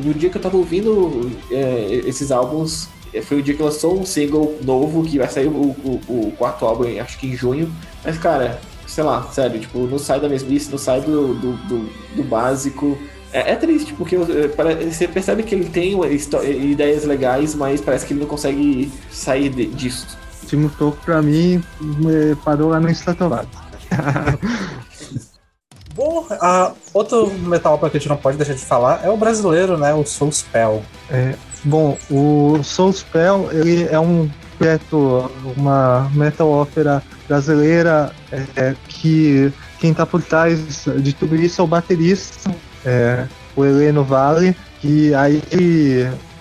[0.02, 4.00] No dia que eu tava ouvindo é, esses álbuns, é, foi o dia que lançou
[4.00, 5.50] um single novo, que vai sair o,
[5.84, 7.70] o- o quarto álbum, acho que em junho.
[8.02, 11.90] Mas, cara, sei lá, sério, tipo, não sai da mesmice, não sai do, do, do-
[12.16, 12.96] do básico.
[13.32, 14.18] É, é triste, porque é,
[14.90, 19.48] você percebe que ele tem histó- ideias legais, mas parece que ele não consegue sair
[19.48, 20.18] de- disso.
[20.46, 21.62] Timo Toco, pra mim,
[22.44, 23.50] parou lá no Stratovarius.
[25.94, 29.76] Bom, a, outro metal que a gente não pode deixar de falar é o brasileiro,
[29.76, 29.92] né?
[29.92, 30.82] O Soul Spell.
[31.64, 38.12] Bom, o Soul Spell, ele é um projeto, uma metal ópera brasileira
[38.56, 42.54] é, que quem tá por trás de tudo isso é o baterista,
[42.84, 43.26] é,
[43.56, 45.42] o Heleno Vale, que aí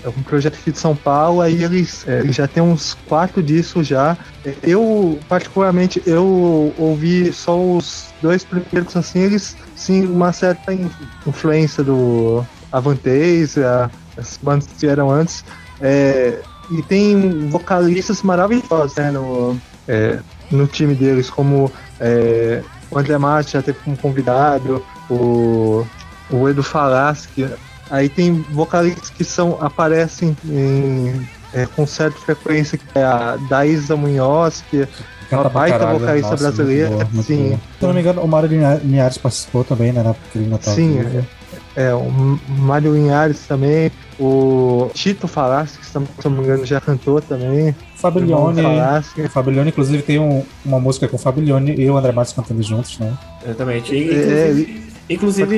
[0.04, 3.86] é um projeto aqui de São Paulo, aí eles é, já tem uns quatro discos
[3.88, 4.18] já.
[4.64, 10.90] Eu, particularmente, eu ouvi só os dois primeiros, assim, eles, sim, uma certa in-
[11.28, 15.44] influência do Avantasia, a- as bandas que vieram antes.
[15.82, 16.40] É,
[16.72, 19.58] e tem vocalistas maravilhosos né, no,
[19.88, 20.20] é,
[20.52, 25.86] no time deles, como é, o André Marte já teve como convidado, o,
[26.30, 27.48] o Edu Falaschi.
[27.92, 33.66] Aí tem vocalistas que são, aparecem em é, com certa frequência, que é a da
[33.66, 34.88] Isa Munhoz, que
[35.30, 36.00] Canta Uma baita caralho.
[36.00, 37.38] vocalista Nossa, muito brasileira, boa, muito sim.
[37.50, 37.58] boa.
[37.58, 40.02] Se eu não me engano, o Mário Linha- Linhares participou também, né?
[40.02, 40.74] Naquele Natal.
[40.74, 41.00] Sim,
[41.76, 47.22] é, o Mário Linhares também, o Tito Falaschi, que se não me engano já cantou
[47.22, 47.76] também.
[47.96, 48.64] Fabilione.
[49.30, 52.98] Fabilione, inclusive, tem um- uma música com o Fabilione e o André Matos cantando juntos,
[52.98, 53.14] né?
[53.46, 53.96] Exatamente.
[53.96, 55.58] É, Inclusive,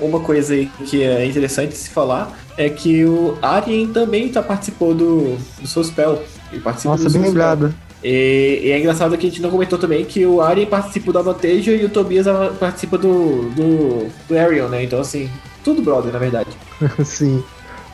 [0.00, 4.94] uma coisa aí que é interessante se falar é que o Arien também tá, participou
[4.94, 6.22] do, do Soul Spell.
[6.52, 7.74] Ele participa Nossa, do bem lembrado.
[8.02, 11.18] E, e é engraçado que a gente não comentou também que o Arien participa do
[11.18, 12.26] Avanteja e o Tobias
[12.60, 14.84] participa do, do, do Arion, né?
[14.84, 15.28] Então, assim,
[15.64, 16.50] tudo brother, na verdade.
[17.04, 17.42] Sim.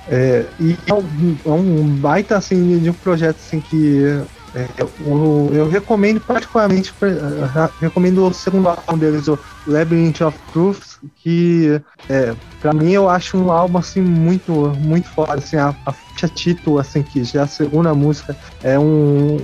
[0.09, 4.21] É, e é um, é um baita assim, de um projeto assim, que
[4.55, 10.99] é, eu, eu recomendo particularmente, eh, recomendo o segundo álbum deles, o Labyrinth of Truth,
[11.23, 15.95] que é, pra mim eu acho um álbum assim muito, muito foda, assim, a, a
[16.29, 19.39] título, assim, que já é a segunda música é um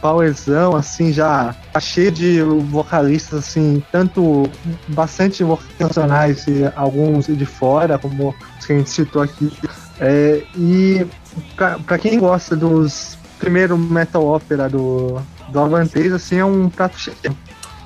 [0.00, 4.44] powerzão, assim, já tá cheio de vocalistas, assim, tanto
[4.88, 5.44] bastante
[5.76, 9.50] profissionais e alguns de fora, como os que a gente citou aqui.
[10.00, 11.06] É, e
[11.86, 17.16] pra quem gosta dos primeiro metal ópera do, do Avanteja, assim, é um prato cheio.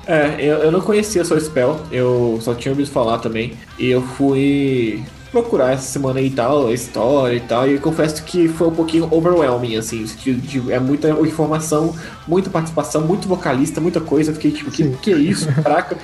[0.06, 3.54] É, eu, eu não conhecia Soul Spell, eu só tinha ouvido falar também.
[3.78, 5.02] E eu fui
[5.32, 9.08] procurar essa semana e tal, a história e tal, e confesso que foi um pouquinho
[9.10, 11.94] overwhelming, assim, no sentido de, é muita informação,
[12.28, 14.30] muita participação, muito vocalista, muita coisa.
[14.30, 14.96] Eu fiquei tipo, que, Sim.
[15.00, 15.96] que é isso, caraca?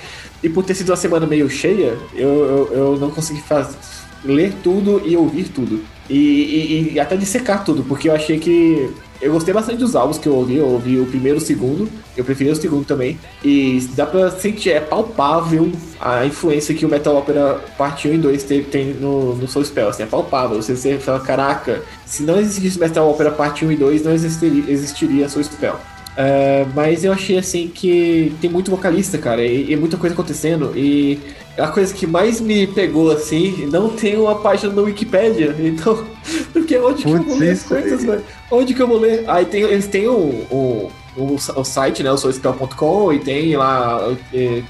[0.42, 3.76] E por ter sido uma semana meio cheia, eu, eu, eu não consegui faz,
[4.24, 5.84] ler tudo e ouvir tudo.
[6.10, 8.90] E, e- e até dissecar tudo, porque eu achei que.
[9.22, 11.88] Eu gostei bastante dos álbuns que eu ouvi, eu ouvi o primeiro e o segundo,
[12.16, 13.16] eu preferi o segundo também.
[13.44, 15.70] E dá pra sentir, é palpável
[16.00, 19.64] a influência que o Metal Opera parte 1 e 2 tem, tem no, no Soul
[19.64, 20.60] Spell, assim, é palpável.
[20.60, 24.64] Você, você fala, caraca, se não existisse Metal Opera parte 1 e 2, não existiria,
[24.66, 25.76] existiria Soul Spell.
[26.16, 30.72] É, mas eu achei assim que tem muito vocalista, cara, e, e muita coisa acontecendo.
[30.76, 31.18] E
[31.56, 36.06] a coisa que mais me pegou assim, não tem uma página no Wikipedia, então.
[36.52, 38.22] Porque onde que eu vou Putz, ler as coisas, velho?
[38.50, 39.24] Onde que eu vou ler?
[39.26, 42.10] Aí tem, eles têm o, o, o site, né?
[42.10, 44.62] O soulspell.com e tem lá é,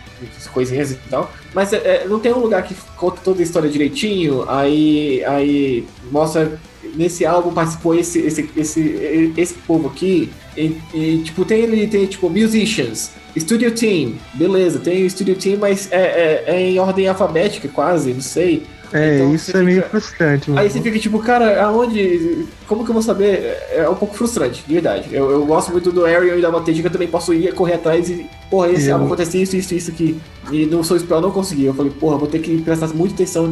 [0.52, 1.30] coisinhas e tal.
[1.54, 4.48] Mas é, é, não tem um lugar que conta toda a história direitinho.
[4.48, 6.58] Aí, aí mostra
[6.94, 10.30] nesse álbum participou esse, esse, esse, esse povo aqui.
[10.56, 15.58] E, e, tipo, tem ele tem tipo musicians, studio team, beleza, tem o studio team,
[15.58, 18.64] mas é, é, é em ordem alfabética quase, não sei.
[18.92, 20.50] É, Então isso é meio frustrante.
[20.50, 20.70] Aí mano.
[20.70, 22.46] você fica tipo, cara, aonde.
[22.66, 23.56] Como que eu vou saber?
[23.72, 25.08] É um pouco frustrante, de verdade.
[25.12, 27.74] Eu, eu gosto muito do Ariel e da Bateja, que eu também posso ir correr
[27.74, 28.26] atrás e.
[28.50, 30.20] Porra, esse Eu- álbum aconteceu isso, isso, isso aqui.
[30.50, 31.64] E no Soul Spell eu não consegui.
[31.64, 33.46] Eu falei, porra, vou ter que prestar muita atenção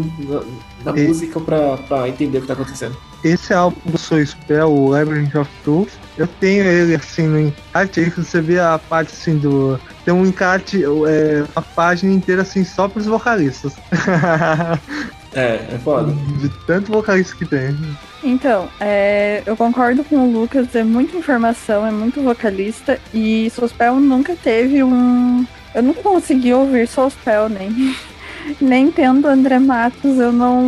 [0.85, 2.95] na, na E- música pra, pra entender o que tá acontecendo.
[3.25, 8.01] Esse álbum do Soul Spell, o Labyrinth of Truth, eu tenho ele assim no encarte,
[8.01, 9.79] aí você vê a parte assim do.
[10.05, 13.75] Tem um encarte, é, uma página inteira assim só pros vocalistas.
[15.35, 16.13] É, é foda.
[16.39, 17.77] De tanto vocalista que tem.
[18.23, 23.97] Então, é, eu concordo com o Lucas, é muita informação, é muito vocalista, e Soulspell
[23.97, 25.47] nunca teve um.
[25.75, 27.95] Eu nunca consegui ouvir Soulspell, nem.
[28.59, 30.63] Nem tendo André Matos, eu não,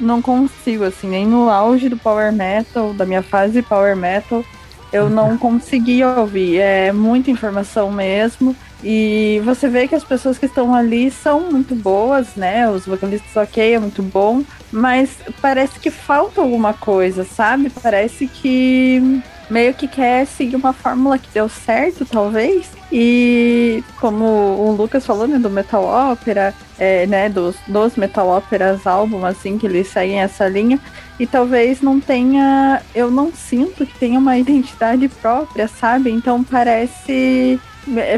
[0.00, 4.44] não consigo, assim, nem no auge do Power Metal, da minha fase Power Metal,
[4.92, 6.58] eu não consegui ouvir.
[6.58, 8.54] É muita informação mesmo.
[8.82, 12.68] E você vê que as pessoas que estão ali são muito boas, né?
[12.70, 14.42] Os vocalistas ok, é muito bom.
[14.72, 17.70] Mas parece que falta alguma coisa, sabe?
[17.70, 22.70] Parece que meio que quer seguir uma fórmula que deu certo, talvez.
[22.92, 28.86] E como o Lucas falou, né, do Metal Opera, é, né, dos, dos Metal Operas
[28.86, 30.78] álbum, assim, que eles seguem essa linha.
[31.18, 36.10] E talvez não tenha, eu não sinto que tenha uma identidade própria, sabe?
[36.10, 37.60] Então parece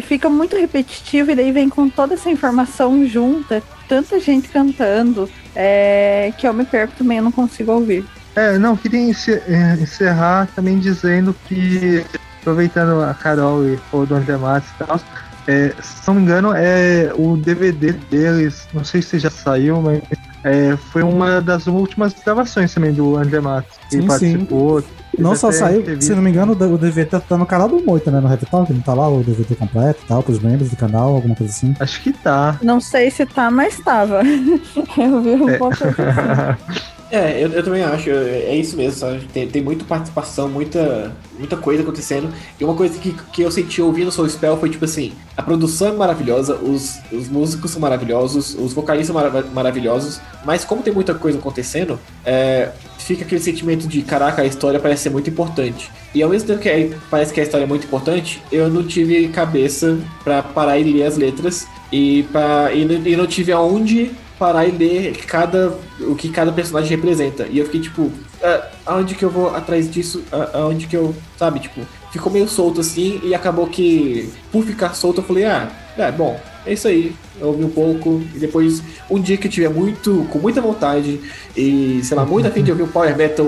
[0.03, 6.33] fica muito repetitivo e daí vem com toda essa informação junta, tanta gente cantando, é,
[6.39, 8.05] que eu me perco também, eu não consigo ouvir.
[8.35, 12.05] É, não, queria é, encerrar também dizendo que,
[12.41, 15.01] aproveitando a Carol e o do André Matos e tal,
[15.47, 20.01] é, se não me engano, é o DVD deles, não sei se já saiu, mas
[20.45, 23.77] é, foi uma das últimas gravações também do André Matos.
[23.89, 24.83] que Sim, participou.
[25.19, 26.07] Não Fez só saiu, entrevista.
[26.07, 28.19] se não me engano, o DVD tá, no canal do Moita, né?
[28.19, 31.15] No Red Talk, não tá lá o DVD completo e tal, pros membros do canal,
[31.15, 31.75] alguma coisa assim.
[31.79, 32.59] Acho que tá.
[32.63, 34.23] Não sei se tá, mas tava.
[34.97, 35.59] eu vi um É.
[35.59, 35.85] pouco assim.
[37.15, 39.27] É, eu, eu também acho, é é isso mesmo, sabe?
[39.35, 42.33] Tem, tem muita participação, muita, muita coisa acontecendo.
[42.59, 45.89] E uma coisa que, que eu senti ouvindo Soul Spell foi tipo assim: a produção
[45.89, 50.91] é maravilhosa, os, os músicos são maravilhosos, os vocalistas são marav- maravilhosos, mas como tem
[50.91, 55.91] muita coisa acontecendo, é, fica aquele sentimento de caraca, a história parece ser muito importante.
[56.15, 58.83] E ao mesmo tempo que é- parece que a história é muito importante, eu não
[58.87, 64.11] tive cabeça pra parar e ler as letras e, pra, e, e não tive aonde
[64.43, 67.47] parar e ler cada, o que cada personagem representa.
[67.49, 68.11] E eu fiquei tipo,
[68.43, 70.25] ah, aonde que eu vou atrás disso?
[70.33, 71.15] Ah, aonde que eu.
[71.39, 75.71] Sabe, tipo, ficou meio solto assim e acabou que, por ficar solto, eu falei, ah,
[75.97, 77.15] é bom, é isso aí.
[77.41, 81.21] Eu ouvi um pouco e depois, um dia que eu tiver muito, com muita vontade
[81.57, 83.47] e, sei lá, muito afim de ouvir o Power Metal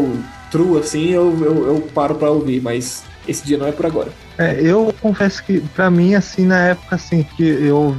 [0.52, 4.12] True, assim, eu, eu, eu paro pra ouvir, mas esse dia não é por agora.
[4.38, 7.96] É, eu confesso que, pra mim, assim, na época, assim, que eu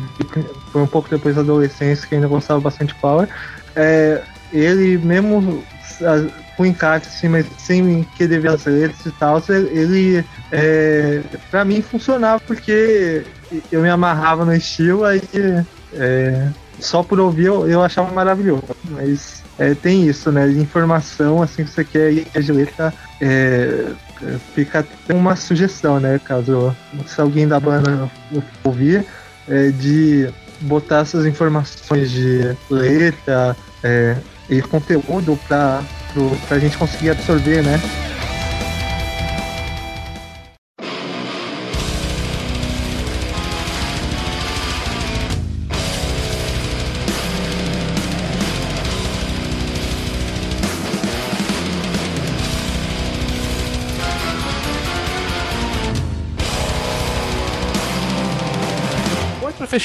[0.75, 3.29] foi um pouco depois da adolescência, que ainda gostava bastante de Power,
[3.77, 4.21] é,
[4.51, 5.63] ele mesmo
[6.57, 10.21] com encaixe, assim, mas sem querer ver as letras e tal, ele,
[10.51, 13.23] é, pra mim, funcionava, porque
[13.71, 15.21] eu me amarrava no estilo, aí
[15.93, 21.63] é, só por ouvir eu, eu achava maravilhoso, mas é, tem isso, né, informação, assim,
[21.63, 23.93] que você quer ir de letra, é,
[24.53, 26.19] fica até uma sugestão, né?
[26.23, 26.75] Caso
[27.07, 28.11] se alguém da banda
[28.65, 29.05] ouvir,
[29.47, 30.29] é, de
[30.61, 34.17] botar essas informações de letra é,
[34.49, 35.81] e conteúdo para
[36.49, 37.79] a gente conseguir absorver, né?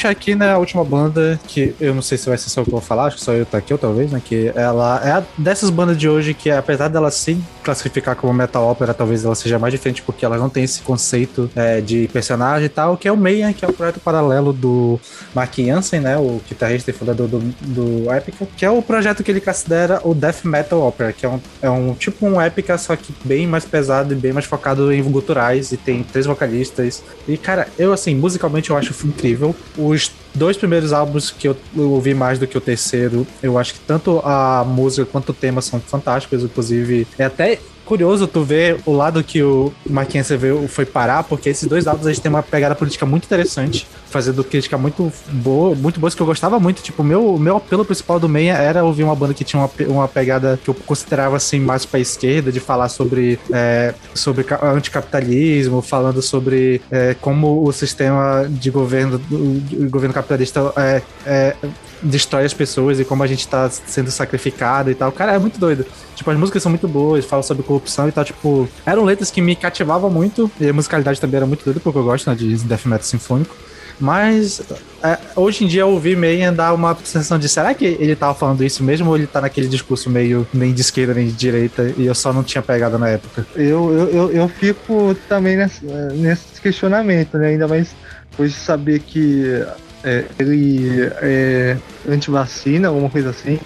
[0.01, 2.64] Fechar aqui, né, a última banda, que eu não sei se vai ser só o
[2.64, 4.98] que eu vou falar, acho que só eu tá aqui, ou talvez, né, que ela
[5.05, 9.35] é dessas bandas de hoje que, apesar dela se classificar como metal ópera, talvez ela
[9.35, 13.06] seja mais diferente porque ela não tem esse conceito é, de personagem e tal, que
[13.06, 14.98] é o Mayhem, que é o projeto paralelo do
[15.35, 19.31] Mark Jansen, né, o guitarrista e fundador do, do Epica, que é o projeto que
[19.31, 22.97] ele considera o Death Metal Opera, que é um, é um tipo um Epica, só
[22.97, 27.36] que bem mais pesado e bem mais focado em guturais, e tem três vocalistas, e
[27.36, 29.55] cara, eu assim, musicalmente eu acho incrível,
[29.91, 33.81] os dois primeiros álbuns que eu, ouvi mais do que o terceiro, eu acho que
[33.81, 38.93] tanto a música quanto o tema são fantásticos, inclusive é até curioso tu ver o
[38.93, 42.75] lado que o Mackenzie veio foi parar, porque esses dois álbuns eles têm uma pegada
[42.77, 47.39] política muito interessante, fazendo crítica muito boa, muito boas que eu gostava muito, tipo, meu,
[47.39, 50.69] meu apelo principal do Meia era ouvir uma banda que tinha uma, uma pegada que
[50.69, 54.61] eu considerava assim mais pra esquerda, de falar sobre, é, sobre ca-
[55.11, 61.57] anticapitalismo, falando sobre é, como o sistema de governo, do governo capitalista é, é,
[62.03, 65.12] destrói as pessoas e como a gente tá sendo sacrificado e tal.
[65.12, 65.85] Cara, é muito doido.
[66.16, 68.24] Tipo, as músicas são muito boas, falam sobre corrupção e tal.
[68.24, 70.51] Tipo, eram letras que me cativavam muito.
[70.61, 73.55] E a musicalidade também era muito doida, porque eu gosto né, de death metal sinfônico.
[74.01, 74.62] Mas
[75.02, 78.35] é, hoje em dia eu ouvi meio dar uma sensação de será que ele tava
[78.35, 81.93] falando isso mesmo ou ele tá naquele discurso meio nem de esquerda nem de direita
[81.97, 83.47] e eu só não tinha pegado na época?
[83.55, 87.48] Eu, eu, eu, eu fico também nesse, nesse questionamento, né?
[87.48, 87.94] Ainda mais
[88.31, 89.64] depois de saber que
[90.02, 91.77] é, ele é
[92.09, 93.59] anti-vacina, alguma coisa assim.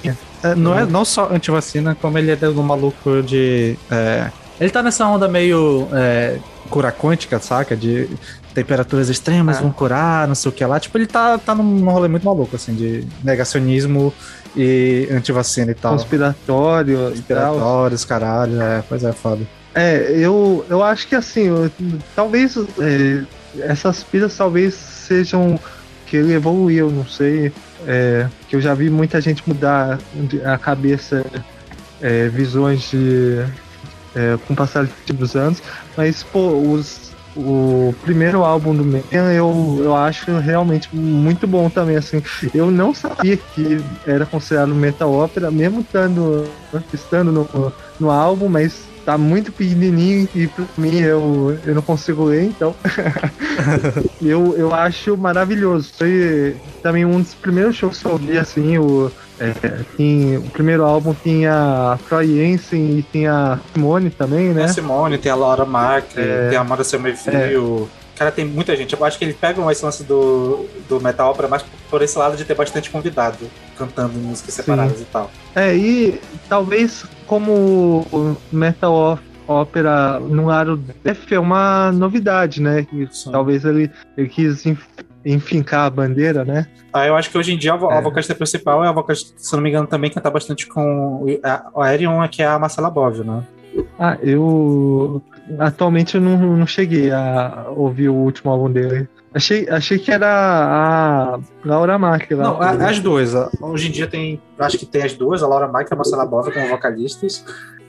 [0.43, 3.77] É, não é não só antivacina, como ele é do maluco de.
[3.90, 4.31] é,
[4.61, 6.39] ele tá nessa onda meio é,
[6.69, 7.77] cura quântica, saca?
[7.77, 8.09] De
[8.55, 9.62] temperaturas extremas Ah.
[9.62, 10.78] vão curar, não sei o que lá.
[10.78, 14.14] Tipo, ele tá, tá num, rolê muito maluco, assim, de negacionismo
[14.56, 15.93] e antivacina e tal.
[15.93, 17.10] Conspiratório e tal.
[17.10, 19.43] Conspiratórios, caralho, é, pois é, foda.
[19.74, 21.70] É, eu, eu acho que assim, eu-
[22.14, 23.24] talvez é,
[23.60, 25.59] essas piras talvez sejam
[26.06, 27.52] que ele evoluiu, não sei.
[27.86, 29.98] É, que eu já vi muita gente mudar
[30.44, 31.24] a cabeça,
[32.01, 33.44] é, visões de.
[34.14, 35.60] é, com o passar dos anos,
[35.97, 41.97] mas pô, os, o primeiro álbum do Megan eu, eu acho realmente muito bom também,
[41.97, 42.23] assim.
[42.55, 46.47] Eu não sabia que era considerado metal ópera, mesmo estando,
[46.93, 52.24] estando no, no álbum, mas tá muito pequenininho e pra mim eu, eu não consigo
[52.24, 52.74] ler, então
[54.23, 55.93] eu, eu acho maravilhoso.
[55.97, 59.51] Foi também um dos primeiros shows que eu vi, assim, o, é,
[59.97, 61.52] tem, o primeiro álbum tinha
[61.93, 64.65] a Troy Jensen e tinha a Simone também, Tem né?
[64.65, 66.48] a Simone, tem a Laura Mark, É.
[66.51, 67.86] tem a Amanda Somerville.
[68.16, 68.94] Cara, tem muita gente.
[68.94, 72.36] Eu acho que eles pegam esse lance do, do metal opera mais por esse lado
[72.36, 73.39] de ter bastante convidado
[73.77, 75.28] cantando músicas separadas e tal.
[75.52, 82.86] É, e talvez como o Metal Ópera no lado Def é uma novidade, né?
[83.11, 83.32] Sim.
[83.32, 84.86] Talvez ele, ele quis inf-
[85.25, 86.67] enfincar a bandeira, né?
[86.93, 88.01] Ah, eu acho que hoje em dia a, vo- a É.
[88.03, 91.85] vocalista principal é a vocalista, se não me engano, também canta bastante com a, a
[91.87, 93.43] Aerion, que é a Marcela Bovio, né?
[93.99, 95.21] Ah, eu
[95.59, 99.09] atualmente eu não, não cheguei a ouvir o último álbum dele.
[99.35, 102.45] Achei, achei que era a Laura Mack lá.
[102.45, 103.35] Não, a- as duas.
[103.35, 105.97] a- Hoje em dia tem, acho que tem as duas, a Laura Mike e a
[105.97, 107.45] Marcela Bova como vocalistas.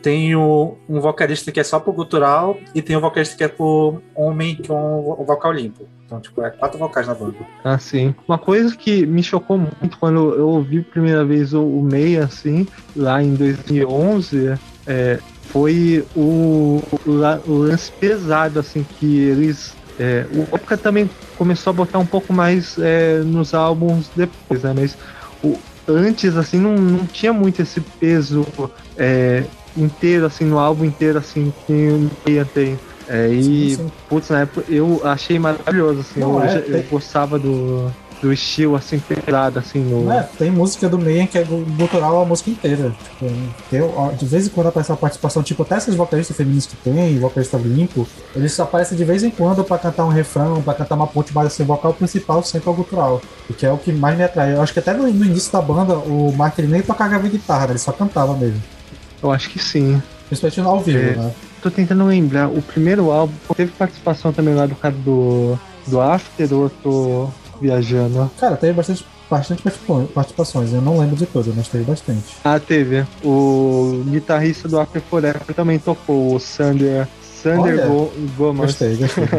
[0.05, 3.47] Tem o, um vocalista que é só pro gutural e tem um vocalista que é
[3.47, 5.87] pro homem com o vocal limpo.
[6.05, 7.37] Então, tipo, é quatro vocais na banda.
[7.63, 11.81] Assim, uma coisa que me chocou muito quando eu ouvi a primeira vez o, o
[11.81, 14.53] Meia, assim, lá em 2011,
[14.85, 17.11] é, foi o, o,
[17.47, 19.75] o lance pesado, assim, que eles.
[19.99, 24.71] É, o Oka também começou a botar um pouco mais é, nos álbuns depois, né?
[24.75, 24.95] Mas
[25.43, 25.57] o,
[25.87, 28.45] antes, assim, não, não tinha muito esse peso
[28.95, 29.43] é,
[29.77, 32.77] inteiro, assim, no álbum inteiro, assim, que Meia tem.
[33.07, 33.91] É, e, Sim, sim.
[34.09, 38.33] putz, na época eu achei maravilhoso, assim, Não, eu, é, eu tem- gostava do, do
[38.33, 40.11] estilo, assim, pesado, assim, no...
[40.11, 42.91] É, tem música do Meia que é gu- gutural a música inteira.
[43.69, 46.75] Tipo, ó, de vez em quando aparece uma participação, tipo, até esses vocalistas femininos que
[46.77, 50.95] tem, vocalista limpo, eles aparecem de vez em quando pra cantar um refrão, pra cantar
[50.95, 53.21] uma ponte, mas assim, o vocal principal sempre é o gutural.
[53.55, 54.55] Que é o que mais me atrai.
[54.55, 57.67] Eu acho que até no, no início da banda, o Mark ele nem tocava guitarra,
[57.67, 57.71] né?
[57.73, 58.59] ele só cantava mesmo.
[59.21, 60.01] Eu acho que sim.
[60.27, 61.15] Principalmente no ao vivo, É.
[61.15, 61.31] né?
[61.61, 66.53] Tô tentando lembrar, o primeiro álbum teve participação também lá do cara do, do After,
[66.53, 67.29] ou eu tô
[67.59, 68.29] viajando?
[68.39, 70.73] Cara, teve bastante, bastante participa- participações.
[70.73, 72.35] Eu não lembro de todas, mas teve bastante.
[72.43, 73.03] Ah, teve.
[73.23, 77.07] O guitarrista do After Forever também tocou, o Sander,
[77.45, 78.61] Sander Olha, Go, Gomes.
[78.61, 79.23] Gostei, gostei.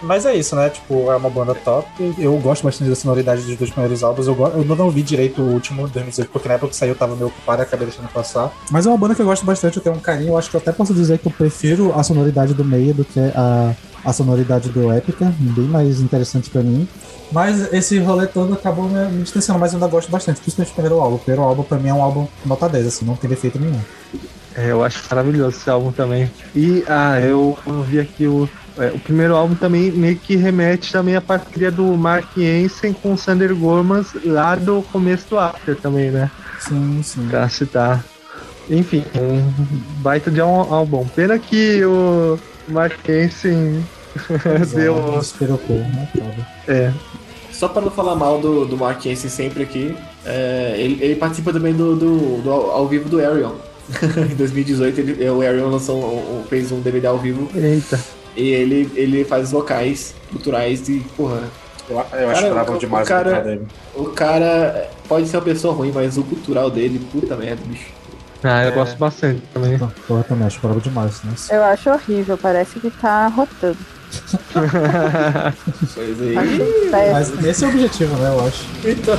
[0.00, 0.70] Mas é isso, né?
[0.70, 1.88] Tipo, é uma banda top.
[2.16, 4.28] Eu gosto bastante da sonoridade dos dois primeiros álbuns.
[4.28, 7.16] Eu, eu não ouvi direito o último, 2018, porque na época que saiu eu tava
[7.16, 8.52] meio ocupado e acabei deixando passar.
[8.70, 10.28] Mas é uma banda que eu gosto bastante, eu tenho um carinho.
[10.28, 13.04] Eu acho que eu até posso dizer que eu prefiro a sonoridade do Meia do
[13.04, 13.74] que a,
[14.04, 16.88] a sonoridade do Épica, bem mais interessante pra mim.
[17.30, 20.74] Mas esse rolê todo acabou me, me distanciando, mas eu ainda gosto bastante, principalmente do
[20.74, 21.16] primeiro álbum.
[21.16, 23.80] O primeiro álbum pra mim é um álbum nota 10, assim, não tem defeito nenhum.
[24.54, 26.30] É, eu acho maravilhoso esse álbum também.
[26.54, 28.48] E, ah, eu, eu vi aqui o.
[28.76, 33.14] é, o primeiro álbum também meio que remete também à parceria do Mark Jensen com
[33.14, 36.30] o Sander Gormans lá do começo do After também, né?
[36.60, 37.26] Sim, sim.
[37.28, 38.04] Pra citar.
[38.68, 39.42] Enfim, um
[40.02, 41.06] baita de um álbum.
[41.08, 42.51] Pena que o Mark
[43.06, 43.84] Jensen
[44.74, 45.18] deu.
[45.20, 46.08] Esperou pouco, né?
[46.68, 46.92] É,
[47.52, 51.52] Só para não falar mal do, do Mark Hansen sempre aqui, é, ele, ele participa
[51.52, 53.52] também do, do, do ao ao vivo do Arion.
[54.30, 57.98] em 2018 ele, o Arion lançou fez um DVD ao vivo eita.
[58.36, 61.40] e ele, ele faz vocais culturais e, porra,
[61.90, 63.66] Eu, eu Cara, acho brabo o- demais o cara- o vocal dele.
[63.96, 67.86] o cara pode ser uma pessoa ruim, mas o cultural dele, puta merda, bicho.
[68.44, 68.72] Ah, eu É.
[68.72, 69.78] gosto bastante também.
[70.06, 71.32] Porra, também acho brabo demais, né?
[71.50, 73.76] Eu acho horrível, parece que tá rotando.
[75.94, 76.20] Pois.
[76.36, 77.12] Acho péssimo.
[77.12, 78.28] Mas esse é o objetivo, né?
[78.28, 78.64] Eu acho.
[78.84, 79.16] Então,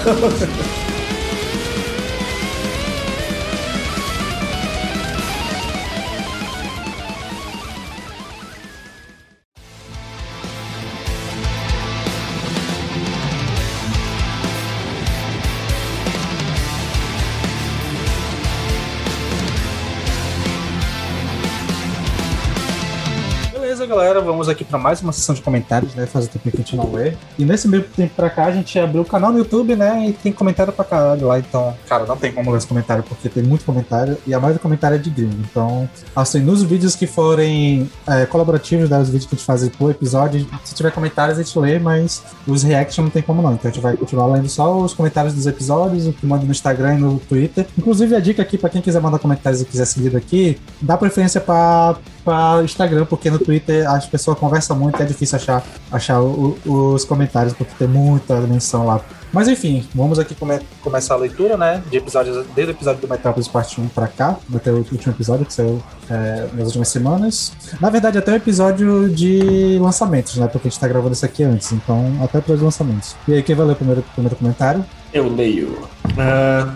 [24.24, 25.94] of a aqui pra mais uma sessão de comentários.
[25.96, 26.06] né?
[26.06, 27.14] Faz tempo que a gente não lê.
[27.38, 30.08] E nesse meio tempo pra cá, a gente abriu o canal no YouTube, né?
[30.10, 31.76] E tem comentário pra caralho lá, então.
[31.88, 34.18] Cara, não tem como ler esse comentário, porque tem muito comentário.
[34.26, 35.38] E a maioria do comentário é de gringo.
[35.50, 39.68] Então, assim, nos vídeos que forem é, colaborativos, né, os vídeos que a gente faz
[39.70, 43.54] por episódio, se tiver comentários, a gente lê, mas os reaction não tem como não.
[43.54, 46.52] Então a gente vai continuar lendo só os comentários dos episódios, o que manda no
[46.52, 47.66] Instagram e no Twitter.
[47.78, 51.40] Inclusive, a dica aqui pra quem quiser mandar comentários e quiser seguir daqui, dá preferência
[51.42, 56.58] pra para Instagram, porque no Twitter as pessoas conversam muito, é difícil achar, achar o-
[56.66, 59.02] os comentários, porque tem muita menção lá.
[59.32, 61.82] Mas enfim, vamos aqui come- começar a leitura, né?
[61.90, 65.44] De episódios, desde o episódio do Metrópolis Parte 1 pra cá, até o último episódio
[65.44, 67.52] que saiu é, nas últimas semanas.
[67.82, 70.46] Na verdade, até o episódio de lançamentos, né?
[70.48, 73.16] Porque a gente tá gravando isso aqui antes, então até o episódio de lançamentos.
[73.28, 74.86] E aí, quem vai ler o primeiro, primeiro comentário?
[75.12, 75.80] Eu leio.
[76.16, 76.72] Ah,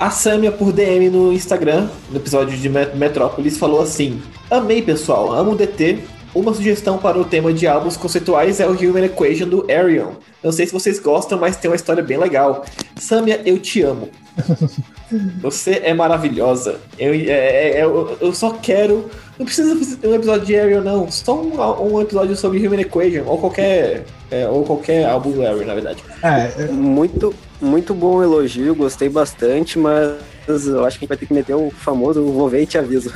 [0.00, 5.30] a Samia, por DM no Instagram, no episódio de Met- Metrópolis, falou assim: Amei, pessoal,
[5.34, 5.98] amo o DT.
[6.38, 10.12] Uma sugestão para o tema de álbuns conceituais é o Human Equation do Arion.
[10.40, 12.64] Não sei se vocês gostam, mas tem uma história bem legal.
[12.94, 14.08] Samia, eu te amo.
[15.40, 16.76] Você é maravilhosa.
[16.98, 19.08] Eu, é, é, eu, eu só quero.
[19.38, 19.74] Não precisa
[20.06, 21.10] um episódio de Ariel, não.
[21.10, 24.04] Só um, um episódio sobre Human Equation, ou qualquer.
[24.30, 26.04] É, ou qualquer álbum do Ariel, na verdade.
[26.22, 31.26] É, Muito, muito bom elogio, gostei bastante, mas eu acho que a gente vai ter
[31.26, 33.10] que meter o famoso vou ver e te aviso.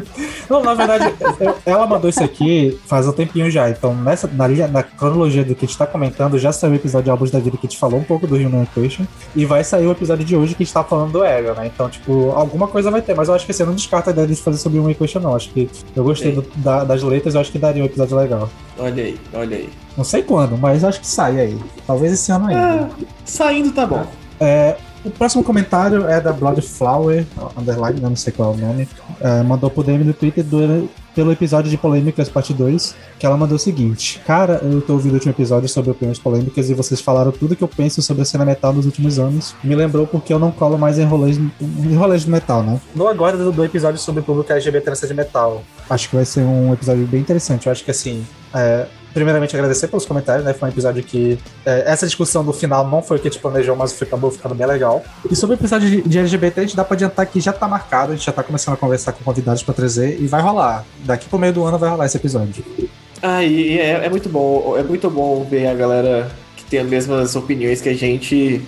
[0.48, 1.14] Não, na verdade,
[1.64, 3.68] ela mandou isso aqui faz um tempinho já.
[3.70, 6.76] Então, nessa, na, linha- na cronologia do que a gente tá comentando, já saiu o
[6.76, 9.04] episódio de Álbuns da Vida que a gente falou um pouco do Human Equation.
[9.36, 11.66] E vai sair o episódio de hoje que a gente tá falando do Ego, né?
[11.72, 13.14] Então, tipo, alguma coisa vai ter.
[13.14, 15.34] Mas eu acho que você não descarta a ideia de fazer sobre Human Equation, não.
[15.34, 18.48] Acho que eu gostei do- da- das letras, eu acho que daria um episódio legal.
[18.78, 19.68] Olha aí, olha aí.
[19.96, 21.58] Não sei quando, mas acho que sai aí.
[21.86, 22.84] Talvez esse ano ainda.
[22.84, 22.88] Ah,
[23.24, 24.04] saindo tá bom.
[24.40, 27.24] É, o próximo comentário é da Bloodflower,
[27.56, 28.88] underline, não sei qual é o nome.
[29.20, 33.36] É, mandou pro DM no Twitter do- pelo episódio de polêmicas parte 2, que ela
[33.36, 37.00] mandou o seguinte: Cara, eu tô ouvindo o último episódio sobre opiniões polêmicas e vocês
[37.00, 39.54] falaram tudo que eu penso sobre a cena metal nos últimos anos.
[39.64, 42.80] Me lembrou porque eu não colo mais em rolês, em rolês de metal, né?
[42.94, 45.62] No agora do, episódio sobre o público LGBT de metal.
[45.90, 47.66] Acho que vai ser um episódio bem interessante.
[47.66, 48.24] Eu acho que assim.
[48.54, 50.52] é, Primeiramente, agradecer pelos comentários, né?
[50.52, 51.38] Foi um episódio que.
[51.64, 54.30] é, essa discussão do final não foi o que a gente planejou, mas foi, acabou
[54.30, 55.02] ficando bem legal.
[55.30, 58.12] E sobre o episódio de, LGBT, a gente dá pra adiantar que já tá marcado,
[58.12, 60.84] a gente já tá começando a conversar com convidados pra trazer e vai rolar.
[61.04, 62.64] Daqui pro meio do ano vai rolar esse episódio.
[63.22, 66.86] Ah, e é, é muito bom, é muito bom ver a galera que tem as
[66.86, 68.62] mesmas opiniões que a gente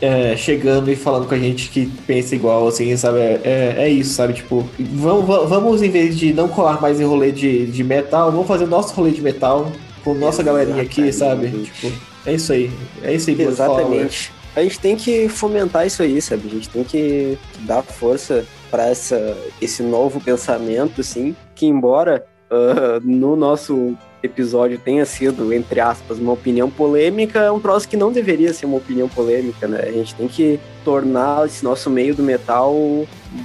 [0.00, 3.18] é, chegando e falando com a gente que pensa igual, assim, sabe?
[3.18, 4.34] É, é, é isso, sabe?
[4.34, 8.30] Tipo, vamos, va- vamos, em vez de não colar mais em rolê de, de metal,
[8.30, 9.70] vamos fazer nosso rolê de metal
[10.02, 11.48] com nossa galerinha aqui, sabe?
[11.50, 11.92] Tipo,
[12.24, 12.70] é isso aí.
[13.02, 13.40] É isso aí.
[13.40, 14.32] Exatamente.
[14.54, 16.46] A gente tem que fomentar isso aí, sabe?
[16.46, 22.98] A gente tem que dar força para essa esse novo pensamento, assim, que embora ah,
[23.04, 28.12] no nosso episódio tenha sido, entre aspas, uma opinião polêmica, é um troço que não
[28.12, 29.80] deveria ser uma opinião polêmica, né?
[29.82, 32.74] A gente tem que tornar esse nosso meio do metal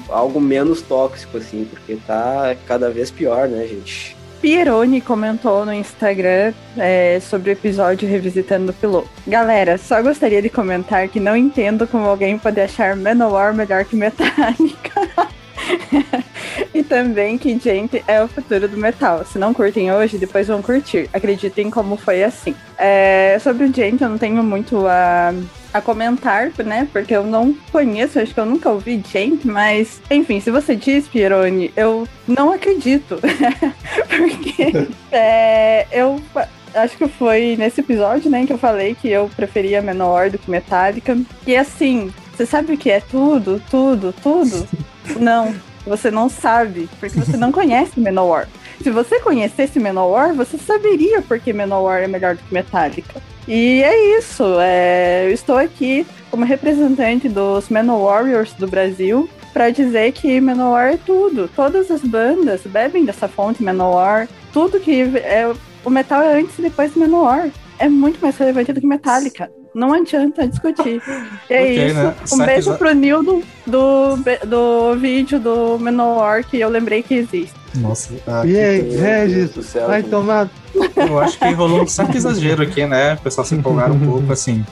[0.09, 4.15] algo menos tóxico, assim, porque tá cada vez pior, né, gente?
[4.41, 9.07] Pieroni comentou no Instagram é, sobre o episódio Revisitando o Piloto.
[9.27, 13.95] Galera, só gostaria de comentar que não entendo como alguém pode achar Manowar melhor que
[13.95, 14.91] Metallica.
[16.73, 19.25] e também que gente é o futuro do metal.
[19.25, 21.09] Se não curtem hoje, depois vão curtir.
[21.13, 22.55] Acreditem como foi assim.
[22.77, 25.33] É, sobre o gente, eu não tenho muito a,
[25.73, 26.87] a comentar, né?
[26.91, 31.07] Porque eu não conheço, acho que eu nunca ouvi gente, mas enfim, se você diz,
[31.07, 33.19] Pieroni, eu não acredito.
[34.07, 36.21] Porque é, eu
[36.73, 40.49] acho que foi nesse episódio, né, que eu falei que eu preferia Menor do que
[40.49, 41.17] Metallica.
[41.45, 44.67] E assim, você sabe o que é tudo, tudo, tudo?
[45.19, 45.53] Não,
[45.85, 48.47] você não sabe, porque você não conhece Menor.
[48.81, 53.21] Se você conhecesse Menor, você saberia porque Menor é melhor do que Metallica.
[53.47, 59.69] E é isso, é, eu estou aqui como representante dos Menor Warriors do Brasil para
[59.69, 61.49] dizer que Menor é tudo.
[61.55, 64.27] Todas as bandas bebem dessa fonte Menor.
[64.53, 65.51] Tudo que é
[65.83, 67.49] o metal é antes e depois do Menor.
[67.77, 69.51] É muito mais relevante do que Metallica.
[69.73, 71.01] Não adianta discutir.
[71.49, 71.95] É Ok, isso.
[71.95, 72.15] né?
[72.23, 77.60] Um Sabe beijo pro Nildo do, do vídeo do Menor que eu lembrei que existe.
[77.75, 80.49] Nossa, ah, E aí, Regis, céu, vai tomar.
[80.95, 83.13] eu acho que rolou um certo exagero aqui, né?
[83.15, 84.63] O pessoal se empolgaram um pouco, assim.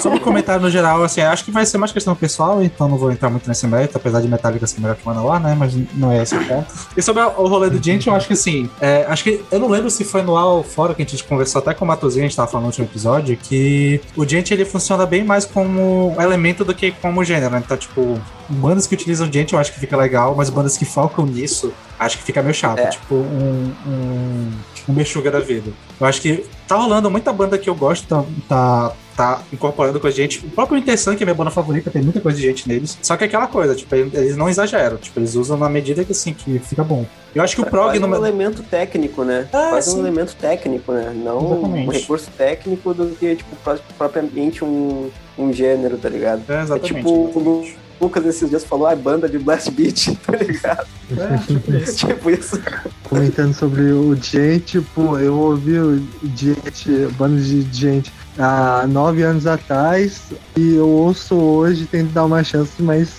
[0.00, 2.98] Sobre o comentário no geral, assim, acho que vai ser mais questão pessoal, então não
[2.98, 5.54] vou entrar muito nesse mérito, apesar de Metallica ser melhor que Manowar, né?
[5.56, 6.66] Mas não é esse o ponto.
[6.96, 9.68] E sobre o rolê do Gente, eu acho que assim, é, acho que eu não
[9.68, 12.28] lembro se foi no ao fora que a gente conversou até com o Matosinho, a
[12.28, 16.64] gente tava falando no último episódio, que o Gente ele funciona bem mais como elemento
[16.64, 17.62] do que como gênero, né?
[17.64, 21.24] Então, tipo, bandas que utilizam Gente eu acho que fica legal, mas bandas que focam
[21.24, 22.78] nisso, acho que fica meio chato.
[22.78, 22.86] É.
[22.88, 24.52] Tipo, um, um,
[24.88, 25.70] um Mexuga da vida.
[26.00, 30.06] Eu acho que tá rolando muita banda que eu gosto, tá, tá, tá incorporando com
[30.06, 30.44] a gente.
[30.44, 32.98] O próprio Intersan, que é minha banda favorita, tem muita coisa de gente neles.
[33.02, 34.96] Só que é aquela coisa, tipo, eles não exageram.
[34.98, 37.06] Tipo, eles usam na medida que assim, que fica bom.
[37.34, 39.46] Eu acho que o prog Quase no um elemento técnico, né?
[39.52, 39.96] Ah, Quase sim.
[39.96, 41.12] um elemento técnico, né?
[41.14, 41.88] Não Exatamente.
[41.88, 46.42] um recurso técnico do que, tipo, pro- propriamente um, um gênero, tá ligado?
[46.48, 46.94] É, É exatamente.
[46.94, 47.85] tipo, o exatamente.
[48.00, 50.86] Lucas esses dias falou, ah, banda de blast beat, tá ligado?
[51.16, 52.60] É, tipo isso.
[53.04, 56.02] Comentando sobre o gente, tipo, eu ouvi o
[56.34, 60.20] gente, bando de gente há nove anos atrás
[60.56, 63.14] e eu ouço hoje, tento dar uma chance, mas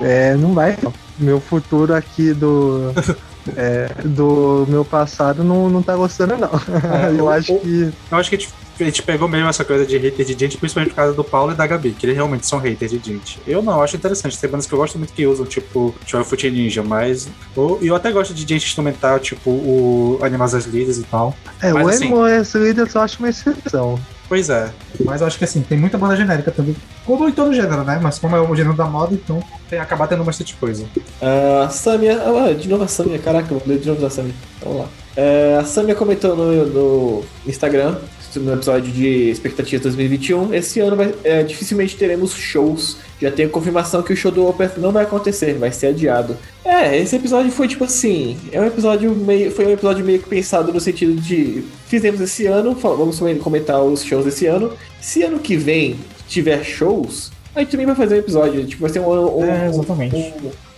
[0.00, 0.76] é, não vai.
[0.82, 0.92] não.
[1.18, 2.92] Meu futuro aqui do.
[3.56, 6.50] é, do meu passado não, não tá gostando, não.
[6.50, 7.92] É, eu acho que.
[8.10, 8.48] Eu acho que
[8.82, 11.52] a gente, pegou mesmo essa coisa de hater de gente, principalmente por causa do Paulo
[11.52, 13.40] e da Gabi, que eles realmente são haters de gente.
[13.46, 14.38] Eu não, acho interessante.
[14.38, 15.94] Tem bandas que eu gosto muito que usam, tipo,
[16.24, 17.28] Foot Ninja, mas.
[17.54, 21.34] ou- E eu até gosto de gente instrumental, tipo o Animais das Lidas e tal.
[21.62, 23.98] É, Mas o assim- Emo S Leaders eu acho uma exceção.
[24.28, 24.70] Pois é.
[25.04, 26.74] Mas eu acho que assim, tem muita banda genérica também.
[27.04, 28.00] Como em todo gênero, né?
[28.02, 29.40] Mas como é o gênero da moda, então
[29.70, 30.84] tem acabar tendo bastante coisa.
[31.22, 32.20] A Samia.
[32.24, 34.34] Ah, de novo a Samia, caraca, eu falei de novo da Samia.
[34.60, 34.88] Vamos lá.
[35.16, 37.96] É, a Samia comentou no, no Instagram,
[38.40, 40.52] no episódio de Expectativas 2021.
[40.54, 42.96] Esse ano vai- é, dificilmente teremos shows.
[43.20, 46.36] Já tenho confirmação que o show do Opeth não vai acontecer, vai ser adiado.
[46.64, 48.36] É, esse episódio foi tipo assim.
[48.52, 49.50] É um episódio meio.
[49.50, 51.62] Foi um episódio meio que pensado no sentido de.
[51.86, 54.72] Fizemos esse ano, vamos comentar os shows desse ano.
[55.00, 55.96] Se ano que vem
[56.28, 58.64] tiver shows, a gente também vai fazer um episódio.
[58.66, 60.16] Tipo, vai ser um, um, É, exatamente.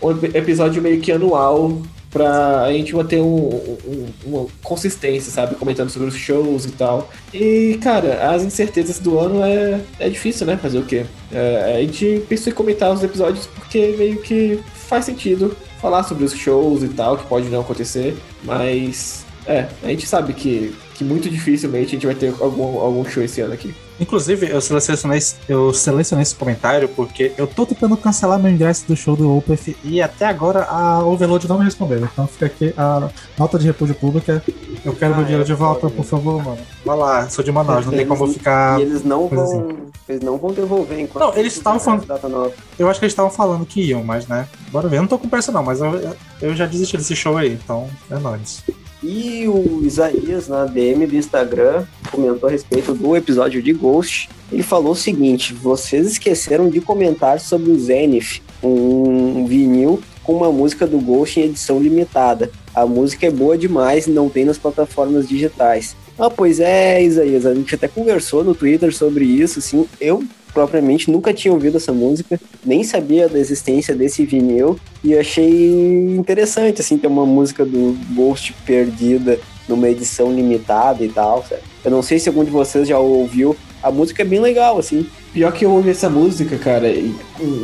[0.02, 1.80] um, um episódio meio que anual
[2.10, 5.55] pra a gente manter um, um- uma consistência, sabe?
[5.56, 7.10] Comentando sobre os shows e tal.
[7.32, 10.56] E, cara, as incertezas do ano é, é difícil, né?
[10.56, 11.05] Fazer o quê?
[11.32, 16.24] É, a gente pensou em comentar os episódios porque meio que faz sentido falar sobre
[16.24, 19.26] os shows e tal, que pode não acontecer, mas.
[19.47, 23.22] É, a gente sabe que, que muito dificilmente a gente vai ter algum, algum show
[23.22, 23.74] esse ano aqui.
[24.01, 28.97] Inclusive, eu selecionei, eu selecionei esse comentário porque eu tô tentando cancelar meu ingresso do
[28.97, 31.99] show do Opeth e até agora a Overload não me respondeu.
[32.05, 33.09] Então fica aqui a
[33.39, 34.43] nota de repúdio pública.
[34.85, 36.59] Eu quero meu Ah, dinheiro é de volta, por favor, mano.
[36.85, 38.79] Vai lá, sou de Manaus, não tem como ficar.
[38.79, 39.89] E eles não vão.
[40.09, 41.25] Eles não vão devolver enquanto.
[41.25, 42.53] Não, eles estavam falando-.
[42.79, 44.47] Eu acho que eles estavam falando que iam, mas né.
[44.70, 44.97] Bora ver.
[44.99, 47.89] Eu não tô com pressa não, mas eu, eu já desisti desse show aí, então
[48.11, 48.62] é nóis.
[49.03, 54.29] E o Isaías, na DM do Instagram, comentou a respeito do episódio de Ghost.
[54.51, 60.51] Ele falou o seguinte: vocês esqueceram de comentar sobre o Zenith, um vinil com uma
[60.51, 62.51] música do Ghost em edição limitada.
[62.75, 65.97] A música é boa demais e não tem nas plataformas digitais.
[66.19, 70.25] Ah, pois é, Isaías, a gente até conversou no Twitter sobre isso, assim, eu
[70.59, 76.80] propriamente nunca tinha ouvido essa música, nem sabia da existência desse vinil, e achei interessante,
[76.80, 81.62] assim, ter uma música do Ghost perdida numa edição limitada e tal, sabe?
[81.85, 85.06] Eu não sei se algum de vocês já ouviu, a música é bem legal, assim.
[85.32, 86.93] Pior que eu ouvi essa música, cara,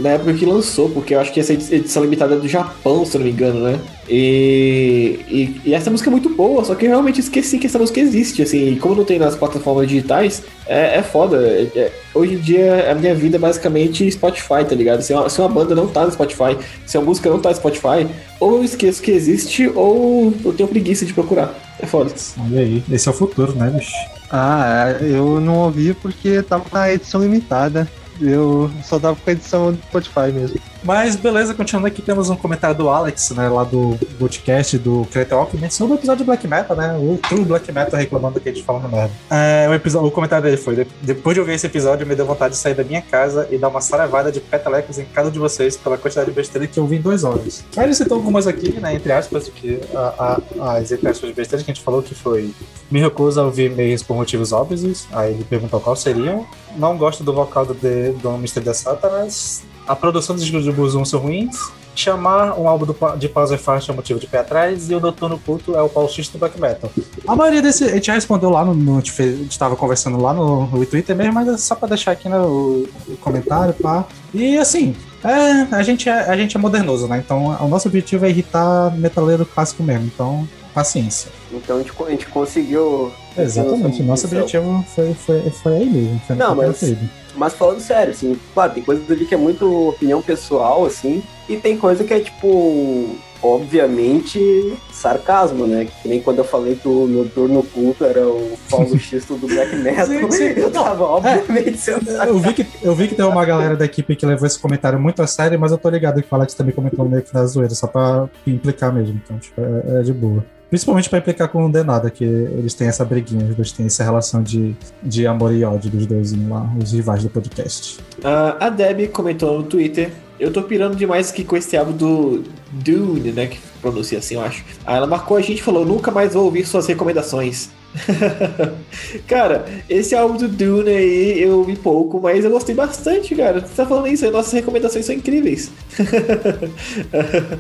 [0.01, 3.05] na época que lançou, porque eu acho que essa edi- edição limitada é do Japão,
[3.05, 3.81] se não me engano, né?
[4.09, 7.79] E, e, e essa música é muito boa, só que eu realmente esqueci que essa
[7.79, 11.37] música existe, assim, e como não tem nas plataformas digitais, é, é foda.
[11.39, 15.03] É- é- hoje em dia a minha vida é basicamente Spotify, tá ligado?
[15.03, 16.57] Se uma, se uma banda não tá no Spotify,
[16.87, 18.07] se uma música não tá no Spotify,
[18.39, 21.55] ou eu esqueço que existe, ou eu tenho preguiça de procurar.
[21.81, 22.13] É foda.
[22.39, 23.93] Olha aí, esse é o futuro, né, bicho?
[24.31, 27.89] Ah, eu não ouvi porque tava na edição limitada.
[28.21, 30.59] Eu só tava com a edição do Spotify mesmo.
[30.85, 35.39] Mas beleza, continuando aqui, temos um comentário do Alex, né, lá do podcast do Creator
[35.39, 38.53] Alchemy, sobre o episódio de Black Metal, né, o True Black Metal reclamando que a
[38.53, 39.11] gente falando merda.
[39.31, 42.27] É, o, episódio, o comentário dele foi, "De- depois de ouvir esse episódio, me deu
[42.27, 45.31] vontade de sair da minha casa e dar uma saravada de petalecos em cada um
[45.31, 47.65] de vocês pela quantidade de besteira que eu ouvi em duas horas.
[47.77, 51.35] Aí ele citou algumas aqui, né, entre aspas, que a, a, as entre aspas de
[51.35, 52.53] besteira que a gente falou que foi
[52.91, 56.47] me recuso a ouvir meios por motivos óbvios, aí ele perguntou qual seriam.
[56.77, 58.61] Não gosto do vocal do, do Mr.
[58.61, 61.57] The Satanas, a produção dos discos do Buzum são ruins.
[61.97, 64.91] Chamar um álbum do, de Pauser Fast é motivo de pé atrás.
[64.91, 66.91] E o Noturno Culto é o paulista do black metal.
[67.27, 67.85] A maioria desse.
[67.85, 68.75] A gente já respondeu lá no.
[68.75, 71.57] no- a, gente fez- a gente tava conversando lá no, no Twitter mesmo, mas é
[71.57, 74.05] só pra deixar aqui né, o, o comentário, pá.
[74.33, 74.97] E assim.
[75.23, 77.23] É, a, gente é, a gente é modernoso, né?
[77.25, 80.05] Então o nosso objetivo é irritar metaleiro clássico mesmo.
[80.07, 81.31] Então, paciência.
[81.53, 83.13] Então a gente, a gente conseguiu.
[83.39, 84.03] Exatamente.
[84.03, 86.21] Nosso objetivo foi, foi, foi aí mesmo.
[86.27, 87.09] Foi Não, no mas- preferido.
[87.37, 91.57] Mas falando sério, assim, claro, tem coisas ali que é muito opinião pessoal, assim, e
[91.57, 95.87] tem coisa que é, tipo, obviamente, sarcasmo, né?
[96.03, 99.77] Que nem quando eu falei que o Noturno Culto era o Paulo Xisto do Black
[99.77, 100.07] Metal,
[100.57, 104.17] eu tava, obviamente, sendo Eu vi, que, eu vi que tem uma galera da equipe
[104.17, 106.75] que levou esse comentário muito a sério, mas eu tô ligado que o Alex também
[106.75, 109.21] comentou meio que na zoeira, só pra implicar mesmo.
[109.23, 110.45] Então, tipo, é, é de boa.
[110.75, 114.43] Principalmente pra implicar com o Denada, que eles têm essa briguinha, dois têm essa relação
[114.43, 118.01] de, de amor e ódio dos dois lá, os rivais do podcast.
[118.25, 120.11] Ah, a Deb comentou no Twitter.
[120.37, 122.43] Eu tô pirando demais aqui com esse álbum do
[122.73, 123.47] Dune, né?
[123.47, 124.65] Que pronuncia assim, eu acho.
[124.85, 127.71] Aí ela marcou a gente e falou: nunca mais vou ouvir suas recomendações.
[129.27, 133.61] cara, esse álbum do Dune aí eu ouvi pouco, mas eu gostei bastante, cara.
[133.61, 135.71] Você tá falando isso nossas recomendações são incríveis.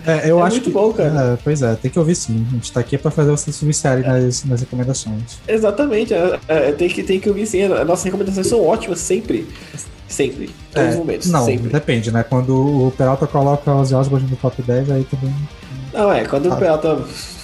[0.06, 0.70] É, eu É acho muito que.
[0.70, 1.32] bom, cara.
[1.34, 2.44] É, pois é, tem que ouvir sim.
[2.50, 5.38] A gente tá aqui pra fazer vocês se viciarem nas, nas recomendações.
[5.46, 7.62] Exatamente, é, é, tem, que, tem que ouvir sim.
[7.62, 9.46] As nossas recomendações são ótimas sempre.
[10.08, 10.50] Sempre.
[10.72, 11.30] Todos os É, momentos.
[11.30, 11.68] não, sempre.
[11.70, 12.22] depende, né?
[12.28, 12.54] Quando
[12.86, 15.34] o Peralta coloca os Osborne no top 10, aí também.
[15.92, 16.54] Não, é, quando Ah.
[16.54, 16.98] o Peralta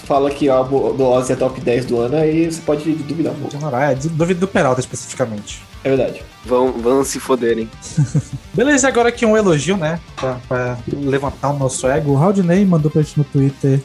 [0.05, 3.33] fala que o álbum do Ozzy é top 10 do ano, aí você pode duvidar
[3.33, 3.75] um pouco.
[3.75, 5.61] É, duvido do Peralta especificamente.
[5.83, 6.21] É verdade.
[6.45, 7.69] Vão, vão se foderem.
[8.53, 9.99] Beleza, agora aqui um elogio, né?
[10.15, 12.13] Pra, pra levantar o nosso ego.
[12.13, 13.81] O Haldney mandou pra gente no Twitter.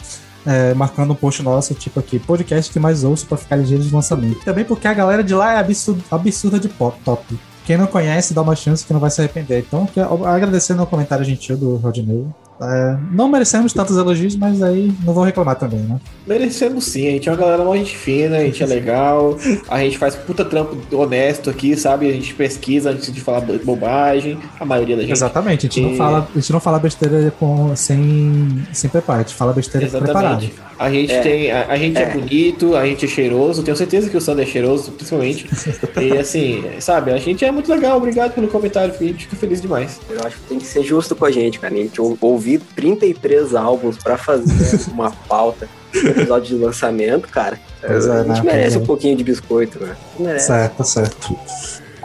[0.47, 3.93] é, marcando um post nosso, tipo aqui, podcast que mais ouço pra ficar ligeiro de
[3.93, 4.45] lançamento.
[4.45, 7.39] Também porque a galera de lá é absurda, absurda de pop, top.
[7.65, 9.67] Quem não conhece, dá uma chance que não vai se arrepender.
[9.67, 9.89] Então,
[10.25, 12.25] agradecendo o comentário gentil do Rodney.
[12.61, 16.01] É, não merecemos tantos elogios, mas aí não vou reclamar também, né?
[16.27, 19.37] Merecemos sim, a gente é uma galera mó gente fina, a gente é legal,
[19.69, 22.09] a gente faz puta trampo honesto aqui, sabe?
[22.09, 25.13] A gente pesquisa antes de falar bo- bobagem, a maioria da gente.
[25.13, 29.21] Exatamente, a gente, não E- fala, a gente não fala besteira com, sem, sem preparo,
[29.21, 30.49] a gente fala besteira preparado.
[30.79, 31.21] A gente É.
[31.23, 31.51] tem.
[31.51, 32.03] A, a gente é.
[32.03, 32.11] É.
[32.11, 33.63] bonito, a gente é cheiroso.
[33.63, 35.47] Tenho certeza que o Sander é cheiroso, principalmente.
[36.01, 37.97] e assim, sabe, a gente é muito legal.
[37.97, 38.95] Obrigado pelo comentário.
[38.95, 39.99] A gente fica feliz demais.
[40.11, 41.73] Eu acho que tem que ser justo com a gente, cara.
[41.73, 47.59] A gente ou- ouvir 33 álbuns pra fazer uma pauta no episódio de lançamento, cara.
[47.81, 49.97] Pois é, a gente né, merece um pouquinho de biscoito, né?
[50.19, 50.47] Merece.
[50.49, 51.37] Certo, certo.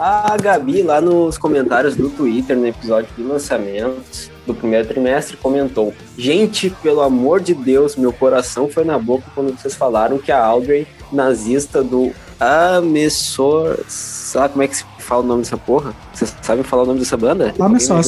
[0.04, 5.94] A Gabi, lá nos comentários do Twitter, no episódio de lançamentos do primeiro trimestre, comentou:
[6.18, 10.44] Gente, pelo amor de Deus, meu coração foi na boca quando vocês falaram que a
[10.44, 12.10] Audrey, nazista do
[12.40, 13.78] Amessor.
[13.86, 15.94] Sabe como é que se fala o nome dessa porra?
[16.12, 17.54] Vocês sabem falar o nome dessa banda?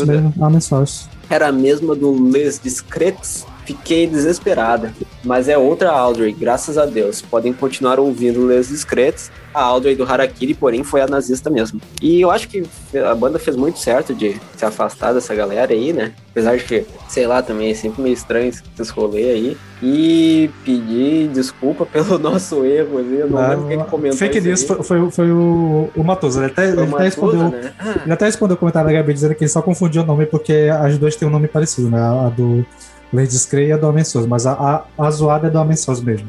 [0.00, 0.12] Ajuda?
[0.14, 1.08] mesmo, Amen Source.
[1.30, 3.46] Era a mesma do Les Discrets.
[3.64, 4.92] Fiquei desesperada.
[5.24, 7.22] Mas é outra Audrey, graças a Deus.
[7.22, 9.30] Podem continuar ouvindo Les Discrets.
[9.54, 11.80] A Audrey do Harakiri, porém, foi a nazista mesmo.
[12.02, 12.64] E eu acho que
[13.08, 16.12] a banda fez muito certo de se afastar dessa galera aí, né?
[16.32, 19.56] Apesar de que, sei lá, também é sempre meio estranho esses rolês aí.
[19.82, 23.20] E pedir desculpa pelo nosso erro ali.
[23.20, 26.40] Eu não Ah, lembro quem que comentou Fake news foi, foi, foi o, o Matoso.
[26.40, 27.48] Ele até, ele até respondeu.
[27.48, 27.72] né?
[28.04, 30.68] Ele até respondeu o comentário da Gabi dizendo que ele só confundiu o nome porque
[30.80, 31.98] as duas têm um nome parecido, né?
[32.00, 32.66] A do
[33.22, 36.02] Scray e a do Homem Souza, mas a, a, a zoada é do Homem Souza
[36.02, 36.28] mesmo.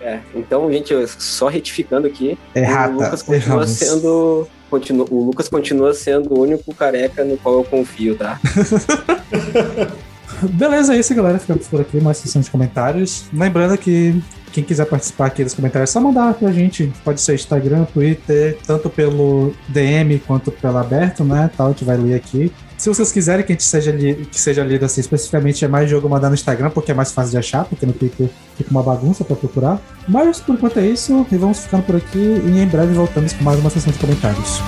[0.00, 3.70] É, então, gente, só retificando aqui, Errata, o Lucas continua erramos.
[3.70, 4.48] sendo.
[4.70, 8.40] Continua, o Lucas continua sendo o único careca no qual eu confio, tá?
[10.42, 11.38] Beleza, é isso, galera.
[11.38, 13.26] Ficamos por aqui, mais sessão de comentários.
[13.32, 14.20] Lembrando que
[14.52, 16.92] quem quiser participar aqui dos comentários, é só mandar pra gente.
[17.04, 21.50] Pode ser Instagram, Twitter, tanto pelo DM quanto pelo aberto, né?
[21.56, 22.52] Tal, a gente vai ler aqui.
[22.86, 25.90] Se vocês quiserem que a gente seja, li que seja lido assim, especificamente é mais
[25.90, 28.80] jogo mandar no Instagram, porque é mais fácil de achar, porque no Twitter fica uma
[28.80, 29.80] bagunça pra procurar.
[30.06, 33.42] Mas por enquanto é isso, e vamos ficando por aqui, e em breve voltamos com
[33.42, 34.60] mais uma sessão de comentários.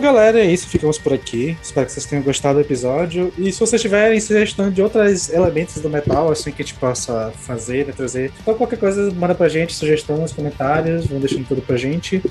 [0.00, 0.66] Bom, galera, é isso.
[0.66, 1.58] Ficamos por aqui.
[1.62, 3.30] Espero que vocês tenham gostado do episódio.
[3.36, 7.30] E se vocês tiverem sugestão de outros elementos do metal, assim, que a gente possa
[7.36, 11.60] fazer, né, trazer, então qualquer coisa, manda pra gente, sugestão nos comentários, vão deixando tudo
[11.60, 12.22] pra gente.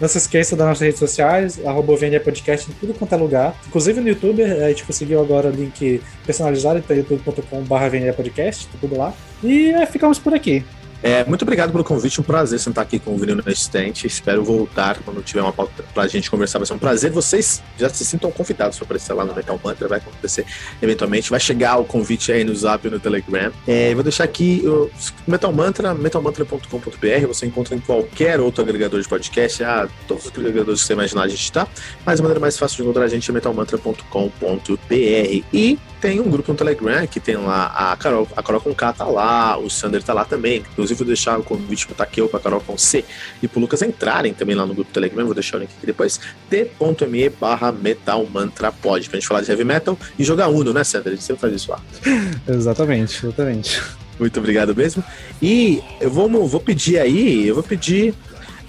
[0.00, 3.56] Não se esqueça das nossas redes sociais, arroba Podcast em tudo quanto é lugar.
[3.66, 8.96] Inclusive no YouTube, a gente conseguiu agora o link personalizado, então youtube.com.br Podcast, tá tudo
[8.96, 9.12] lá.
[9.42, 10.64] E é, ficamos por aqui.
[11.06, 14.08] É, muito obrigado pelo convite, um prazer sentar aqui com o Vinil na estante.
[14.08, 16.58] Espero voltar quando tiver uma pauta pra gente conversar.
[16.58, 17.12] Vai ser um prazer.
[17.12, 19.86] Vocês já se sintam convidados para aparecer lá no Metal Mantra.
[19.86, 20.44] Vai acontecer
[20.82, 21.30] eventualmente.
[21.30, 23.52] Vai chegar o convite aí no Zap e no Telegram.
[23.68, 24.90] É, vou deixar aqui o
[25.28, 27.26] Metal Mantra, metalmantra.com.br.
[27.28, 29.62] Você encontra em qualquer outro agregador de podcast.
[29.62, 31.68] Ah, todos os agregadores que você imaginar a gente tá.
[32.04, 35.44] Mas a maneira mais fácil de encontrar a gente é metalmantra.com.br.
[35.52, 38.92] E tem um grupo no Telegram que tem lá a Carol, a Carol com K
[38.92, 40.58] tá lá, o Sander tá lá também.
[40.58, 43.04] Inclusive, vou deixar o convite pro Takeo, pra Carol com C
[43.42, 45.24] e pro Lucas entrarem também lá no grupo Telegram.
[45.24, 46.20] Vou deixar o link aqui depois.
[46.48, 50.84] t.me barra Metal Mantra Pod, pra gente falar de heavy metal e jogar Uno, né,
[50.84, 51.12] Sander?
[51.12, 51.80] A gente sempre faz isso lá.
[52.46, 53.82] Exatamente, exatamente.
[54.16, 55.02] Muito obrigado mesmo.
[55.42, 58.14] E eu vou, vou pedir aí, eu vou pedir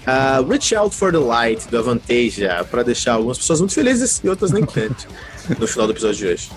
[0.08, 4.28] uh, Reach Out for the Light do Avantasia para deixar algumas pessoas muito felizes e
[4.28, 5.06] outras nem tanto
[5.56, 6.50] no final do episódio de hoje.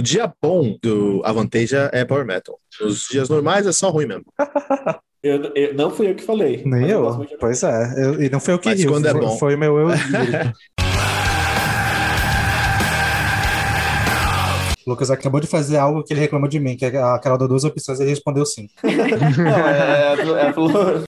[0.00, 2.58] No dia bom do Avanteja é Power Metal.
[2.80, 4.24] Nos dias normais é só ruim mesmo.
[5.22, 6.62] Eu, eu- não fui eu que falei.
[6.64, 7.26] Nem eu.
[7.38, 7.92] Pois é.
[8.02, 8.90] Eu- e não foi eu que Mas riu.
[8.90, 9.36] quando é foi, bom.
[9.36, 9.88] foi o meu eu.
[14.86, 17.46] Lucas acabou de fazer algo que ele reclamou de mim, que é a Carol deu
[17.48, 18.66] duas opções e ele respondeu sim.
[18.82, 21.04] Não, é, é, é, falou-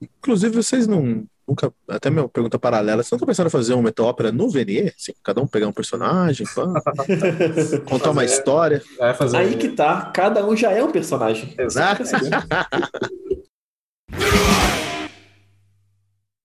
[0.00, 1.72] Inclusive, vocês não nunca.
[1.88, 4.94] Até minha pergunta paralela, vocês nunca pensando em fazer uma meta-ópera no Venier?
[4.96, 6.66] Assim, cada um pegar um personagem, pá,
[7.88, 8.82] contar uma história.
[9.00, 9.38] É, fazer...
[9.38, 11.54] Aí que tá, cada um já é um personagem.
[11.58, 12.02] Exato.